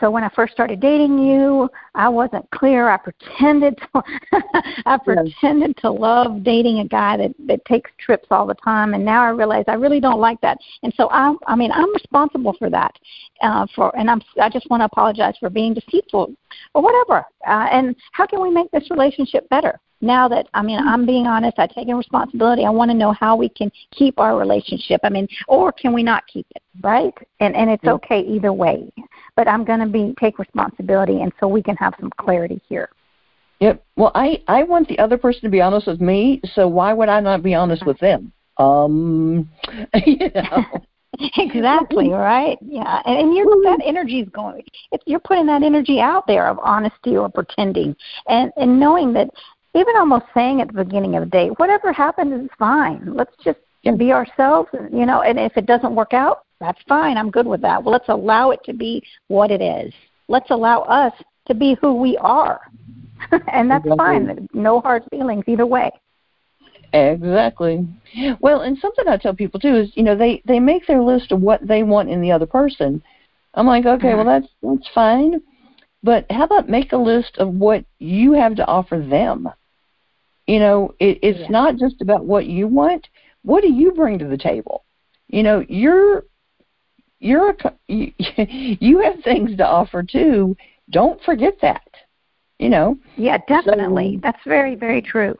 so 0.00 0.10
when 0.10 0.24
I 0.24 0.30
first 0.34 0.52
started 0.52 0.80
dating 0.80 1.18
you, 1.18 1.68
I 1.94 2.08
wasn't 2.08 2.50
clear. 2.50 2.88
I 2.88 2.96
pretended 2.96 3.78
to 3.78 4.02
I 4.86 4.98
pretended 4.98 5.76
to 5.78 5.90
love 5.90 6.42
dating 6.42 6.80
a 6.80 6.88
guy 6.88 7.16
that 7.16 7.34
that 7.46 7.64
takes 7.64 7.90
trips 7.98 8.26
all 8.30 8.46
the 8.46 8.54
time, 8.54 8.94
and 8.94 9.04
now 9.04 9.22
I 9.22 9.30
realize 9.30 9.64
I 9.68 9.74
really 9.74 10.00
don't 10.00 10.20
like 10.20 10.40
that. 10.40 10.58
And 10.82 10.92
so 10.96 11.08
I 11.10 11.34
I 11.46 11.54
mean 11.54 11.70
I'm 11.72 11.92
responsible 11.92 12.54
for 12.58 12.70
that. 12.70 12.98
Uh, 13.42 13.66
for 13.74 13.96
and 13.96 14.10
I'm 14.10 14.22
I 14.40 14.48
just 14.48 14.68
want 14.70 14.80
to 14.80 14.86
apologize 14.86 15.34
for 15.38 15.50
being 15.50 15.74
deceitful 15.74 16.34
or 16.74 16.82
whatever. 16.82 17.24
Uh, 17.46 17.68
and 17.70 17.96
how 18.12 18.26
can 18.26 18.40
we 18.42 18.50
make 18.50 18.70
this 18.70 18.90
relationship 18.90 19.48
better? 19.48 19.80
now 20.04 20.28
that 20.28 20.46
I 20.54 20.62
mean 20.62 20.78
I'm 20.78 21.06
being 21.06 21.26
honest, 21.26 21.58
I 21.58 21.66
take 21.66 21.88
responsibility. 21.88 22.64
I 22.64 22.70
want 22.70 22.90
to 22.90 22.96
know 22.96 23.12
how 23.12 23.36
we 23.36 23.48
can 23.48 23.72
keep 23.92 24.18
our 24.18 24.36
relationship. 24.36 25.00
I 25.02 25.08
mean, 25.08 25.26
or 25.48 25.72
can 25.72 25.92
we 25.92 26.02
not 26.02 26.26
keep 26.26 26.46
it, 26.54 26.62
right? 26.82 27.14
And 27.40 27.56
and 27.56 27.70
it's 27.70 27.84
okay 27.84 28.20
either 28.20 28.52
way. 28.52 28.92
But 29.36 29.48
I'm 29.48 29.64
going 29.64 29.80
to 29.80 29.86
be 29.86 30.14
take 30.20 30.38
responsibility, 30.38 31.22
and 31.22 31.32
so 31.40 31.48
we 31.48 31.62
can 31.62 31.76
have 31.84 31.94
some 32.00 32.10
clarity 32.18 32.60
here. 32.68 32.88
Yep. 33.60 33.84
Well, 33.96 34.12
I 34.14 34.42
I 34.48 34.64
want 34.64 34.88
the 34.88 34.98
other 34.98 35.16
person 35.16 35.42
to 35.42 35.48
be 35.48 35.60
honest 35.60 35.86
with 35.86 36.00
me. 36.00 36.40
So 36.54 36.66
why 36.68 36.92
would 36.92 37.08
I 37.08 37.20
not 37.20 37.42
be 37.42 37.54
honest 37.54 37.86
with 37.86 37.98
them? 37.98 38.32
Um, 38.58 39.48
you 40.06 40.30
know. 40.34 40.64
exactly 41.36 42.10
right 42.10 42.58
yeah 42.60 43.00
and, 43.04 43.16
and 43.16 43.36
you're 43.36 43.46
that 43.62 43.78
energy 43.84 44.18
is 44.18 44.28
going 44.30 44.64
if 44.90 45.00
you're 45.06 45.20
putting 45.20 45.46
that 45.46 45.62
energy 45.62 46.00
out 46.00 46.26
there 46.26 46.48
of 46.48 46.58
honesty 46.58 47.16
or 47.16 47.28
pretending 47.28 47.94
and 48.26 48.50
and 48.56 48.80
knowing 48.80 49.12
that 49.12 49.30
even 49.74 49.96
almost 49.96 50.26
saying 50.32 50.60
at 50.60 50.68
the 50.68 50.84
beginning 50.84 51.16
of 51.16 51.24
the 51.24 51.30
date, 51.30 51.58
whatever 51.58 51.92
happens 51.92 52.44
is 52.44 52.50
fine. 52.58 53.14
Let's 53.14 53.34
just 53.44 53.58
be 53.98 54.12
ourselves, 54.12 54.68
you 54.92 55.04
know, 55.04 55.22
and 55.22 55.38
if 55.38 55.56
it 55.56 55.66
doesn't 55.66 55.94
work 55.94 56.14
out, 56.14 56.44
that's 56.60 56.80
fine. 56.88 57.16
I'm 57.16 57.30
good 57.30 57.46
with 57.46 57.60
that. 57.62 57.82
Well, 57.82 57.92
let's 57.92 58.08
allow 58.08 58.52
it 58.52 58.60
to 58.64 58.72
be 58.72 59.02
what 59.28 59.50
it 59.50 59.60
is. 59.60 59.92
Let's 60.28 60.50
allow 60.50 60.82
us 60.82 61.12
to 61.46 61.54
be 61.54 61.76
who 61.80 61.94
we 61.94 62.16
are. 62.18 62.60
and 63.52 63.70
that's 63.70 63.84
exactly. 63.84 63.96
fine. 63.96 64.48
No 64.52 64.80
hard 64.80 65.04
feelings 65.10 65.44
either 65.46 65.66
way. 65.66 65.90
Exactly. 66.92 67.86
Well, 68.40 68.60
and 68.60 68.78
something 68.78 69.08
I 69.08 69.16
tell 69.16 69.34
people 69.34 69.58
too 69.58 69.74
is, 69.74 69.90
you 69.94 70.04
know, 70.04 70.16
they 70.16 70.42
they 70.46 70.60
make 70.60 70.86
their 70.86 71.02
list 71.02 71.32
of 71.32 71.40
what 71.40 71.66
they 71.66 71.82
want 71.82 72.08
in 72.08 72.20
the 72.20 72.30
other 72.30 72.46
person. 72.46 73.02
I'm 73.54 73.66
like, 73.66 73.84
okay, 73.84 74.14
well 74.14 74.28
uh-huh. 74.28 74.40
that's 74.40 74.52
that's 74.62 74.88
fine 74.94 75.40
but 76.04 76.26
how 76.30 76.44
about 76.44 76.68
make 76.68 76.92
a 76.92 76.98
list 76.98 77.38
of 77.38 77.48
what 77.54 77.82
you 77.98 78.32
have 78.32 78.54
to 78.56 78.66
offer 78.66 78.98
them? 78.98 79.48
You 80.46 80.58
know, 80.58 80.94
it, 81.00 81.18
it's 81.22 81.40
Yeah. 81.40 81.48
not 81.48 81.76
just 81.76 82.02
about 82.02 82.26
what 82.26 82.44
you 82.44 82.68
want. 82.68 83.08
What 83.42 83.62
do 83.62 83.72
you 83.72 83.90
bring 83.90 84.18
to 84.18 84.28
the 84.28 84.36
table? 84.36 84.84
You 85.28 85.42
know, 85.42 85.64
you're 85.66 86.26
you're 87.20 87.50
a, 87.50 87.72
you, 87.88 88.12
you 88.36 88.98
have 88.98 89.20
things 89.20 89.56
to 89.56 89.66
offer 89.66 90.02
too. 90.02 90.54
Don't 90.90 91.20
forget 91.22 91.54
that. 91.62 91.82
You 92.58 92.68
know, 92.68 92.96
Yeah, 93.16 93.38
definitely. 93.48 94.14
So- 94.16 94.20
That's 94.22 94.44
very, 94.46 94.74
very 94.76 95.02
true. 95.02 95.36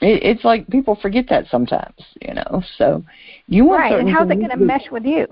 it, 0.00 0.22
it's 0.22 0.44
like 0.44 0.68
people 0.68 0.94
forget 0.94 1.26
that 1.28 1.46
sometimes. 1.48 1.96
You 2.22 2.34
know, 2.34 2.62
so 2.78 3.04
you 3.48 3.64
want 3.64 3.80
Right. 3.80 3.98
And 3.98 4.08
how's 4.08 4.30
it 4.30 4.36
going 4.36 4.50
to 4.50 4.56
mesh 4.56 4.90
with 4.90 5.04
you? 5.04 5.26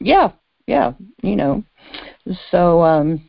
Yeah, 0.00 0.32
yeah, 0.66 0.92
you 1.22 1.36
know. 1.36 1.62
So 2.50 2.82
um 2.82 3.28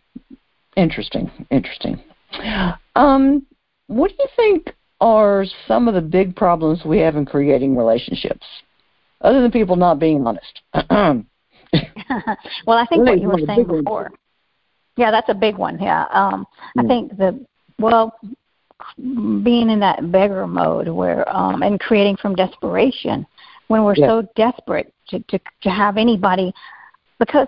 interesting, 0.78 1.30
interesting. 1.52 2.02
Um 2.96 3.46
what 3.88 4.10
do 4.12 4.16
you 4.20 4.28
think 4.36 4.74
are 5.02 5.46
some 5.68 5.88
of 5.88 5.94
the 5.94 6.02
big 6.02 6.36
problems 6.36 6.84
we 6.86 7.00
have 7.00 7.16
in 7.16 7.26
creating 7.26 7.76
relationships? 7.76 8.46
Other 9.22 9.42
than 9.42 9.52
people 9.52 9.76
not 9.76 10.00
being 10.00 10.26
honest. 10.26 10.62
well, 12.66 12.78
I 12.78 12.86
think 12.86 13.04
Really, 13.06 13.12
what 13.12 13.22
you 13.22 13.28
were 13.28 13.34
one 13.34 13.42
of 13.42 13.48
the 13.48 13.54
saying 13.56 13.68
before. 13.68 14.04
ones. 14.04 14.16
Yeah, 15.00 15.12
that's 15.12 15.30
a 15.30 15.34
big 15.34 15.56
one. 15.58 15.80
Yeah. 15.80 16.06
Um, 16.12 16.46
I 16.78 16.84
Mm. 16.84 16.88
think 16.88 17.18
the 17.18 17.46
well, 17.80 18.14
being 19.44 19.70
in 19.70 19.80
that 19.80 20.12
beggar 20.12 20.46
mode 20.46 20.90
where 20.90 21.24
um, 21.34 21.64
and 21.64 21.80
creating 21.80 22.18
from 22.18 22.36
desperation 22.36 23.26
when 23.70 23.84
we're 23.86 23.96
Yeah. 23.96 24.08
so 24.08 24.16
desperate 24.36 24.94
to, 25.10 25.20
to 25.30 25.40
to 25.62 25.70
have 25.70 25.96
anybody 25.98 26.54
because 27.18 27.48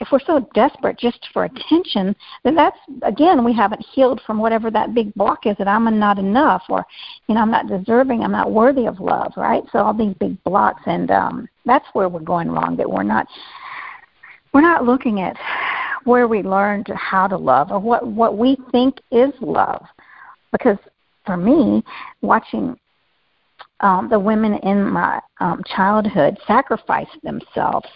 if 0.00 0.08
we're 0.10 0.26
so 0.26 0.40
desperate 0.54 0.98
just 0.98 1.28
for 1.32 1.44
attention, 1.44 2.16
then 2.42 2.56
that's 2.56 2.78
again 3.02 3.44
we 3.44 3.52
haven't 3.52 3.86
healed 3.94 4.20
from 4.26 4.38
whatever 4.38 4.68
that 4.72 4.94
big 4.94 5.14
block 5.14 5.46
is 5.46 5.56
that 5.58 5.68
I'm 5.68 5.86
not 5.98 6.18
enough 6.18 6.64
or 6.68 6.84
you 7.28 7.36
know 7.36 7.42
I'm 7.42 7.52
not 7.52 7.68
deserving, 7.68 8.24
I'm 8.24 8.32
not 8.32 8.50
worthy 8.50 8.86
of 8.86 8.98
love, 8.98 9.32
right? 9.36 9.62
So 9.70 9.78
all 9.78 9.94
these 9.94 10.14
big 10.14 10.42
blocks 10.42 10.82
and 10.86 11.10
um 11.12 11.48
that's 11.64 11.86
where 11.92 12.08
we're 12.08 12.30
going 12.34 12.50
wrong 12.50 12.74
that 12.78 12.90
we're 12.90 13.04
not 13.14 13.28
we're 14.52 14.68
not 14.72 14.84
looking 14.84 15.20
at 15.20 15.36
where 16.04 16.28
we 16.28 16.42
learned 16.42 16.88
how 16.94 17.26
to 17.26 17.36
love 17.36 17.70
or 17.70 17.78
what 17.78 18.06
what 18.06 18.36
we 18.36 18.56
think 18.72 18.98
is 19.10 19.32
love 19.40 19.84
because 20.52 20.78
for 21.24 21.36
me 21.36 21.82
watching 22.22 22.78
um, 23.80 24.08
the 24.08 24.18
women 24.18 24.54
in 24.54 24.90
my 24.90 25.20
um, 25.40 25.62
childhood 25.76 26.38
sacrifice 26.46 27.08
themselves 27.22 27.88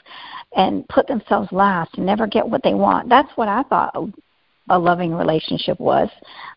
and 0.56 0.86
put 0.88 1.06
themselves 1.06 1.48
last 1.52 1.90
and 1.96 2.06
never 2.06 2.26
get 2.26 2.48
what 2.48 2.62
they 2.62 2.74
want. 2.74 3.08
That's 3.08 3.30
what 3.36 3.48
I 3.48 3.62
thought 3.64 3.92
a, 3.94 4.06
a 4.70 4.78
loving 4.78 5.14
relationship 5.14 5.78
was. 5.78 6.08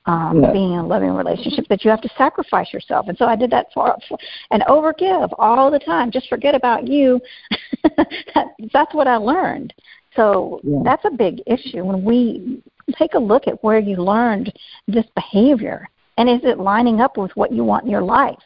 Um, 0.06 0.42
Yeah. 0.42 0.52
Being 0.52 0.74
in 0.74 0.80
a 0.80 0.88
loving 0.88 1.12
relationship, 1.12 1.68
that 1.70 1.86
you 1.86 1.92
have 1.92 2.02
to 2.02 2.10
sacrifice 2.18 2.74
yourself. 2.74 3.08
And 3.08 3.18
so 3.18 3.26
I 3.26 3.36
did 3.36 3.52
that 3.52 3.68
for, 3.74 3.96
for 4.10 4.18
and 4.50 4.64
overgive 4.64 5.30
all 5.38 5.70
the 5.70 5.80
time. 5.80 6.12
Just 6.12 6.28
forget 6.28 6.56
about 6.56 6.88
you. 6.88 7.22
that, 7.84 8.48
that's 8.74 8.94
what 8.94 9.08
I 9.08 9.18
learned. 9.18 9.74
So 10.16 10.60
Yeah. 10.64 10.80
that's 10.84 11.06
a 11.06 11.12
big 11.12 11.42
issue 11.46 11.84
when 11.84 12.04
we 12.04 12.62
take 12.98 13.14
a 13.14 13.20
look 13.20 13.48
at 13.48 13.64
where 13.64 13.80
you 13.80 13.98
learned 13.98 14.52
this 14.88 15.06
behavior 15.16 15.88
and 16.18 16.30
is 16.30 16.44
it 16.44 16.60
lining 16.60 17.00
up 17.00 17.18
with 17.18 17.36
what 17.38 17.52
you 17.52 17.64
want 17.64 17.86
in 17.86 17.90
your 17.90 18.02
life? 18.02 18.44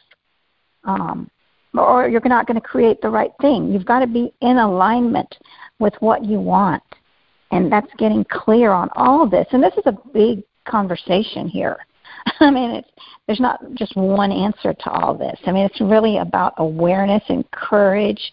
Um, 0.84 1.28
or 1.74 2.08
you're 2.08 2.22
not 2.24 2.46
going 2.46 2.54
to 2.54 2.66
create 2.66 3.00
the 3.02 3.10
right 3.10 3.32
thing. 3.40 3.72
You've 3.72 3.84
got 3.84 4.00
to 4.00 4.06
be 4.06 4.32
in 4.40 4.58
alignment 4.58 5.36
with 5.78 5.94
what 6.00 6.24
you 6.24 6.40
want 6.40 6.82
and 7.50 7.70
that's 7.70 7.92
getting 7.98 8.24
clear 8.24 8.72
on 8.72 8.88
all 8.96 9.28
this. 9.28 9.46
And 9.52 9.62
this 9.62 9.74
is 9.74 9.86
a 9.86 9.98
big 10.12 10.42
conversation 10.66 11.48
here. 11.48 11.78
I 12.40 12.50
mean 12.50 12.70
it's 12.70 12.88
there's 13.26 13.40
not 13.40 13.60
just 13.74 13.96
one 13.96 14.32
answer 14.32 14.72
to 14.72 14.90
all 14.90 15.14
this. 15.14 15.38
I 15.46 15.52
mean 15.52 15.64
it's 15.64 15.80
really 15.80 16.18
about 16.18 16.54
awareness 16.58 17.22
and 17.28 17.48
courage 17.50 18.32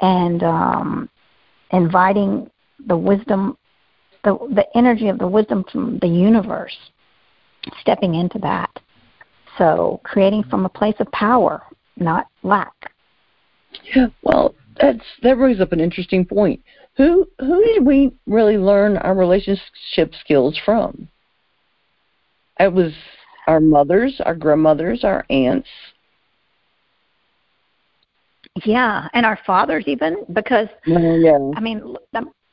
and 0.00 0.42
um, 0.42 1.08
inviting 1.70 2.50
the 2.86 2.96
wisdom 2.96 3.56
the 4.24 4.36
the 4.54 4.66
energy 4.76 5.08
of 5.08 5.18
the 5.18 5.26
wisdom 5.26 5.64
from 5.70 5.98
the 6.00 6.08
universe 6.08 6.76
stepping 7.80 8.14
into 8.14 8.38
that 8.38 8.70
so 9.58 10.00
creating 10.04 10.42
from 10.44 10.64
a 10.64 10.68
place 10.68 10.96
of 10.98 11.10
power 11.12 11.62
not 11.96 12.26
lack 12.42 12.90
Yeah, 13.94 14.08
well, 14.22 14.54
that's 14.80 15.04
that 15.22 15.36
brings 15.36 15.60
up 15.60 15.72
an 15.72 15.80
interesting 15.80 16.24
point. 16.24 16.60
Who 16.96 17.26
who 17.38 17.64
did 17.64 17.84
we 17.86 18.12
really 18.26 18.56
learn 18.56 18.96
our 18.98 19.14
relationship 19.14 20.12
skills 20.20 20.58
from? 20.64 21.08
It 22.58 22.72
was 22.72 22.92
our 23.46 23.60
mothers, 23.60 24.20
our 24.24 24.34
grandmothers, 24.34 25.04
our 25.04 25.24
aunts. 25.30 25.68
yeah 28.64 29.08
and 29.12 29.26
our 29.26 29.38
fathers 29.46 29.84
even 29.86 30.24
because 30.32 30.68
Well, 30.86 31.18
yeah. 31.18 31.38
I 31.56 31.60
mean, 31.60 31.96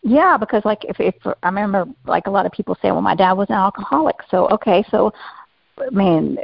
yeah, 0.03 0.37
because 0.37 0.63
like 0.65 0.83
if 0.85 0.99
if 0.99 1.15
I 1.25 1.47
remember, 1.47 1.85
like 2.05 2.27
a 2.27 2.31
lot 2.31 2.45
of 2.45 2.51
people 2.51 2.75
say, 2.81 2.91
well, 2.91 3.01
my 3.01 3.15
dad 3.15 3.33
was 3.33 3.49
an 3.49 3.55
alcoholic, 3.55 4.15
so 4.29 4.47
okay, 4.49 4.83
so 4.89 5.13
I 5.77 5.89
mean, 5.91 6.37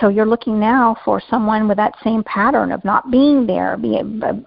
so 0.00 0.08
you're 0.08 0.26
looking 0.26 0.58
now 0.58 0.96
for 1.04 1.20
someone 1.28 1.68
with 1.68 1.76
that 1.76 1.94
same 2.02 2.24
pattern 2.24 2.72
of 2.72 2.84
not 2.84 3.10
being 3.10 3.46
there, 3.46 3.76
being 3.76 4.22
of, 4.22 4.44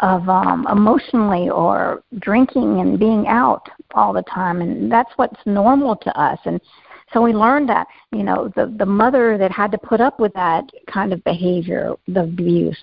of 0.00 0.28
um, 0.28 0.66
emotionally 0.70 1.48
or 1.48 2.02
drinking 2.18 2.80
and 2.80 2.98
being 2.98 3.26
out 3.26 3.68
all 3.94 4.12
the 4.12 4.22
time, 4.22 4.60
and 4.60 4.92
that's 4.92 5.12
what's 5.16 5.40
normal 5.46 5.96
to 5.96 6.20
us, 6.20 6.38
and 6.44 6.60
so 7.12 7.22
we 7.22 7.32
learned 7.32 7.70
that 7.70 7.86
you 8.12 8.22
know 8.22 8.52
the 8.54 8.72
the 8.78 8.86
mother 8.86 9.38
that 9.38 9.50
had 9.50 9.72
to 9.72 9.78
put 9.78 10.02
up 10.02 10.20
with 10.20 10.34
that 10.34 10.64
kind 10.92 11.14
of 11.14 11.24
behavior, 11.24 11.94
the 12.06 12.24
abuse, 12.24 12.78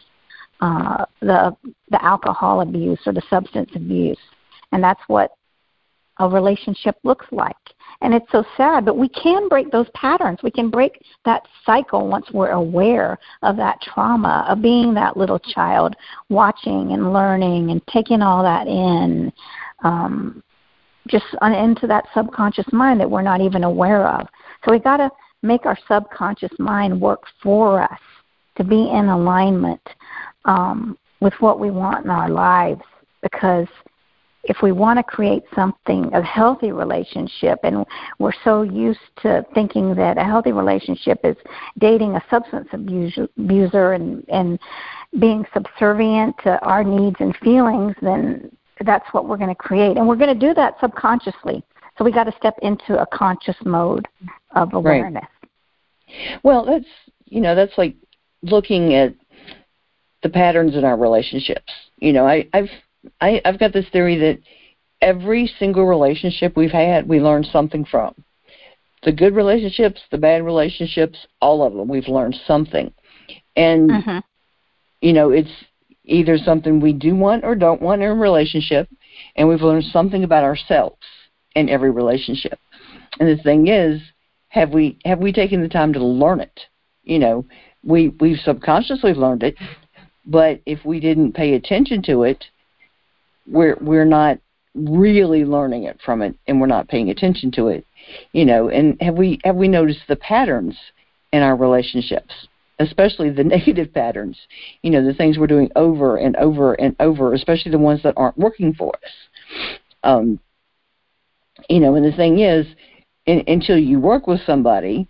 uh, 0.61 1.05
the 1.21 1.55
the 1.91 2.03
alcohol 2.03 2.61
abuse 2.61 2.99
or 3.05 3.13
the 3.13 3.21
substance 3.29 3.69
abuse, 3.75 4.17
and 4.72 4.84
that's 4.84 5.01
what 5.07 5.32
a 6.20 6.28
relationship 6.28 6.95
looks 7.03 7.26
like. 7.32 7.55
And 8.01 8.13
it's 8.13 8.32
so 8.32 8.43
sad, 8.55 8.86
but 8.86 8.97
we 8.97 9.09
can 9.09 9.47
break 9.49 9.72
those 9.72 9.88
patterns. 9.93 10.39
We 10.43 10.51
can 10.51 10.70
break 10.70 11.01
that 11.26 11.47
cycle 11.65 12.07
once 12.07 12.28
we're 12.32 12.51
aware 12.51 13.18
of 13.41 13.57
that 13.57 13.82
trauma, 13.82 14.45
of 14.47 14.61
being 14.61 14.93
that 14.93 15.18
little 15.18 15.39
child, 15.39 15.95
watching 16.30 16.91
and 16.91 17.13
learning 17.13 17.72
and 17.72 17.86
taking 17.88 18.22
all 18.22 18.43
that 18.43 18.68
in, 18.68 19.32
um, 19.84 20.43
just 21.07 21.26
on, 21.41 21.53
into 21.53 21.88
that 21.88 22.05
subconscious 22.13 22.72
mind 22.72 22.99
that 22.99 23.09
we're 23.09 23.22
not 23.22 23.41
even 23.41 23.63
aware 23.63 24.07
of. 24.07 24.28
So 24.65 24.72
we 24.72 24.80
got 24.80 24.97
to 24.97 25.09
make 25.41 25.65
our 25.65 25.78
subconscious 25.88 26.51
mind 26.59 26.99
work 26.99 27.24
for 27.41 27.82
us 27.82 27.99
to 28.57 28.63
be 28.63 28.89
in 28.89 29.05
alignment 29.05 29.82
um, 30.45 30.97
with 31.20 31.34
what 31.39 31.59
we 31.59 31.72
want 31.72 32.05
in 32.05 32.11
our 32.11 32.30
lives 32.30 32.82
because 33.22 33.68
if 34.47 34.57
we 34.61 34.71
want 34.71 34.97
to 34.97 35.03
create 35.03 35.43
something 35.55 36.11
a 36.13 36.21
healthy 36.21 36.71
relationship 36.71 37.59
and 37.63 37.85
we're 38.19 38.33
so 38.43 38.61
used 38.63 38.99
to 39.21 39.45
thinking 39.53 39.95
that 39.95 40.17
a 40.17 40.23
healthy 40.23 40.51
relationship 40.51 41.19
is 41.23 41.35
dating 41.77 42.15
a 42.15 42.23
substance 42.29 42.67
abuser, 42.73 43.93
and 43.93 44.23
and 44.29 44.59
being 45.19 45.45
subservient 45.53 46.35
to 46.43 46.59
our 46.63 46.83
needs 46.83 47.15
and 47.19 47.35
feelings 47.37 47.95
then 48.01 48.51
that's 48.85 49.05
what 49.11 49.27
we're 49.27 49.37
going 49.37 49.49
to 49.49 49.55
create 49.55 49.97
and 49.97 50.07
we're 50.07 50.15
going 50.15 50.33
to 50.33 50.47
do 50.47 50.53
that 50.53 50.75
subconsciously 50.79 51.63
so 51.97 52.03
we 52.03 52.11
got 52.11 52.25
to 52.25 52.33
step 52.37 52.55
into 52.61 52.99
a 53.01 53.05
conscious 53.07 53.55
mode 53.65 54.07
of 54.55 54.73
awareness 54.73 55.23
Right. 55.23 55.37
Well, 56.43 56.65
that's 56.65 56.85
you 57.25 57.41
know 57.41 57.55
that's 57.55 57.77
like 57.77 57.95
looking 58.41 58.93
at 58.93 59.13
the 60.23 60.29
patterns 60.29 60.75
in 60.75 60.83
our 60.83 60.97
relationships. 60.97 61.71
You 61.97 62.13
know, 62.13 62.25
I, 62.25 62.47
I've 62.53 62.69
I, 63.21 63.41
I've 63.45 63.59
got 63.59 63.73
this 63.73 63.87
theory 63.91 64.17
that 64.17 64.39
every 65.01 65.47
single 65.59 65.85
relationship 65.85 66.55
we've 66.55 66.71
had, 66.71 67.07
we 67.07 67.19
learn 67.19 67.43
something 67.43 67.85
from. 67.85 68.13
The 69.03 69.11
good 69.11 69.35
relationships, 69.35 70.01
the 70.11 70.17
bad 70.17 70.43
relationships, 70.43 71.17
all 71.41 71.63
of 71.63 71.73
them, 71.73 71.87
we've 71.87 72.07
learned 72.07 72.35
something. 72.47 72.91
And 73.55 73.89
Mhm. 73.89 74.23
you 75.01 75.13
know, 75.13 75.29
it's 75.29 75.51
either 76.05 76.37
something 76.37 76.79
we 76.79 76.93
do 76.93 77.15
want 77.15 77.43
or 77.43 77.55
don't 77.55 77.81
want 77.81 78.01
in 78.01 78.09
a 78.09 78.15
relationship, 78.15 78.89
and 79.35 79.47
we've 79.47 79.61
learned 79.61 79.83
something 79.85 80.23
about 80.23 80.43
ourselves 80.43 80.97
in 81.55 81.69
every 81.69 81.91
relationship. 81.91 82.59
And 83.19 83.29
the 83.29 83.41
thing 83.43 83.67
is, 83.67 84.01
have 84.49 84.71
we 84.71 84.97
have 85.05 85.19
we 85.19 85.31
taken 85.31 85.61
the 85.61 85.69
time 85.69 85.93
to 85.93 86.03
learn 86.03 86.39
it? 86.39 86.65
You 87.03 87.19
know, 87.19 87.45
we 87.83 88.09
we've 88.19 88.39
subconsciously 88.39 89.13
learned 89.13 89.43
it, 89.43 89.55
but 90.25 90.61
if 90.65 90.83
we 90.85 90.99
didn't 90.99 91.33
pay 91.33 91.53
attention 91.53 92.01
to 92.03 92.23
it, 92.23 92.43
we're 93.47 93.77
we're 93.81 94.05
not 94.05 94.39
really 94.75 95.45
learning 95.45 95.83
it 95.83 95.99
from 96.03 96.21
it, 96.21 96.35
and 96.47 96.59
we're 96.61 96.67
not 96.67 96.87
paying 96.87 97.09
attention 97.09 97.51
to 97.51 97.67
it. 97.67 97.85
You 98.31 98.45
know, 98.45 98.69
and 98.69 99.01
have 99.01 99.15
we 99.15 99.39
have 99.43 99.55
we 99.55 99.67
noticed 99.67 100.01
the 100.07 100.15
patterns 100.15 100.77
in 101.33 101.41
our 101.41 101.55
relationships? 101.55 102.47
especially 102.79 103.29
the 103.29 103.43
negative 103.43 103.93
patterns, 103.93 104.37
you 104.81 104.91
know, 104.91 105.03
the 105.03 105.13
things 105.13 105.37
we're 105.37 105.47
doing 105.47 105.71
over 105.75 106.17
and 106.17 106.35
over 106.37 106.73
and 106.75 106.95
over, 106.99 107.33
especially 107.33 107.71
the 107.71 107.77
ones 107.77 108.01
that 108.03 108.13
aren't 108.17 108.37
working 108.37 108.73
for 108.73 108.93
us. 109.03 109.11
Um, 110.03 110.39
you 111.69 111.79
know, 111.79 111.95
and 111.95 112.05
the 112.05 112.15
thing 112.15 112.39
is, 112.39 112.67
in, 113.25 113.43
until 113.47 113.77
you 113.77 113.99
work 113.99 114.27
with 114.27 114.39
somebody, 114.45 115.07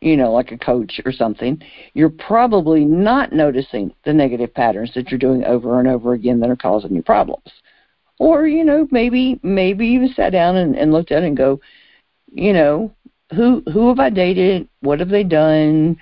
you 0.00 0.16
know, 0.16 0.32
like 0.32 0.50
a 0.50 0.58
coach 0.58 1.00
or 1.04 1.12
something, 1.12 1.62
you're 1.94 2.10
probably 2.10 2.84
not 2.84 3.32
noticing 3.32 3.94
the 4.04 4.12
negative 4.12 4.52
patterns 4.52 4.90
that 4.94 5.10
you're 5.10 5.18
doing 5.18 5.44
over 5.44 5.78
and 5.78 5.86
over 5.86 6.12
again 6.12 6.40
that 6.40 6.50
are 6.50 6.56
causing 6.56 6.94
you 6.94 7.02
problems. 7.02 7.44
Or, 8.18 8.46
you 8.46 8.64
know, 8.64 8.86
maybe 8.90 9.40
maybe 9.42 9.86
you 9.86 10.08
sat 10.08 10.30
down 10.30 10.56
and, 10.56 10.76
and 10.76 10.92
looked 10.92 11.12
at 11.12 11.22
it 11.22 11.26
and 11.26 11.36
go, 11.36 11.60
you 12.32 12.52
know, 12.52 12.94
who 13.34 13.62
who 13.72 13.88
have 13.88 13.98
I 13.98 14.10
dated? 14.10 14.68
What 14.80 15.00
have 15.00 15.08
they 15.08 15.24
done? 15.24 15.96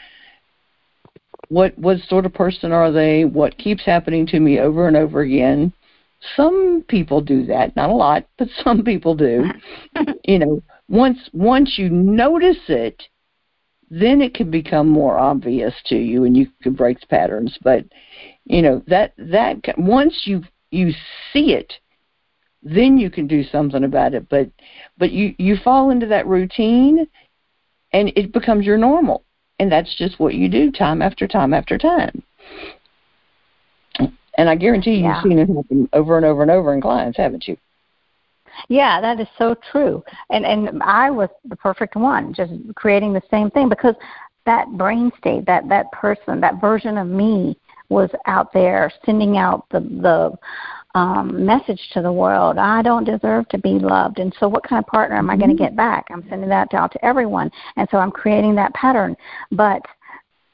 What 1.49 1.77
what 1.79 1.99
sort 2.09 2.27
of 2.27 2.35
person 2.35 2.73
are 2.73 2.93
they? 2.93 3.25
What 3.25 3.59
keeps 3.59 3.85
happening 3.85 4.27
to 4.29 4.41
me 4.41 4.61
over 4.61 4.87
and 4.89 4.97
over 4.97 5.21
again? 5.21 5.73
Some 6.37 6.85
people 6.89 7.21
do 7.21 7.47
that, 7.47 7.75
not 7.77 7.91
a 7.91 7.95
lot, 7.95 8.27
but 8.39 8.49
some 8.65 8.85
people 8.85 9.15
do. 9.15 9.45
you 10.25 10.39
know, 10.39 10.63
once 10.89 11.19
once 11.33 11.79
you 11.79 11.89
notice 11.89 12.69
it, 12.69 13.03
then 13.91 14.21
it 14.21 14.35
can 14.35 14.51
become 14.51 14.89
more 14.89 15.19
obvious 15.19 15.75
to 15.87 15.97
you 15.97 16.25
and 16.25 16.37
you 16.37 16.47
can 16.63 16.75
break 16.75 17.01
the 17.01 17.07
patterns. 17.07 17.59
But 17.63 17.85
you 18.45 18.63
know 18.63 18.83
that 18.87 19.15
that 19.19 19.57
once 19.79 20.23
you 20.25 20.43
you 20.71 20.93
see 21.33 21.53
it, 21.53 21.73
then 22.63 22.99
you 22.99 23.11
can 23.11 23.27
do 23.27 23.43
something 23.43 23.85
about 23.85 24.15
it. 24.15 24.29
But 24.29 24.51
but 24.99 25.13
you 25.13 25.35
you 25.39 25.57
fall 25.57 25.91
into 25.91 26.07
that 26.07 26.27
routine, 26.27 27.07
and 27.93 28.13
it 28.17 28.33
becomes 28.33 28.67
your 28.67 28.79
normal, 28.79 29.25
and 29.59 29.71
that's 29.71 29.95
just 29.97 30.21
what 30.21 30.35
you 30.35 30.49
do 30.49 30.71
time 30.71 31.03
after 31.03 31.27
time 31.27 31.55
after 31.55 31.79
time. 31.79 32.23
And 34.37 34.49
I 34.49 34.55
guarantee 34.55 34.93
you've 34.93 35.03
Yeah. 35.03 35.23
seen 35.23 35.39
it 35.39 35.49
happen 35.49 35.89
over 35.93 36.17
and 36.17 36.25
over 36.25 36.43
and 36.43 36.51
over 36.51 36.73
in 36.73 36.81
clients, 36.81 37.19
haven't 37.19 37.47
you? 37.47 37.57
Yeah, 38.69 39.01
that 39.01 39.21
is 39.21 39.29
so 39.39 39.55
true. 39.71 40.03
And 40.31 40.45
and 40.45 40.83
I 40.83 41.11
was 41.11 41.29
the 41.45 41.57
perfect 41.57 41.97
one, 41.97 42.33
just 42.33 42.53
creating 42.75 43.13
the 43.13 43.23
same 43.31 43.51
thing 43.51 43.69
because 43.69 43.95
that 44.47 44.69
brain 44.73 45.13
state, 45.19 45.47
that 45.47 45.69
that 45.69 45.91
person, 45.93 46.41
that 46.41 46.61
version 46.61 46.99
of 46.99 47.07
me 47.07 47.57
was 47.89 48.11
out 48.27 48.53
there 48.53 48.91
sending 49.05 49.37
out 49.37 49.69
the 49.71 49.81
the 49.81 50.39
um 50.95 51.45
message 51.45 51.81
to 51.93 52.03
the 52.03 52.13
world. 52.13 52.59
I 52.59 52.83
don't 52.83 53.05
deserve 53.05 53.49
to 53.49 53.59
be 53.59 53.79
loved. 53.79 54.19
And 54.19 54.35
so 54.41 54.49
what 54.49 54.65
kind 54.65 54.83
of 54.83 54.89
partner 54.89 55.17
am 55.17 55.31
I 55.31 55.37
going 55.37 55.51
to 55.51 55.57
get 55.57 55.77
back? 55.77 56.07
I'm 56.11 56.27
sending 56.29 56.49
that 56.49 56.75
out 56.75 56.93
to 56.93 57.05
everyone. 57.05 57.51
And 57.77 57.89
so 57.91 57.99
I'm 57.99 58.11
creating 58.11 58.55
that 58.57 58.75
pattern. 58.75 59.17
But 59.53 59.83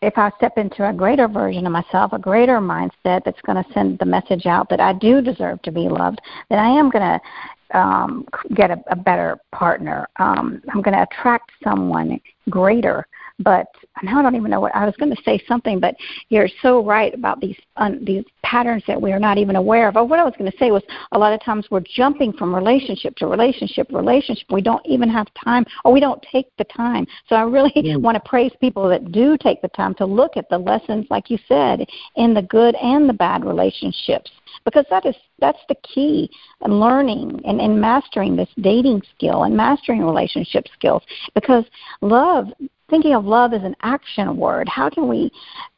if 0.03 0.19
I 0.19 0.31
step 0.37 0.59
into 0.59 0.89
a 0.89 0.93
greater 0.93 1.27
version 1.27 1.67
of 1.67 1.73
myself, 1.73 2.13
a 2.13 2.19
greater 2.19 2.59
mindset 2.59 3.25
that's 3.25 3.41
going 3.47 3.63
to 3.63 3.73
send 3.73 3.99
the 3.99 4.05
message 4.05 4.47
out 4.47 4.69
that 4.69 4.81
I 4.81 4.93
do 4.93 5.23
deserve 5.23 5.63
to 5.63 5.73
be 5.73 5.89
loved, 5.89 6.21
then 6.51 6.59
I 6.59 6.69
am 6.69 6.91
going 6.91 7.19
to 7.19 7.79
um, 7.79 8.27
get 8.55 8.71
a, 8.71 8.79
a 8.91 8.97
better 8.97 9.39
partner. 9.53 10.07
Um, 10.17 10.63
I'm 10.73 10.83
going 10.83 10.97
to 10.97 11.03
attract 11.03 11.51
someone 11.65 12.21
greater. 12.51 13.07
But 13.39 13.67
now 14.03 14.19
I 14.19 14.23
don't 14.23 14.35
even 14.35 14.51
know 14.51 14.61
what 14.61 14.75
I 14.75 14.87
was 14.87 14.95
going 14.97 15.15
to 15.15 15.23
say 15.23 15.43
something. 15.47 15.79
But 15.79 15.95
you're 16.29 16.49
so 16.63 16.83
right 16.85 17.13
about 17.13 17.41
these 17.41 17.57
um, 17.77 18.05
these 18.05 18.25
patterns 18.43 18.83
that 18.87 19.01
we 19.01 19.13
are 19.13 19.19
not 19.19 19.39
even 19.39 19.57
aware 19.57 19.89
of. 19.89 19.97
Oh, 19.97 20.05
what 20.05 20.19
I 20.19 20.25
was 20.25 20.35
going 20.39 20.51
to 20.51 20.57
say 20.59 20.71
was 20.71 20.83
a 21.13 21.19
lot 21.19 21.33
of 21.33 21.43
times 21.43 21.67
we're 21.71 21.81
jumping 21.81 22.33
from 22.33 22.55
relationship 22.55 23.17
to 23.17 23.27
relationship, 23.27 23.89
relationship. 23.91 24.47
We 24.51 24.63
don't 24.63 24.85
even 24.87 25.09
have 25.11 25.27
time, 25.43 25.65
or 25.85 25.93
we 25.93 26.01
don't 26.01 26.25
take 26.31 26.47
the 26.57 26.65
time. 26.65 27.07
So 27.29 27.37
I 27.37 27.43
really 27.43 27.73
Yeah. 27.75 27.97
want 28.07 28.15
to 28.15 28.29
praise 28.29 28.53
people 28.61 28.89
that 28.89 29.13
do 29.13 29.37
take 29.37 29.61
the 29.63 29.69
time 29.69 29.95
to 29.97 30.07
look 30.07 30.37
at 30.37 30.49
the 30.49 30.59
lessons, 30.59 31.07
like 31.11 31.31
you 31.31 31.39
said, 31.47 31.87
in 32.17 32.33
the 32.35 32.43
good 32.43 32.75
and 32.77 33.09
the 33.09 33.15
bad 33.15 33.45
relationships 33.45 34.31
because 34.65 34.85
that 34.91 35.07
is 35.07 35.15
that's 35.39 35.61
the 35.69 35.75
key 35.77 36.31
in 36.65 36.81
learning 36.81 37.41
and, 37.45 37.61
and 37.61 37.81
mastering 37.81 38.37
this 38.37 38.49
dating 38.61 39.03
skill 39.15 39.45
and 39.45 39.57
mastering 39.57 40.03
relationship 40.05 40.67
skills 40.75 41.03
because 41.35 41.65
love 42.01 42.49
thinking 42.89 43.15
of 43.15 43.25
love 43.25 43.53
as 43.53 43.63
an 43.63 43.75
action 43.83 44.37
word. 44.37 44.69
How 44.69 44.89
can 44.89 45.09
we 45.09 45.31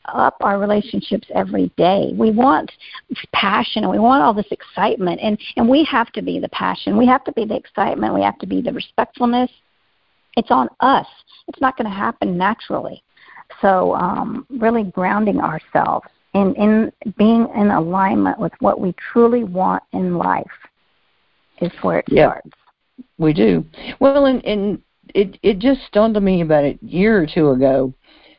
up 0.06 0.36
our 0.40 0.58
relationships 0.58 1.28
every 1.34 1.70
day? 1.76 2.12
We 2.14 2.30
want 2.30 2.70
passion 3.32 3.84
and 3.84 3.92
we 3.92 3.98
want 3.98 4.22
all 4.22 4.34
this 4.34 4.50
excitement 4.50 5.20
and 5.22 5.38
and 5.56 5.68
we 5.68 5.84
have 5.84 6.12
to 6.12 6.22
be 6.22 6.38
the 6.38 6.48
passion. 6.50 6.96
We 6.96 7.06
have 7.06 7.24
to 7.24 7.32
be 7.32 7.44
the 7.44 7.56
excitement. 7.56 8.14
We 8.14 8.22
have 8.22 8.38
to 8.38 8.46
be 8.46 8.60
the 8.60 8.72
respectfulness. 8.72 9.50
It's 10.36 10.50
on 10.50 10.68
us. 10.80 11.06
It's 11.48 11.60
not 11.60 11.76
going 11.76 11.90
to 11.90 11.96
happen 11.96 12.38
naturally. 12.38 13.02
So 13.60 13.94
um, 13.94 14.46
really 14.50 14.84
grounding 14.84 15.40
ourselves 15.40 16.06
in, 16.34 16.54
in 16.54 16.92
being 17.16 17.48
in 17.56 17.70
alignment 17.70 18.38
with 18.38 18.52
what 18.60 18.80
we 18.80 18.94
truly 19.12 19.44
want 19.44 19.82
in 19.92 20.16
life 20.16 20.46
is 21.60 21.72
where 21.82 21.98
it 22.00 22.04
Yeah. 22.08 22.26
starts. 22.26 22.50
We 23.18 23.32
do. 23.32 23.64
Well, 23.98 24.26
and, 24.26 24.44
and 24.44 24.80
it 25.14 25.38
it 25.42 25.58
just 25.58 25.80
dawned 25.92 26.16
on 26.16 26.24
me 26.24 26.40
about 26.40 26.64
a 26.64 26.78
year 26.82 27.20
or 27.22 27.26
two 27.26 27.50
ago 27.50 27.94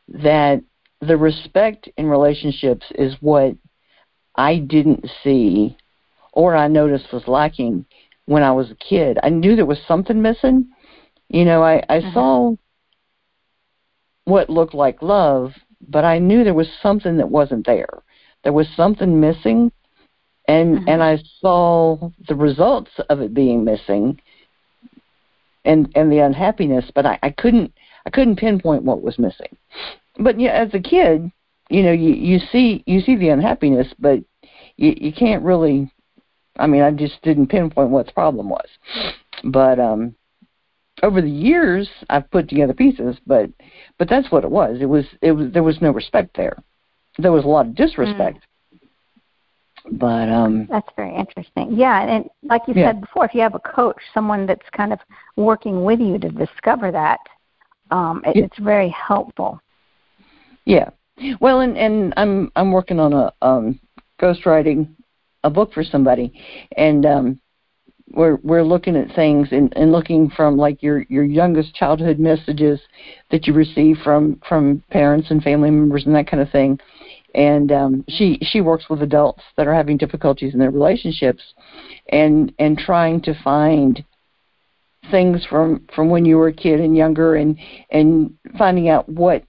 that 0.08 0.62
the 1.00 1.16
respect 1.16 1.88
in 1.96 2.06
relationships 2.06 2.86
is 2.94 3.16
what 3.20 3.54
I 4.36 4.58
didn't 4.58 5.06
see 5.22 5.76
or 6.32 6.54
I 6.56 6.68
noticed 6.68 7.12
was 7.12 7.26
lacking 7.26 7.84
when 8.26 8.42
I 8.42 8.52
was 8.52 8.70
a 8.70 8.74
kid. 8.76 9.18
I 9.22 9.30
knew 9.30 9.56
there 9.56 9.66
was 9.66 9.80
something 9.86 10.20
missing. 10.20 10.68
You 11.28 11.44
know, 11.44 11.62
I, 11.62 11.82
I 11.88 12.00
Mhm. 12.00 12.12
saw 12.12 12.54
what 14.24 14.50
looked 14.50 14.74
like 14.74 15.02
love, 15.02 15.52
but 15.88 16.04
I 16.04 16.18
knew 16.18 16.44
there 16.44 16.54
was 16.54 16.68
something 16.82 17.16
that 17.16 17.30
wasn't 17.30 17.66
there. 17.66 18.02
There 18.44 18.52
was 18.52 18.68
something 18.76 19.20
missing 19.20 19.72
and 20.48 20.78
Mhm. 20.78 20.88
and 20.88 21.02
I 21.02 21.18
saw 21.40 22.10
the 22.28 22.34
results 22.34 22.90
of 23.08 23.20
it 23.20 23.34
being 23.34 23.64
missing 23.64 24.20
and 25.64 25.90
and 25.94 26.10
the 26.10 26.18
unhappiness, 26.18 26.90
but 26.94 27.06
I, 27.06 27.18
I 27.22 27.30
couldn't 27.30 27.72
I 28.06 28.10
couldn't 28.10 28.36
pinpoint 28.36 28.84
what 28.84 29.02
was 29.02 29.18
missing. 29.18 29.56
But 30.18 30.40
yeah, 30.40 30.52
as 30.52 30.72
a 30.74 30.80
kid, 30.80 31.30
you 31.68 31.82
know, 31.82 31.92
you 31.92 32.12
you 32.12 32.38
see 32.52 32.82
you 32.86 33.00
see 33.00 33.16
the 33.16 33.28
unhappiness, 33.28 33.88
but 33.98 34.20
you 34.76 34.94
you 34.96 35.12
can't 35.12 35.44
really. 35.44 35.90
I 36.58 36.66
mean, 36.66 36.82
I 36.82 36.90
just 36.90 37.22
didn't 37.22 37.46
pinpoint 37.46 37.90
what 37.90 38.06
the 38.06 38.12
problem 38.12 38.50
was. 38.50 38.66
But 39.44 39.78
um, 39.78 40.14
over 41.02 41.22
the 41.22 41.30
years, 41.30 41.88
I've 42.10 42.30
put 42.30 42.48
together 42.48 42.74
pieces, 42.74 43.16
but 43.26 43.50
but 43.98 44.08
that's 44.08 44.30
what 44.30 44.44
it 44.44 44.50
was. 44.50 44.78
It 44.80 44.86
was 44.86 45.06
it 45.22 45.32
was 45.32 45.52
there 45.52 45.62
was 45.62 45.80
no 45.80 45.92
respect 45.92 46.36
there. 46.36 46.56
There 47.18 47.32
was 47.32 47.44
a 47.44 47.48
lot 47.48 47.66
of 47.66 47.74
disrespect. 47.74 48.38
But 49.92 50.28
um, 50.28 50.66
That's 50.70 50.88
very 50.96 51.14
interesting. 51.14 51.72
Yeah, 51.72 52.02
and 52.02 52.28
like 52.42 52.62
you 52.68 52.74
Yeah. 52.74 52.88
said 52.88 53.00
before, 53.00 53.24
if 53.24 53.34
you 53.34 53.40
have 53.40 53.54
a 53.54 53.60
coach, 53.60 53.96
someone 54.12 54.46
that's 54.46 54.68
kind 54.76 54.92
of 54.92 55.00
working 55.36 55.84
with 55.84 56.00
you 56.00 56.18
to 56.18 56.28
discover 56.28 56.90
that, 56.92 57.20
um, 57.90 58.22
it, 58.26 58.36
Yeah. 58.36 58.44
it's 58.44 58.58
very 58.58 58.88
helpful. 58.90 59.60
Yeah. 60.64 60.90
Well, 61.40 61.60
and 61.60 61.76
and 61.76 62.14
I'm 62.16 62.50
I'm 62.56 62.72
working 62.72 63.00
on 63.00 63.12
a 63.12 63.32
um 63.42 63.78
ghostwriting 64.20 64.88
a 65.44 65.50
book 65.50 65.72
for 65.72 65.82
somebody, 65.82 66.32
and 66.76 67.04
um 67.06 67.40
we're 68.12 68.36
we're 68.42 68.62
looking 68.62 68.96
at 68.96 69.14
things 69.14 69.48
and, 69.52 69.72
and 69.76 69.92
looking 69.92 70.30
from 70.30 70.56
like 70.56 70.82
your 70.82 71.02
your 71.08 71.24
youngest 71.24 71.74
childhood 71.74 72.18
messages 72.18 72.80
that 73.30 73.46
you 73.46 73.52
receive 73.52 73.98
from 73.98 74.40
from 74.48 74.82
parents 74.90 75.30
and 75.30 75.42
family 75.42 75.70
members 75.70 76.06
and 76.06 76.14
that 76.14 76.26
kind 76.26 76.42
of 76.42 76.50
thing. 76.50 76.78
And 77.34 77.70
um 77.70 78.04
she 78.08 78.38
she 78.42 78.60
works 78.60 78.90
with 78.90 79.02
adults 79.02 79.42
that 79.56 79.66
are 79.66 79.74
having 79.74 79.96
difficulties 79.96 80.52
in 80.52 80.58
their 80.58 80.70
relationships 80.70 81.42
and 82.10 82.52
and 82.58 82.76
trying 82.76 83.20
to 83.22 83.34
find 83.42 84.04
things 85.10 85.44
from 85.46 85.86
from 85.94 86.10
when 86.10 86.24
you 86.24 86.36
were 86.36 86.48
a 86.48 86.52
kid 86.52 86.80
and 86.80 86.96
younger 86.96 87.36
and 87.36 87.58
and 87.90 88.34
finding 88.58 88.88
out 88.88 89.08
what 89.08 89.44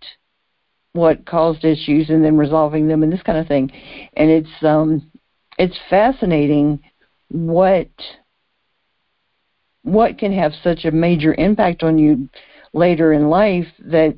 what 0.93 1.25
caused 1.25 1.63
issues 1.63 2.09
and 2.09 2.23
then 2.23 2.37
resolving 2.37 2.87
them 2.87 3.03
and 3.03 3.11
this 3.11 3.23
kind 3.23 3.37
of 3.37 3.47
thing. 3.47 3.71
And 4.15 4.29
it's 4.29 4.63
um 4.63 5.09
it's 5.57 5.79
fascinating 5.89 6.79
what 7.29 7.89
what 9.83 10.17
can 10.17 10.33
have 10.33 10.53
such 10.63 10.85
a 10.85 10.91
major 10.91 11.33
impact 11.35 11.83
on 11.83 11.97
you 11.97 12.29
later 12.73 13.13
in 13.13 13.29
life 13.29 13.67
that 13.79 14.15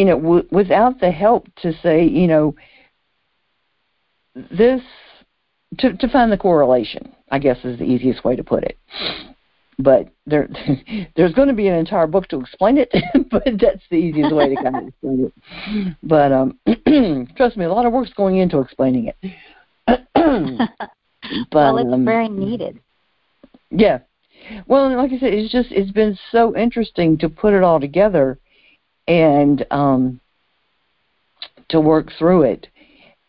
you 0.00 0.06
know 0.06 0.18
w- 0.18 0.48
without 0.50 0.98
the 0.98 1.10
help 1.10 1.46
to 1.56 1.74
say 1.82 2.02
you 2.02 2.26
know 2.26 2.54
this 4.34 4.80
to 5.76 5.94
to 5.98 6.08
find 6.08 6.32
the 6.32 6.38
correlation 6.38 7.14
i 7.30 7.38
guess 7.38 7.58
is 7.64 7.78
the 7.78 7.84
easiest 7.84 8.24
way 8.24 8.34
to 8.34 8.42
put 8.42 8.64
it 8.64 8.78
but 9.78 10.08
there 10.24 10.48
there's 11.16 11.34
going 11.34 11.48
to 11.48 11.54
be 11.54 11.68
an 11.68 11.74
entire 11.74 12.06
book 12.06 12.26
to 12.28 12.40
explain 12.40 12.78
it 12.78 12.90
but 13.30 13.44
that's 13.60 13.84
the 13.90 13.96
easiest 13.96 14.34
way 14.34 14.48
to 14.48 14.56
kind 14.62 14.78
of 14.78 14.88
explain 14.88 15.26
it 15.26 15.96
but 16.02 16.32
um 16.32 16.58
trust 17.36 17.58
me 17.58 17.66
a 17.66 17.72
lot 17.72 17.84
of 17.84 17.92
work's 17.92 18.12
going 18.14 18.38
into 18.38 18.58
explaining 18.58 19.12
it 19.12 19.16
but 21.50 21.74
well, 21.74 21.78
it's 21.78 21.92
um, 21.92 22.04
very 22.04 22.28
needed. 22.28 22.78
yeah. 23.70 23.98
Well, 24.66 24.96
like 24.96 25.12
I 25.12 25.18
said, 25.18 25.34
it's 25.34 25.52
just 25.52 25.70
it's 25.70 25.90
been 25.90 26.18
so 26.30 26.56
interesting 26.56 27.18
to 27.18 27.28
put 27.28 27.52
it 27.52 27.62
all 27.62 27.78
together 27.78 28.38
and 29.10 29.66
um 29.72 30.20
to 31.68 31.80
work 31.80 32.10
through 32.18 32.42
it. 32.42 32.68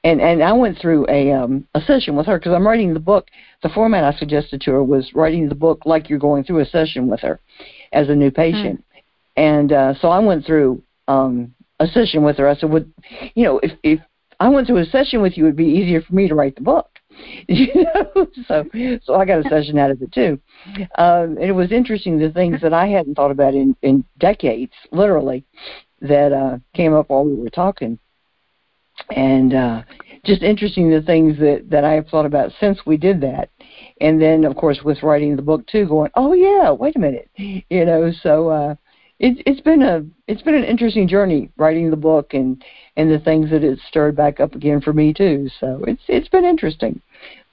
and 0.03 0.21
and 0.21 0.41
I 0.43 0.53
went 0.53 0.77
through 0.77 1.07
a 1.09 1.31
um 1.31 1.67
a 1.73 1.81
session 1.81 2.15
with 2.15 2.27
her 2.27 2.37
because 2.37 2.53
I'm 2.53 2.65
writing 2.65 2.93
the 2.93 2.99
book. 2.99 3.27
The 3.63 3.69
format 3.69 4.03
I 4.03 4.17
suggested 4.17 4.61
to 4.61 4.71
her 4.71 4.83
was 4.83 5.13
writing 5.13 5.49
the 5.49 5.55
book 5.55 5.79
like 5.85 6.09
you're 6.09 6.19
going 6.19 6.43
through 6.43 6.59
a 6.59 6.65
session 6.65 7.07
with 7.07 7.19
her 7.21 7.39
as 7.91 8.09
a 8.09 8.15
new 8.15 8.31
patient. 8.31 8.77
Mm. 8.79 9.01
And 9.37 9.71
uh 9.73 9.93
so 9.99 10.09
I 10.09 10.19
went 10.19 10.45
through 10.45 10.81
um 11.07 11.53
a 11.79 11.87
session 11.87 12.23
with 12.23 12.37
her. 12.37 12.47
I 12.47 12.55
said, 12.55 12.69
"Would 12.69 12.93
you 13.33 13.43
know 13.43 13.59
if 13.63 13.71
if 13.83 13.99
I 14.39 14.49
went 14.49 14.67
through 14.67 14.77
a 14.77 14.85
session 14.85 15.21
with 15.21 15.35
you, 15.35 15.45
it'd 15.45 15.55
be 15.55 15.65
easier 15.65 16.01
for 16.01 16.13
me 16.13 16.27
to 16.27 16.35
write 16.35 16.55
the 16.55 16.61
book." 16.61 16.90
you 17.47 17.67
know, 17.75 18.27
so 18.47 18.65
so 19.03 19.15
I 19.15 19.25
got 19.25 19.45
a 19.45 19.49
session 19.49 19.77
out 19.77 19.91
of 19.91 20.01
it 20.01 20.11
too. 20.11 20.39
Um, 20.97 21.37
and 21.37 21.43
it 21.43 21.51
was 21.51 21.71
interesting 21.71 22.17
the 22.17 22.31
things 22.31 22.61
that 22.61 22.73
I 22.73 22.87
hadn't 22.87 23.15
thought 23.15 23.31
about 23.31 23.53
in 23.53 23.75
in 23.81 24.05
decades, 24.17 24.73
literally, 24.91 25.43
that 26.01 26.31
uh, 26.31 26.57
came 26.73 26.93
up 26.93 27.09
while 27.09 27.25
we 27.25 27.35
were 27.35 27.49
talking, 27.49 27.99
and 29.15 29.53
uh, 29.53 29.81
just 30.23 30.43
interesting 30.43 30.89
the 30.89 31.01
things 31.01 31.37
that 31.39 31.65
that 31.69 31.83
I 31.83 31.93
have 31.93 32.07
thought 32.07 32.25
about 32.25 32.51
since 32.59 32.79
we 32.85 32.97
did 32.97 33.21
that, 33.21 33.49
and 33.99 34.21
then 34.21 34.45
of 34.45 34.55
course 34.55 34.81
with 34.83 35.03
writing 35.03 35.35
the 35.35 35.41
book 35.41 35.65
too, 35.67 35.87
going, 35.87 36.11
oh 36.15 36.33
yeah, 36.33 36.71
wait 36.71 36.95
a 36.95 36.99
minute, 36.99 37.29
you 37.35 37.85
know, 37.85 38.11
so. 38.21 38.49
uh 38.49 38.75
it's 39.21 39.39
it's 39.45 39.61
been 39.61 39.83
a 39.83 40.03
it's 40.27 40.41
been 40.41 40.55
an 40.55 40.63
interesting 40.63 41.07
journey 41.07 41.51
writing 41.55 41.91
the 41.91 41.95
book 41.95 42.33
and 42.33 42.63
and 42.97 43.09
the 43.09 43.19
things 43.19 43.51
that 43.51 43.63
it 43.63 43.79
stirred 43.87 44.15
back 44.15 44.39
up 44.39 44.55
again 44.55 44.81
for 44.81 44.93
me 44.93 45.13
too. 45.13 45.47
So 45.59 45.83
it's 45.87 46.01
it's 46.07 46.27
been 46.27 46.43
interesting. 46.43 46.99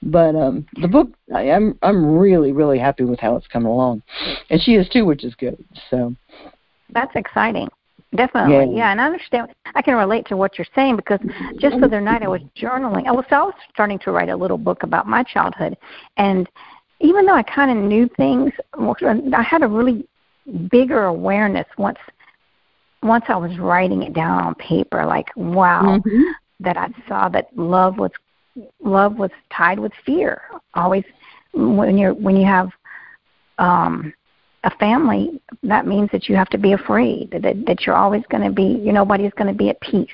But 0.01 0.35
um 0.35 0.65
the 0.81 0.87
book 0.87 1.09
I, 1.33 1.43
am 1.43 1.77
I'm 1.81 2.17
really 2.17 2.51
really 2.51 2.79
happy 2.79 3.03
with 3.03 3.19
how 3.19 3.35
it's 3.35 3.47
coming 3.47 3.67
along, 3.67 4.01
and 4.49 4.61
she 4.61 4.75
is 4.75 4.87
too, 4.89 5.05
which 5.05 5.23
is 5.23 5.35
good. 5.35 5.63
So 5.89 6.15
that's 6.91 7.15
exciting. 7.15 7.67
Definitely, 8.15 8.75
yeah. 8.75 8.77
yeah. 8.77 8.91
And 8.91 9.01
I 9.01 9.05
understand. 9.05 9.49
I 9.75 9.81
can 9.81 9.95
relate 9.95 10.25
to 10.27 10.37
what 10.37 10.57
you're 10.57 10.65
saying 10.73 10.95
because 10.95 11.19
just 11.59 11.79
the 11.79 11.85
other 11.85 12.01
night 12.01 12.23
I 12.23 12.27
was 12.27 12.41
journaling. 12.57 13.07
I 13.07 13.11
was 13.11 13.25
I 13.29 13.43
was 13.43 13.53
starting 13.71 13.99
to 13.99 14.11
write 14.11 14.29
a 14.29 14.35
little 14.35 14.57
book 14.57 14.83
about 14.83 15.05
my 15.05 15.23
childhood, 15.23 15.77
and 16.17 16.49
even 17.01 17.25
though 17.25 17.35
I 17.35 17.43
kind 17.43 17.71
of 17.71 17.77
knew 17.77 18.09
things, 18.17 18.51
I 18.73 19.43
had 19.43 19.63
a 19.63 19.67
really 19.67 20.07
bigger 20.71 21.05
awareness 21.05 21.67
once 21.77 21.99
once 23.03 23.25
I 23.27 23.37
was 23.37 23.57
writing 23.59 24.03
it 24.03 24.13
down 24.13 24.43
on 24.43 24.55
paper, 24.55 25.05
like 25.05 25.27
wow, 25.35 25.99
mm-hmm. 25.99 26.23
that 26.61 26.77
I 26.77 26.89
saw 27.07 27.29
that 27.29 27.55
love 27.55 27.97
was 27.97 28.11
love 28.79 29.17
was 29.17 29.31
tied 29.51 29.79
with 29.79 29.91
fear. 30.05 30.41
Always 30.73 31.03
when 31.53 31.97
you're 31.97 32.13
when 32.13 32.35
you 32.35 32.45
have 32.45 32.69
um 33.57 34.13
a 34.63 34.71
family, 34.77 35.41
that 35.63 35.87
means 35.87 36.09
that 36.11 36.27
you 36.27 36.35
have 36.35 36.49
to 36.49 36.57
be 36.57 36.73
afraid 36.73 37.31
that 37.31 37.63
that 37.65 37.85
you're 37.85 37.95
always 37.95 38.23
going 38.29 38.43
to 38.43 38.51
be 38.51 38.63
you 38.63 38.91
nobody's 38.91 39.33
going 39.33 39.51
to 39.51 39.57
be 39.57 39.69
at 39.69 39.79
peace. 39.81 40.07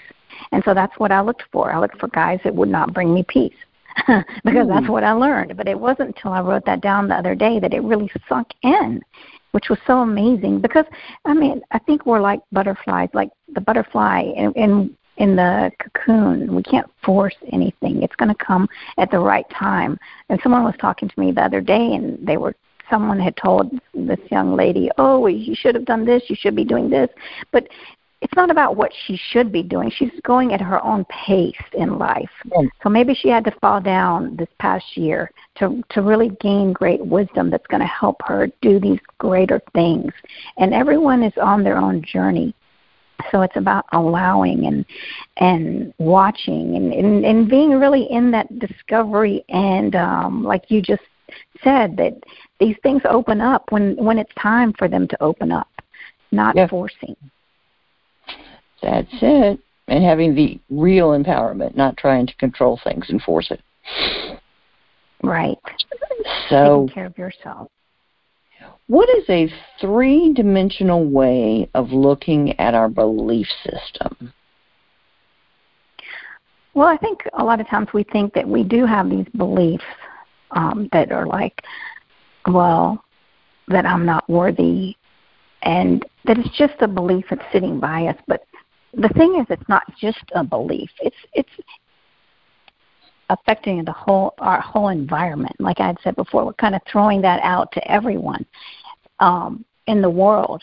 And 0.52 0.64
so 0.64 0.74
that's 0.74 0.98
what 1.00 1.12
I 1.12 1.22
looked 1.22 1.44
for. 1.52 1.72
I 1.72 1.80
looked 1.80 2.00
for 2.00 2.08
guys 2.10 2.40
that 2.44 2.54
would 2.54 2.70
not 2.70 2.94
bring 2.94 3.14
me 3.14 3.24
peace. 3.28 3.56
because 4.44 4.68
mm. 4.68 4.68
that's 4.68 4.90
what 4.90 5.06
I 5.06 5.14
learned. 5.14 5.56
But 5.56 5.70
it 5.70 5.80
wasn't 5.80 6.10
until 6.10 6.34
I 6.34 6.42
wrote 6.42 6.66
that 6.66 6.82
down 6.82 7.08
the 7.08 7.16
other 7.16 7.34
day 7.34 7.62
that 7.62 7.74
it 7.74 7.82
really 7.82 8.12
sunk 8.28 8.50
in 8.62 9.02
which 9.56 9.70
was 9.70 9.80
so 9.88 10.00
amazing 10.00 10.60
because 10.60 10.84
I 11.24 11.34
mean 11.34 11.62
I 11.72 11.80
think 11.80 12.06
we're 12.06 12.20
like 12.20 12.42
butterflies, 12.52 13.08
like 13.14 13.30
the 13.54 13.62
butterfly 13.62 14.24
and, 14.36 14.54
in, 14.58 14.98
in 15.18 15.36
the 15.36 15.72
cocoon. 15.80 16.54
We 16.54 16.64
can't 16.64 16.90
force 17.04 17.36
anything. 17.52 18.04
It's 18.04 18.16
going 18.16 18.30
to 18.30 18.46
come 18.46 18.68
at 18.98 19.12
the 19.12 19.20
right 19.20 19.46
time. 19.50 19.98
And 20.30 20.40
someone 20.42 20.64
was 20.64 20.76
talking 20.80 21.10
to 21.10 21.20
me 21.20 21.32
the 21.32 21.42
other 21.42 21.62
day, 21.62 21.94
and 21.94 22.26
they 22.26 22.38
were 22.38 22.56
someone 22.90 23.20
had 23.20 23.36
told 23.38 23.72
this 23.94 24.20
young 24.30 24.56
lady, 24.56 24.90
"Oh, 24.98 25.26
you 25.28 25.56
should 25.56 25.76
have 25.76 25.86
done 25.86 26.06
this. 26.06 26.24
You 26.30 26.36
should 26.36 26.56
be 26.56 26.66
doing 26.66 26.90
this." 26.90 27.10
But 27.52 27.68
it's 28.22 28.36
not 28.36 28.50
about 28.50 28.76
what 28.76 28.92
she 29.06 29.20
should 29.32 29.52
be 29.52 29.62
doing. 29.62 29.92
She's 29.92 30.12
going 30.24 30.54
at 30.54 30.62
her 30.62 30.84
own 30.84 31.06
pace 31.06 31.54
in 31.74 32.00
life. 32.00 32.30
Mm. 32.48 32.70
So 32.82 32.90
maybe 32.90 33.14
she 33.14 33.30
had 33.30 33.44
to 33.46 33.52
fall 33.62 33.82
down 33.82 34.36
this 34.36 34.50
past 34.60 34.98
year 34.98 35.30
to 35.60 35.84
to 35.92 36.02
really 36.02 36.30
gain 36.42 36.74
great 36.74 37.06
wisdom 37.06 37.50
that's 37.50 37.68
going 37.68 37.82
to 37.82 37.88
help 37.88 38.18
her 38.26 38.48
do 38.62 38.80
these 38.80 39.00
greater 39.18 39.62
things. 39.74 40.12
And 40.58 40.74
everyone 40.74 41.24
is 41.24 41.34
on 41.42 41.64
their 41.64 41.78
own 41.78 42.02
journey. 42.02 42.56
So 43.32 43.42
it's 43.42 43.56
about 43.56 43.86
allowing 43.94 44.66
and 44.66 44.86
and 45.38 45.94
watching 45.98 46.76
and, 46.76 46.94
and, 46.94 47.26
and 47.26 47.50
being 47.50 47.72
really 47.72 48.04
in 48.10 48.32
that 48.32 48.60
discovery 48.60 49.44
and 49.50 49.96
um 49.96 50.44
like 50.44 50.70
you 50.70 50.82
just 50.82 51.02
said 51.64 51.98
that 51.98 52.14
these 52.60 52.76
things 52.84 53.02
open 53.10 53.42
up 53.42 53.72
when 53.72 53.96
when 53.98 54.18
it's 54.18 54.34
time 54.42 54.74
for 54.78 54.88
them 54.88 55.08
to 55.08 55.24
open 55.24 55.52
up, 55.52 55.70
not 56.32 56.56
yeah. 56.56 56.68
forcing. 56.68 57.16
That's 58.82 59.08
it. 59.22 59.60
And 59.88 60.04
having 60.04 60.34
the 60.34 60.60
real 60.70 61.10
empowerment, 61.10 61.76
not 61.76 61.98
trying 61.98 62.26
to 62.28 62.36
control 62.36 62.80
things 62.84 63.06
and 63.10 63.22
force 63.22 63.52
it. 63.52 63.62
Right. 65.24 65.58
So 66.50 66.82
taking 66.88 66.94
care 66.94 67.06
of 67.06 67.18
yourself. 67.18 67.70
What 68.88 69.10
is 69.10 69.24
a 69.30 69.52
three 69.82 70.34
dimensional 70.34 71.06
way 71.06 71.70
of 71.74 71.92
looking 71.92 72.60
at 72.60 72.76
our 72.76 72.88
belief 72.88 73.48
system? 73.64 74.34
Well, 76.76 76.88
I 76.88 76.98
think 76.98 77.22
a 77.34 77.44
lot 77.44 77.62
of 77.62 77.68
times 77.68 77.88
we 77.94 78.04
think 78.04 78.34
that 78.34 78.48
we 78.48 78.64
do 78.64 78.86
have 78.86 79.10
these 79.10 79.28
beliefs 79.38 79.86
um, 80.52 80.90
that 80.92 81.12
are 81.12 81.26
like, 81.26 81.64
well, 82.48 83.04
that 83.70 83.86
I'm 83.86 84.06
not 84.06 84.30
worthy, 84.30 84.96
and 85.64 86.06
that 86.26 86.38
it's 86.38 86.56
just 86.58 86.76
a 86.82 86.88
belief 86.88 87.26
that's 87.30 87.42
sitting 87.52 87.80
by 87.80 88.08
us. 88.08 88.18
But 88.28 88.46
the 88.94 89.10
thing 89.10 89.40
is, 89.40 89.48
it's 89.50 89.68
not 89.68 89.84
just 90.00 90.24
a 90.36 90.44
belief. 90.44 90.90
It's 91.00 91.16
it's 91.34 91.50
affecting 93.30 93.84
the 93.84 93.92
whole 93.92 94.34
our 94.40 94.62
whole 94.62 94.90
environment. 94.90 95.56
Like 95.60 95.80
I 95.80 95.88
had 95.88 95.98
said 96.04 96.16
before, 96.16 96.46
we're 96.46 96.54
kind 96.54 96.76
of 96.76 96.82
throwing 96.90 97.22
that 97.22 97.40
out 97.44 97.72
to 97.74 97.92
everyone 97.92 98.46
um, 99.20 99.66
in 99.88 100.02
the 100.02 100.10
world. 100.10 100.62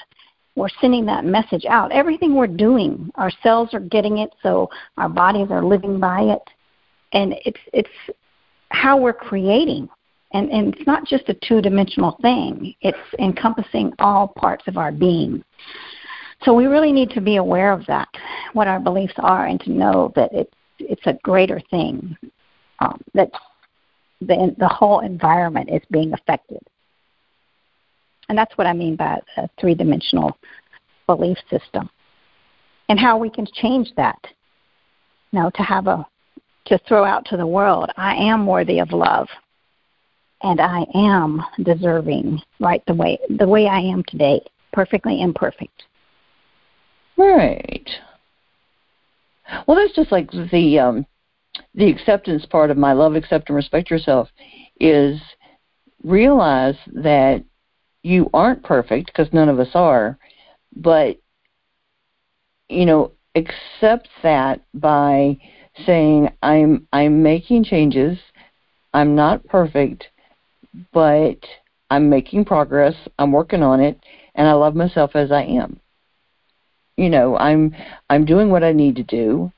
We're 0.55 0.69
sending 0.81 1.07
that 1.07 1.25
message 1.25 1.65
out. 1.69 1.93
Everything 1.93 2.35
we're 2.35 2.47
doing, 2.47 3.11
our 3.15 3.31
cells 3.43 3.71
are 3.73 3.81
getting 3.81 4.19
it, 4.19 4.31
so 4.43 4.69
our 4.99 5.09
bodies 5.09 5.49
are 5.51 5.65
living 5.65 5.99
by 5.99 6.23
it, 6.23 6.43
and 7.13 7.35
it's 7.45 7.61
it's 7.73 7.89
how 8.71 8.97
we're 8.97 9.13
creating. 9.13 9.89
And, 10.35 10.51
and 10.51 10.75
it's 10.75 10.87
not 10.87 11.07
just 11.07 11.29
a 11.29 11.35
two 11.47 11.61
dimensional 11.61 12.17
thing, 12.23 12.75
it's 12.81 12.97
encompassing 13.19 13.93
all 13.99 14.29
parts 14.29 14.65
of 14.67 14.79
our 14.79 14.91
being. 14.91 15.45
So 16.43 16.55
we 16.55 16.65
really 16.67 16.91
need 16.91 17.11
to 17.11 17.21
be 17.21 17.37
aware 17.37 17.71
of 17.71 17.85
that, 17.87 18.09
what 18.55 18.67
our 18.67 18.81
beliefs 18.81 19.13
are, 19.19 19.47
and 19.47 19.61
to 19.61 19.71
know 19.71 20.11
that 20.17 20.31
it's 20.33 20.55
it's 20.79 21.07
a 21.07 21.19
greater 21.23 21.61
thing, 21.71 22.17
um, 22.81 23.01
that 23.15 23.31
the 24.21 24.55
the 24.59 24.69
whole 24.69 25.01
environment 25.01 25.71
is 25.71 25.83
being 25.91 26.13
affected, 26.13 26.61
and 28.29 28.37
that's 28.37 28.57
what 28.57 28.67
I 28.67 28.73
mean 28.73 28.97
by 28.97 29.21
a 29.37 29.49
three 29.61 29.75
dimensional 29.75 30.37
belief 31.07 31.39
system, 31.51 31.91
and 32.89 32.99
how 32.99 33.19
we 33.19 33.31
can 33.31 33.47
change 33.55 33.91
that. 33.97 34.19
You 35.33 35.41
know, 35.41 35.51
to 35.55 35.63
have 35.63 35.87
a 35.87 36.07
to 36.67 36.79
throw 36.87 37.05
out 37.05 37.25
to 37.27 37.37
the 37.37 37.47
world, 37.47 37.91
I 37.97 38.15
am 38.15 38.47
worthy 38.47 38.79
of 38.79 38.93
love, 38.93 39.29
and 40.43 40.61
I 40.61 40.85
am 40.95 41.43
deserving, 41.63 42.41
right 42.61 42.83
the 42.87 42.95
way 42.95 43.19
the 43.29 43.49
way 43.49 43.67
I 43.67 43.81
am 43.81 44.05
today, 44.09 44.41
perfectly 44.73 45.21
imperfect. 45.21 45.85
Right. 47.17 47.89
Well, 49.67 49.77
that's 49.77 49.95
just 49.95 50.13
like 50.13 50.31
the 50.31 50.79
um, 50.79 51.07
the 51.75 51.91
acceptance 51.91 52.45
part 52.47 52.71
of 52.71 52.77
my 52.77 52.93
love, 52.93 53.15
accept, 53.15 53.49
and 53.49 53.57
respect 53.57 53.91
yourself 53.91 54.29
is 54.81 55.21
realize 56.03 56.77
that 56.93 57.45
you 58.03 58.29
aren't 58.35 58.63
perfect 58.63 59.07
because 59.07 59.33
none 59.33 59.49
of 59.49 59.61
us 59.61 59.71
are, 59.75 60.19
but 60.77 61.19
you 62.69 62.85
know 62.87 63.13
accept 63.35 64.09
that 64.23 64.61
by 64.75 65.37
saying 65.87 66.29
I'm 66.43 66.87
I'm 66.93 67.23
making 67.23 67.65
changes. 67.65 68.19
I'm 68.95 69.15
not 69.15 69.45
perfect, 69.47 70.09
but 70.93 71.39
I'm 71.91 72.11
making 72.11 72.45
progress. 72.45 72.95
I'm 73.19 73.33
working 73.33 73.63
on 73.63 73.81
it, 73.81 73.99
and 74.35 74.47
I 74.47 74.53
love 74.53 74.75
myself 74.75 75.13
as 75.15 75.33
I 75.33 75.43
am 75.43 75.81
you 76.97 77.09
know 77.09 77.37
i'm 77.37 77.75
i'm 78.11 78.25
doing 78.25 78.51
what 78.51 78.63
i 78.63 78.73
need 78.73 78.97
to 78.97 79.03
do 79.03 79.51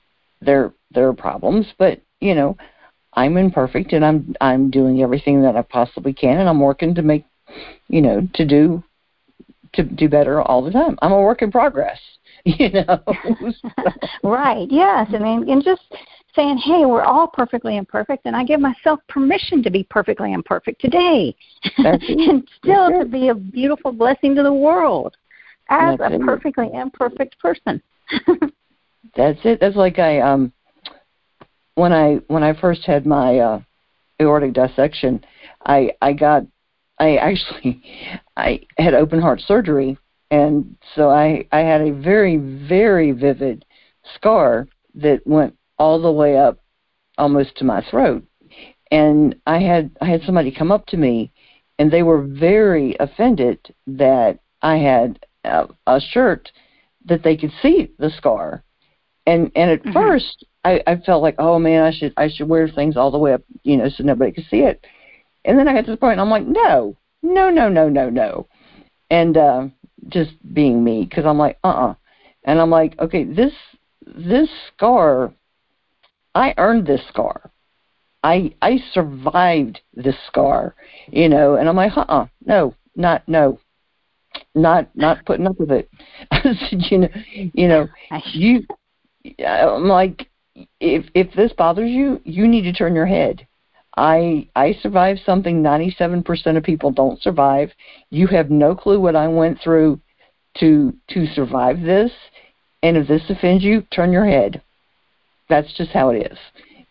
there 0.45 0.73
there 0.93 1.09
are 1.09 1.15
problems 1.15 1.67
but 1.79 2.01
you 2.21 2.35
know 2.35 2.57
i'm 3.15 3.37
imperfect 3.37 3.93
and 3.93 4.05
i'm 4.05 4.35
i'm 4.41 4.71
doing 4.71 5.03
everything 5.03 5.43
that 5.43 5.57
i 5.57 5.63
possibly 5.63 6.13
can 6.13 6.39
and 6.39 6.49
i'm 6.49 6.61
working 6.61 6.95
to 6.95 7.03
make 7.03 7.25
you 7.89 8.01
know 8.01 8.27
to 8.35 8.45
do 8.45 8.83
to 9.75 9.83
do 9.83 10.09
better 10.09 10.41
all 10.41 10.63
the 10.63 10.71
time. 10.71 10.97
I'm 11.03 11.13
a 11.13 11.21
work 11.21 11.43
in 11.43 11.51
progress 11.51 11.99
you 12.45 12.71
know. 12.71 13.03
Right 14.23 14.69
yes. 14.71 15.09
I 15.13 15.19
mean 15.19 15.49
and 15.51 15.63
just 15.63 15.83
saying 16.35 16.59
hey 16.59 16.85
we're 16.85 17.03
all 17.03 17.29
perfectly 17.29 17.77
imperfect 17.77 18.27
and 18.27 18.35
i 18.35 18.45
give 18.45 18.59
myself 18.59 18.99
permission 19.09 19.63
to 19.63 19.71
be 19.71 19.85
perfectly 19.85 20.33
imperfect 20.33 20.81
today. 20.81 21.35
And 21.79 22.49
still 22.59 22.91
to 23.01 23.05
be 23.05 23.29
a 23.29 23.35
beautiful 23.35 23.93
blessing 23.93 24.35
to 24.35 24.43
the 24.43 24.53
world 24.53 25.17
as 25.71 25.99
That's 25.99 26.13
a 26.13 26.17
it. 26.17 26.23
perfectly 26.23 26.71
imperfect 26.73 27.39
person. 27.39 27.83
That's 29.17 29.39
it. 29.45 29.61
That's 29.61 29.77
like 29.77 29.99
I 29.99 30.21
um 30.21 30.53
when 31.75 31.93
I 31.93 32.21
when 32.29 32.43
I 32.43 32.59
first 32.59 32.85
had 32.85 33.07
my 33.07 33.39
uh, 33.39 33.61
aortic 34.21 34.55
dissection, 34.55 35.25
I 35.65 35.93
I 36.01 36.13
got 36.13 36.45
I 36.99 37.17
actually 37.17 37.83
I 38.37 38.61
had 38.79 38.95
open 38.95 39.21
heart 39.21 39.41
surgery, 39.41 39.99
and 40.31 40.77
so 40.95 41.11
I 41.11 41.47
I 41.53 41.61
had 41.61 41.81
a 41.81 41.93
very 41.93 42.37
very 42.37 43.13
vivid 43.13 43.65
scar 44.15 44.69
that 44.95 45.27
went 45.27 45.57
all 45.79 46.01
the 46.01 46.13
way 46.13 46.37
up 46.37 46.59
almost 47.19 47.57
to 47.57 47.65
my 47.65 47.85
throat, 47.91 48.25
and 48.91 49.37
I 49.47 49.61
had 49.61 49.91
I 50.01 50.07
had 50.07 50.23
somebody 50.23 50.51
come 50.53 50.73
up 50.73 50.87
to 50.87 50.97
me, 50.97 51.33
and 51.79 51.91
they 51.91 52.03
were 52.03 52.23
very 52.23 52.97
offended 53.01 53.59
that 53.87 54.39
I 54.63 54.77
had 54.77 55.25
a, 55.45 55.69
a 55.87 56.01
shirt 56.01 56.51
that 57.07 57.23
they 57.23 57.37
could 57.37 57.53
see 57.61 57.91
the 57.99 58.11
scar, 58.11 58.65
and 59.27 59.51
and 59.55 59.71
at 59.71 59.83
Mhm. 59.85 59.93
first 59.93 60.45
I, 60.65 60.83
I 60.87 60.97
felt 60.97 61.23
like 61.23 61.37
oh 61.39 61.59
man 61.59 61.83
I 61.85 61.91
should 61.91 62.13
I 62.17 62.29
should 62.29 62.49
wear 62.49 62.69
things 62.69 62.97
all 62.97 63.11
the 63.11 63.19
way 63.19 63.33
up 63.33 63.43
you 63.63 63.77
know 63.77 63.89
so 63.89 64.05
nobody 64.05 64.33
could 64.33 64.47
see 64.47 64.61
it, 64.63 64.87
and 65.45 65.59
then 65.59 65.69
I 65.69 65.75
got 65.75 65.85
to 65.87 65.91
the 65.91 65.97
point 65.97 66.13
and 66.13 66.21
I'm 66.21 66.31
like 66.31 66.47
no 66.47 66.97
no 67.23 67.51
no 67.51 67.69
no 67.69 67.89
no 67.89 68.11
no, 68.11 68.47
and 69.11 69.37
uh, 69.37 69.69
just 70.09 70.33
being 70.53 70.83
me 70.85 71.05
because 71.09 71.25
I'm 71.27 71.39
like 71.39 71.59
uh 71.65 71.69
uh 71.69 71.95
and 72.45 72.61
I'm 72.61 72.71
like 72.71 72.99
okay 73.01 73.25
this 73.25 73.53
this 74.07 74.49
scar 74.69 75.33
I 76.35 76.55
earned 76.59 76.87
this 76.87 77.01
scar. 77.09 77.51
I 78.23 78.55
I 78.63 78.79
survived 78.93 79.81
this 79.95 80.17
scar, 80.27 80.75
you 81.11 81.29
know, 81.29 81.57
and 81.57 81.69
I'm 81.69 81.77
like, 81.77 81.97
uh 81.97 82.05
uh 82.09 82.27
no, 82.45 82.75
not 82.97 83.27
no. 83.29 83.59
Not 84.57 84.89
not 84.97 85.25
putting 85.27 85.47
up 85.47 85.59
with 85.61 85.71
it. 85.71 85.89
I 86.31 86.43
said, 86.43 86.83
you 86.91 86.99
know 86.99 87.09
you 87.33 87.69
know, 87.69 87.89
you 88.33 88.67
I'm 89.47 89.89
like 89.89 90.29
if 90.81 91.07
if 91.15 91.33
this 91.35 91.53
bothers 91.53 91.91
you, 91.91 92.21
you 92.25 92.47
need 92.47 92.63
to 92.63 92.73
turn 92.73 92.95
your 92.95 93.07
head. 93.07 93.47
I 93.97 94.49
I 94.57 94.75
survived 94.83 95.21
something 95.25 95.63
97% 95.63 96.57
of 96.57 96.63
people 96.63 96.91
don't 96.91 97.21
survive. 97.23 97.71
You 98.11 98.27
have 98.29 98.51
no 98.51 98.75
clue 98.75 99.01
what 99.01 99.17
I 99.17 99.29
went 99.29 99.61
through 99.61 100.01
to 100.59 100.95
to 101.11 101.27
survive 101.27 101.81
this. 101.81 102.11
And 102.83 102.97
if 102.97 103.09
this 103.09 103.23
offends 103.29 103.65
you, 103.65 103.83
turn 103.93 104.13
your 104.13 104.27
head. 104.27 104.63
That's 105.49 105.73
just 105.75 105.91
how 105.91 106.11
it 106.11 106.33
is. 106.33 106.39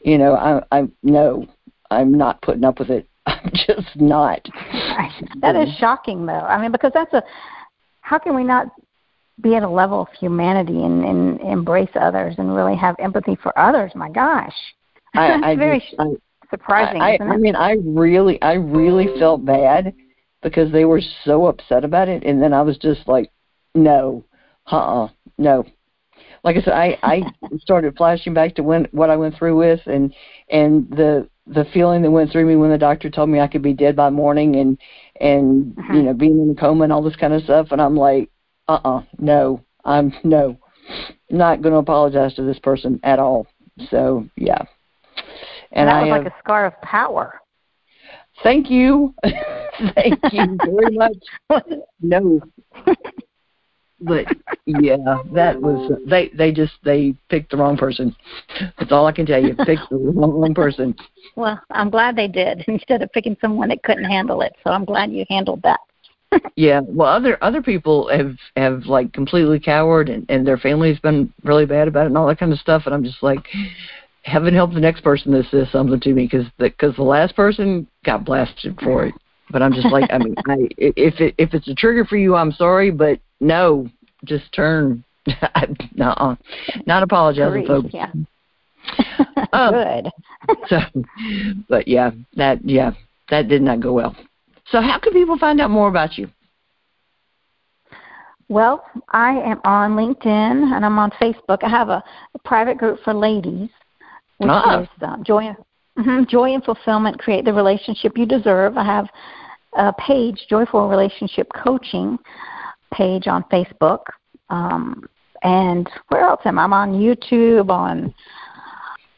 You 0.02 0.18
know, 0.18 0.34
I 0.34 0.64
I 0.78 0.88
no, 1.04 1.48
I'm 1.92 2.14
not 2.14 2.42
putting 2.42 2.64
up 2.64 2.80
with 2.80 2.90
it. 2.90 3.08
I'm 3.26 3.52
just 3.54 3.96
not. 3.96 4.46
that 5.42 5.56
is 5.56 5.74
shocking, 5.78 6.26
though. 6.26 6.34
I 6.34 6.62
mean, 6.62 6.72
because 6.72 6.92
that's 6.94 7.14
a 7.14 7.24
how 8.02 8.18
can 8.18 8.36
we 8.36 8.44
not 8.44 8.68
be 9.42 9.56
at 9.56 9.64
a 9.64 9.70
level 9.70 10.02
of 10.02 10.08
humanity 10.20 10.84
and, 10.84 11.04
and 11.04 11.42
embrace 11.42 11.90
others 11.96 12.36
and 12.38 12.56
really 12.56 12.76
have 12.76 12.96
empathy 13.00 13.36
for 13.42 13.58
others? 13.58 13.92
My 13.96 14.10
gosh, 14.10 14.56
I, 15.16 15.40
I 15.52 15.56
very 15.56 15.80
just, 15.80 15.96
I, 16.00 16.06
surprising, 16.50 17.02
I, 17.02 17.18
I 17.20 17.38
mean, 17.38 17.56
I 17.56 17.76
really, 17.84 18.42
I 18.42 18.54
really 18.54 19.08
felt 19.20 19.46
bad 19.46 19.94
because 20.42 20.72
they 20.72 20.86
were 20.86 21.02
so 21.24 21.48
upset 21.48 21.84
about 21.84 22.10
it, 22.10 22.24
and 22.24 22.42
then 22.42 22.54
I 22.54 22.62
was 22.62 22.78
just 22.78 23.08
like, 23.08 23.32
no, 23.74 24.24
uh, 24.72 25.04
uh 25.04 25.08
no. 25.38 25.66
Like 26.44 26.58
I 26.58 26.62
said, 26.62 26.74
I, 26.74 26.98
I 27.02 27.24
started 27.60 27.96
flashing 27.96 28.34
back 28.34 28.56
to 28.56 28.64
when 28.64 28.88
what 28.92 29.10
I 29.10 29.16
went 29.16 29.36
through 29.36 29.58
with, 29.58 29.80
and 29.88 30.14
and 30.50 30.90
the 30.90 31.28
the 31.48 31.66
feeling 31.74 32.02
that 32.04 32.12
went 32.12 32.32
through 32.32 32.46
me 32.46 32.56
when 32.56 32.70
the 32.70 32.78
doctor 32.78 33.10
told 33.10 33.30
me 33.30 33.40
I 33.40 33.48
could 33.48 33.62
be 33.62 33.74
dead 33.74 33.96
by 33.96 34.10
morning, 34.10 34.56
and 34.58 34.78
and 35.20 35.76
Mhm. 35.76 35.96
you 35.96 36.04
know 36.04 36.14
being 36.14 36.40
in 36.40 36.52
a 36.52 36.60
coma 36.60 36.84
and 36.84 36.94
all 36.94 37.02
this 37.02 37.16
kind 37.16 37.34
of 37.34 37.44
stuff, 37.44 37.72
and 37.72 37.82
I'm 37.82 37.96
like, 37.96 38.30
uh, 38.68 38.80
uh 38.84 39.02
no, 39.20 39.62
I'm 39.86 40.14
no, 40.24 40.58
not 41.30 41.62
going 41.62 41.74
to 41.74 41.80
apologize 41.80 42.34
to 42.36 42.44
this 42.44 42.60
person 42.60 43.00
at 43.04 43.20
all. 43.20 43.48
So 43.90 44.28
yeah, 44.36 44.62
and, 45.72 45.88
and 45.88 45.90
that 45.90 45.96
I 45.96 46.02
was 46.02 46.10
have, 46.10 46.24
like 46.24 46.34
a 46.34 46.40
scar 46.40 46.66
of 46.66 46.82
power. 46.82 47.42
Thank 48.42 48.70
you. 48.70 49.14
Thank 49.96 50.20
you 50.32 50.58
very 50.64 50.96
much. 50.96 51.18
No. 52.02 52.42
But 54.00 54.26
yeah, 54.66 54.98
that 55.34 55.62
was 55.62 55.92
they 56.08 56.30
they 56.36 56.52
just 56.52 56.74
they 56.84 57.16
picked 57.30 57.52
the 57.52 57.58
wrong 57.58 57.78
person. 57.78 58.16
That's 58.78 58.92
all 58.92 59.06
I 59.06 59.14
can 59.14 59.26
tell 59.26 59.42
you. 59.42 59.56
Picked 59.56 59.90
the 59.90 59.98
wrong 59.98 60.54
person. 60.54 60.96
Well, 61.36 61.60
I'm 61.70 61.90
glad 61.90 62.16
they 62.16 62.28
did 62.28 62.66
instead 62.68 63.02
of 63.02 63.12
picking 63.14 63.38
someone 63.40 63.70
that 63.70 63.84
couldn't 63.84 64.04
handle 64.04 64.42
it. 64.42 64.54
So 64.64 64.72
I'm 64.72 64.84
glad 64.84 65.12
you 65.12 65.26
handled 65.30 65.62
that. 65.64 65.80
Yeah. 66.56 66.82
Well 66.86 67.10
other 67.10 67.38
other 67.44 67.62
people 67.62 68.10
have 68.10 68.36
have 68.56 68.86
like 68.86 69.12
completely 69.14 69.60
cowered 69.60 70.10
and, 70.10 70.26
and 70.30 70.46
their 70.46 70.58
family's 70.58 71.00
been 71.00 71.34
really 71.44 71.66
bad 71.66 71.88
about 71.88 72.04
it 72.04 72.08
and 72.08 72.18
all 72.18 72.28
that 72.28 72.40
kind 72.40 72.54
of 72.54 72.60
stuff 72.60 72.84
and 72.86 72.94
I'm 72.94 73.04
just 73.04 73.24
like 73.24 73.48
heaven 74.24 74.54
help 74.54 74.74
the 74.74 74.80
next 74.80 75.02
person 75.02 75.32
that 75.34 75.46
says 75.52 75.68
something 75.72 76.00
to 76.00 76.14
me 76.14 76.24
because 76.26 76.46
the, 76.58 76.70
cause 76.72 76.96
the 76.96 77.04
last 77.04 77.36
person 77.36 77.88
got 78.06 78.26
blasted 78.26 78.80
for 78.82 79.06
it. 79.06 79.16
But 79.52 79.62
I'm 79.62 79.74
just 79.74 79.92
like, 79.92 80.10
I 80.12 80.18
mean, 80.18 80.36
I, 80.48 80.68
if 80.78 81.20
it 81.20 81.36
if 81.38 81.54
it's 81.54 81.68
a 81.68 81.76
trigger 81.76 82.06
for 82.06 82.18
you, 82.18 82.36
I'm 82.36 82.52
sorry, 82.54 82.90
but 82.92 83.20
no, 83.40 83.90
just 84.26 84.52
turn. 84.54 85.04
Nuh-uh. 85.96 86.36
Not 86.86 87.04
apologizing, 87.04 87.68
folks. 87.68 87.90
Yeah. 87.94 88.12
Oh. 89.54 90.02
Good. 90.50 90.68
So, 90.68 90.80
but 91.70 91.88
yeah, 91.88 92.12
that 92.36 92.68
yeah, 92.68 92.92
that 93.30 93.48
did 93.48 93.62
not 93.62 93.80
go 93.80 93.94
well. 93.94 94.16
So, 94.66 94.82
how 94.82 95.00
can 95.00 95.14
people 95.14 95.38
find 95.38 95.60
out 95.62 95.70
more 95.70 95.88
about 95.90 96.18
you? 96.18 96.30
Well, 98.50 98.84
I 99.10 99.32
am 99.32 99.62
on 99.64 99.92
LinkedIn 99.96 100.26
and 100.76 100.86
I'm 100.86 101.00
on 101.00 101.12
Facebook. 101.12 101.64
I 101.64 101.70
have 101.70 101.90
a, 101.90 102.04
a 102.36 102.40
private 102.46 102.78
group 102.78 103.00
for 103.04 103.14
ladies, 103.14 103.70
which 104.38 104.50
Ah. 104.52 104.82
is 104.82 104.88
um, 105.02 105.24
joy, 105.24 105.56
mhm, 105.98 106.28
joy 106.28 106.54
and 106.54 106.64
fulfillment. 106.64 107.20
Create 107.20 107.46
the 107.46 107.54
relationship 107.54 108.18
you 108.18 108.26
deserve. 108.26 108.78
I 108.78 108.84
have 108.84 109.08
a 109.78 109.94
page, 109.94 110.46
Joyful 110.50 110.88
Relationship 110.88 111.48
Coaching 111.56 112.20
page 112.94 113.28
on 113.28 113.44
Facebook. 113.46 114.02
Um, 114.50 115.08
and 115.42 115.90
where 116.10 116.22
else 116.22 116.42
am 116.46 116.60
I? 116.60 116.64
I'm 116.64 116.74
on 116.74 116.94
YouTube, 116.94 117.70
on 117.70 118.14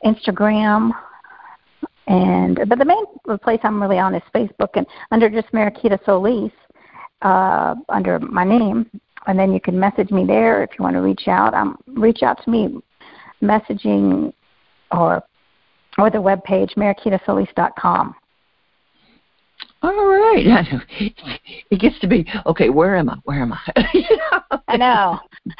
Instagram, 0.06 0.92
and 2.08 2.60
but 2.68 2.78
the 2.78 2.86
main 2.86 3.06
place 3.40 3.60
I'm 3.64 3.82
really 3.82 4.00
on 4.00 4.14
is 4.16 4.22
Facebook, 4.34 4.70
and 4.76 4.86
under 5.12 5.30
just 5.30 5.52
Mariquita 5.52 6.04
Solis, 6.06 6.52
uh, 7.22 7.76
under 7.90 8.20
my 8.20 8.44
name, 8.44 8.90
and 9.28 9.40
then 9.40 9.54
you 9.54 9.60
can 9.60 9.80
message 9.80 10.12
me 10.12 10.26
there 10.26 10.64
if 10.64 10.72
you 10.78 10.84
want 10.84 10.96
to 10.96 11.02
reach 11.02 11.28
out. 11.28 11.54
Um, 11.54 11.78
reach 11.88 12.22
out 12.22 12.44
to 12.44 12.50
me, 12.50 12.80
messaging 13.42 14.34
or 14.92 15.24
or 15.98 16.10
the 16.10 16.22
web 16.22 16.44
page 16.44 16.74
mariquitasolis.com. 16.78 18.16
All 19.82 20.08
right. 20.08 20.66
It 21.72 21.80
gets 21.80 22.00
to 22.00 22.08
be 22.08 22.28
okay. 22.46 22.70
Where 22.70 22.96
am 22.96 23.10
I? 23.10 23.18
Where 23.24 23.42
am 23.42 23.54
I? 23.54 23.60
I 24.68 24.78
know, 24.78 25.20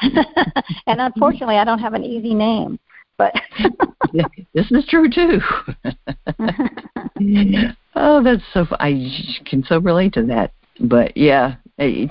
and 0.86 1.00
unfortunately, 1.00 1.56
I 1.56 1.64
don't 1.64 1.78
have 1.78 1.94
an 1.94 2.04
easy 2.04 2.32
name, 2.32 2.78
but 3.18 3.34
this 4.54 4.70
is 4.70 4.86
true 4.88 5.10
too. 5.10 5.40
oh, 7.96 8.22
that's 8.22 8.42
so. 8.52 8.66
I 8.78 9.10
can 9.44 9.64
so 9.64 9.78
relate 9.78 10.12
to 10.14 10.22
that. 10.24 10.52
But 10.80 11.16
yeah, 11.16 11.56
it 11.78 12.10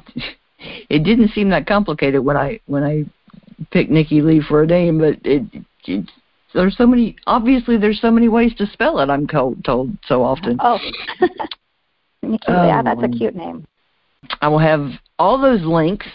it 0.90 1.04
didn't 1.04 1.30
seem 1.30 1.50
that 1.50 1.68
complicated 1.68 2.24
when 2.24 2.38
I 2.38 2.60
when 2.66 2.84
I 2.84 3.06
picked 3.72 3.92
Nikki 3.92 4.22
Lee 4.22 4.42
for 4.42 4.64
a 4.64 4.68
name, 4.68 5.00
but 5.00 5.20
it, 5.24 5.44
it 5.86 6.10
there's 6.54 6.78
so 6.78 6.88
many. 6.88 7.16
Obviously, 7.28 7.78
there's 7.78 8.02
so 8.02 8.12
many 8.12 8.30
ways 8.30 8.54
to 8.56 8.66
spell 8.68 9.00
it. 9.00 9.10
I'm 9.10 9.28
told 9.28 9.64
told 9.64 9.98
so 10.08 10.24
often. 10.24 10.58
oh, 10.62 10.80
Nikki, 12.22 12.44
Oh, 12.48 12.66
yeah, 12.66 12.82
that's 12.82 13.02
a 13.02 13.06
oh. 13.06 13.18
cute 13.18 13.36
name. 13.36 13.66
I 14.42 14.48
will 14.48 14.60
have 14.60 14.90
all 15.20 15.40
those 15.40 15.62
links 15.62 16.08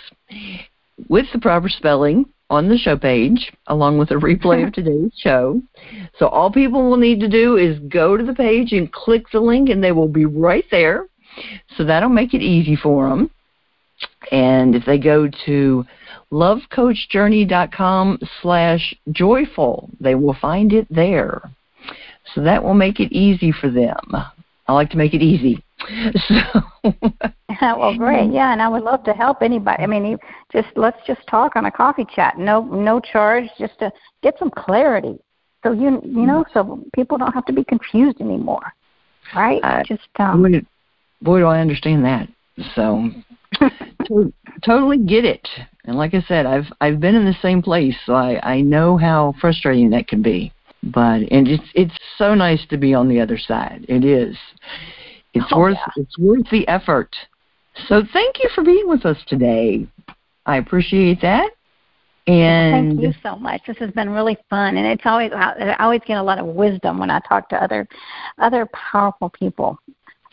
with 1.09 1.26
the 1.32 1.38
proper 1.38 1.68
spelling 1.68 2.26
on 2.51 2.68
the 2.68 2.76
show 2.76 2.96
page, 2.96 3.53
along 3.68 3.96
with 3.96 4.11
a 4.11 4.14
replay 4.14 4.66
of 4.66 4.72
today's 4.74 5.12
show. 5.16 5.62
So 6.18 6.26
all 6.28 6.51
people 6.51 6.90
will 6.90 6.96
need 6.96 7.20
to 7.20 7.28
do 7.28 7.57
is 7.57 7.78
go 7.88 8.16
to 8.16 8.24
the 8.24 8.34
page 8.34 8.72
and 8.72 8.92
click 8.92 9.24
the 9.32 9.40
link, 9.40 9.70
and 9.70 9.82
they 9.82 9.92
will 9.92 10.09
be 10.09 10.26
right 10.26 10.64
there. 10.70 11.07
So 11.76 11.84
that'll 11.84 12.09
make 12.09 12.34
it 12.34 12.42
easy 12.42 12.76
for 12.76 13.09
them. 13.09 13.30
And 14.32 14.74
if 14.74 14.84
they 14.84 14.98
go 14.98 15.28
to 15.46 15.84
lovecoachjourney.com 16.32 18.18
slash 18.42 18.94
joyful, 19.11 19.90
they 20.01 20.14
will 20.14 20.36
find 20.40 20.72
it 20.72 20.86
there. 20.90 21.42
So 22.34 22.42
that 22.42 22.62
will 22.62 22.74
make 22.74 23.01
it 23.01 23.12
easy 23.12 23.53
for 23.53 23.70
them. 23.70 23.98
I 24.66 24.72
like 24.72 24.90
to 24.90 24.96
make 24.96 25.14
it 25.14 25.22
easy. 25.22 25.62
So 26.28 26.62
well, 27.61 27.95
great. 27.99 28.33
Yeah, 28.33 28.53
and 28.53 28.62
I 28.62 28.68
would 28.68 28.83
love 28.83 29.05
to 29.05 29.12
help 29.12 29.43
anybody. 29.43 29.83
I 29.83 29.87
mean, 29.87 30.16
just 30.53 30.68
let's 30.76 30.99
just 31.07 31.20
talk 31.28 31.57
on 31.57 31.66
a 31.66 31.70
coffee 31.70 32.07
chat. 32.14 32.39
No, 32.39 32.62
no 32.62 33.01
charge, 33.01 33.45
just 33.59 33.78
to 33.81 33.93
get 34.22 34.39
some 34.39 34.51
clarity. 34.51 35.18
So 35.62 35.72
you 35.72 36.01
you 36.05 36.26
know, 36.26 36.45
so 36.55 36.85
people 36.95 37.18
don't 37.18 37.33
have 37.33 37.45
to 37.47 37.53
be 37.53 37.64
confused 37.64 38.20
anymore, 38.20 38.72
right? 39.35 39.61
I- 39.62 39.83
just 39.87 40.09
um, 40.18 40.43
boy, 40.43 40.61
boy, 41.22 41.39
do 41.41 41.47
I 41.47 41.61
understand 41.61 42.05
that. 42.05 42.28
So 42.74 43.11
to, 44.07 44.33
totally 44.64 44.99
get 44.99 45.24
it. 45.24 45.47
And 45.85 45.97
like 45.97 46.14
I 46.14 46.22
said, 46.22 46.47
I've 46.47 46.66
I've 46.81 47.01
been 47.01 47.14
in 47.14 47.24
the 47.24 47.37
same 47.43 47.62
place, 47.62 47.97
so 48.07 48.14
I 48.14 48.41
I 48.43 48.61
know 48.62 48.97
how 48.97 49.35
frustrating 49.41 49.91
that 49.91 50.09
can 50.09 50.22
be. 50.22 50.53
but 50.83 51.20
and 51.31 51.47
it's 51.49 51.68
it's 51.74 51.95
so 52.16 52.35
nice 52.35 52.64
to 52.70 52.78
be 52.78 52.95
on 52.95 53.09
the 53.09 53.20
other 53.20 53.39
side. 53.39 53.85
It 53.89 54.05
is. 54.05 54.37
It's 55.35 55.47
Oh, 55.53 55.59
worth 55.59 55.76
yeah. 55.76 56.03
it's 56.03 56.18
worth 56.18 56.49
the 56.51 56.66
effort. 56.68 57.14
So 57.87 58.03
thank 58.12 58.39
you 58.43 58.49
for 58.55 58.64
being 58.64 58.89
with 58.89 59.07
us 59.07 59.18
today. 59.26 59.87
I 60.47 60.57
appreciate 60.57 61.20
that. 61.22 61.51
And 62.26 62.99
Thank 62.99 63.01
you 63.01 63.14
so 63.22 63.37
much. 63.37 63.62
This 63.66 63.78
has 63.78 63.91
been 63.93 64.11
really 64.11 64.37
fun, 64.49 64.76
and 64.76 64.87
it's 64.87 65.03
always 65.07 65.33
I 65.33 65.74
always 65.78 66.03
get 66.07 66.18
a 66.18 66.22
lot 66.22 66.39
of 66.39 66.47
wisdom 66.47 66.99
when 66.99 67.11
I 67.11 67.20
talk 67.20 67.49
to 67.51 67.57
other 67.62 67.89
other 68.39 68.66
powerful 68.72 69.31
people. 69.31 69.78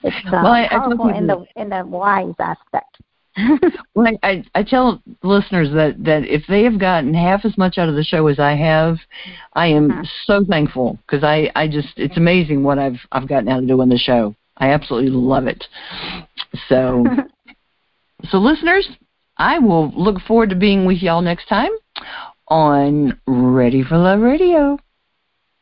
It's 0.03 0.15
uh, 0.27 0.31
Well, 0.43 0.47
I- 0.47 0.65
I 0.65 0.67
powerful 0.69 1.09
in 1.09 1.27
the 1.27 1.45
in 1.55 1.69
the 1.69 1.85
wise 1.85 2.35
aspect. 2.39 2.97
Well, 3.93 4.07
I, 4.23 4.27
I, 4.29 4.43
I 4.55 4.63
tell 4.63 5.01
listeners 5.23 5.69
that, 5.73 6.03
that 6.03 6.23
if 6.25 6.43
they 6.47 6.63
have 6.63 6.79
gotten 6.79 7.13
half 7.13 7.45
as 7.45 7.55
much 7.57 7.77
out 7.77 7.89
of 7.89 7.95
the 7.95 8.03
show 8.03 8.27
as 8.27 8.39
I 8.39 8.55
have, 8.55 8.97
I 9.53 9.67
am 9.67 9.89
Mhm. 9.89 10.07
so 10.25 10.43
thankful 10.45 10.97
because 11.05 11.23
I, 11.23 11.51
I 11.55 11.67
just 11.67 11.89
it's 11.97 12.17
amazing 12.17 12.63
what 12.63 12.77
I've 12.79 12.99
I've 13.11 13.27
gotten 13.27 13.47
out 13.49 13.59
of 13.63 13.67
doing 13.67 13.89
the 13.89 13.97
show. 13.97 14.35
I 14.57 14.69
absolutely 14.69 15.11
love 15.11 15.47
it. 15.47 15.63
So 16.67 17.05
so 18.29 18.37
listeners, 18.37 18.87
I 19.37 19.59
will 19.59 19.91
look 19.95 20.21
forward 20.21 20.49
to 20.49 20.55
being 20.55 20.85
with 20.85 20.97
y'all 20.97 21.21
next 21.21 21.47
time 21.47 21.71
on 22.47 23.19
Ready 23.27 23.83
for 23.83 23.97
Love 23.97 24.21
Radio. 24.21 24.77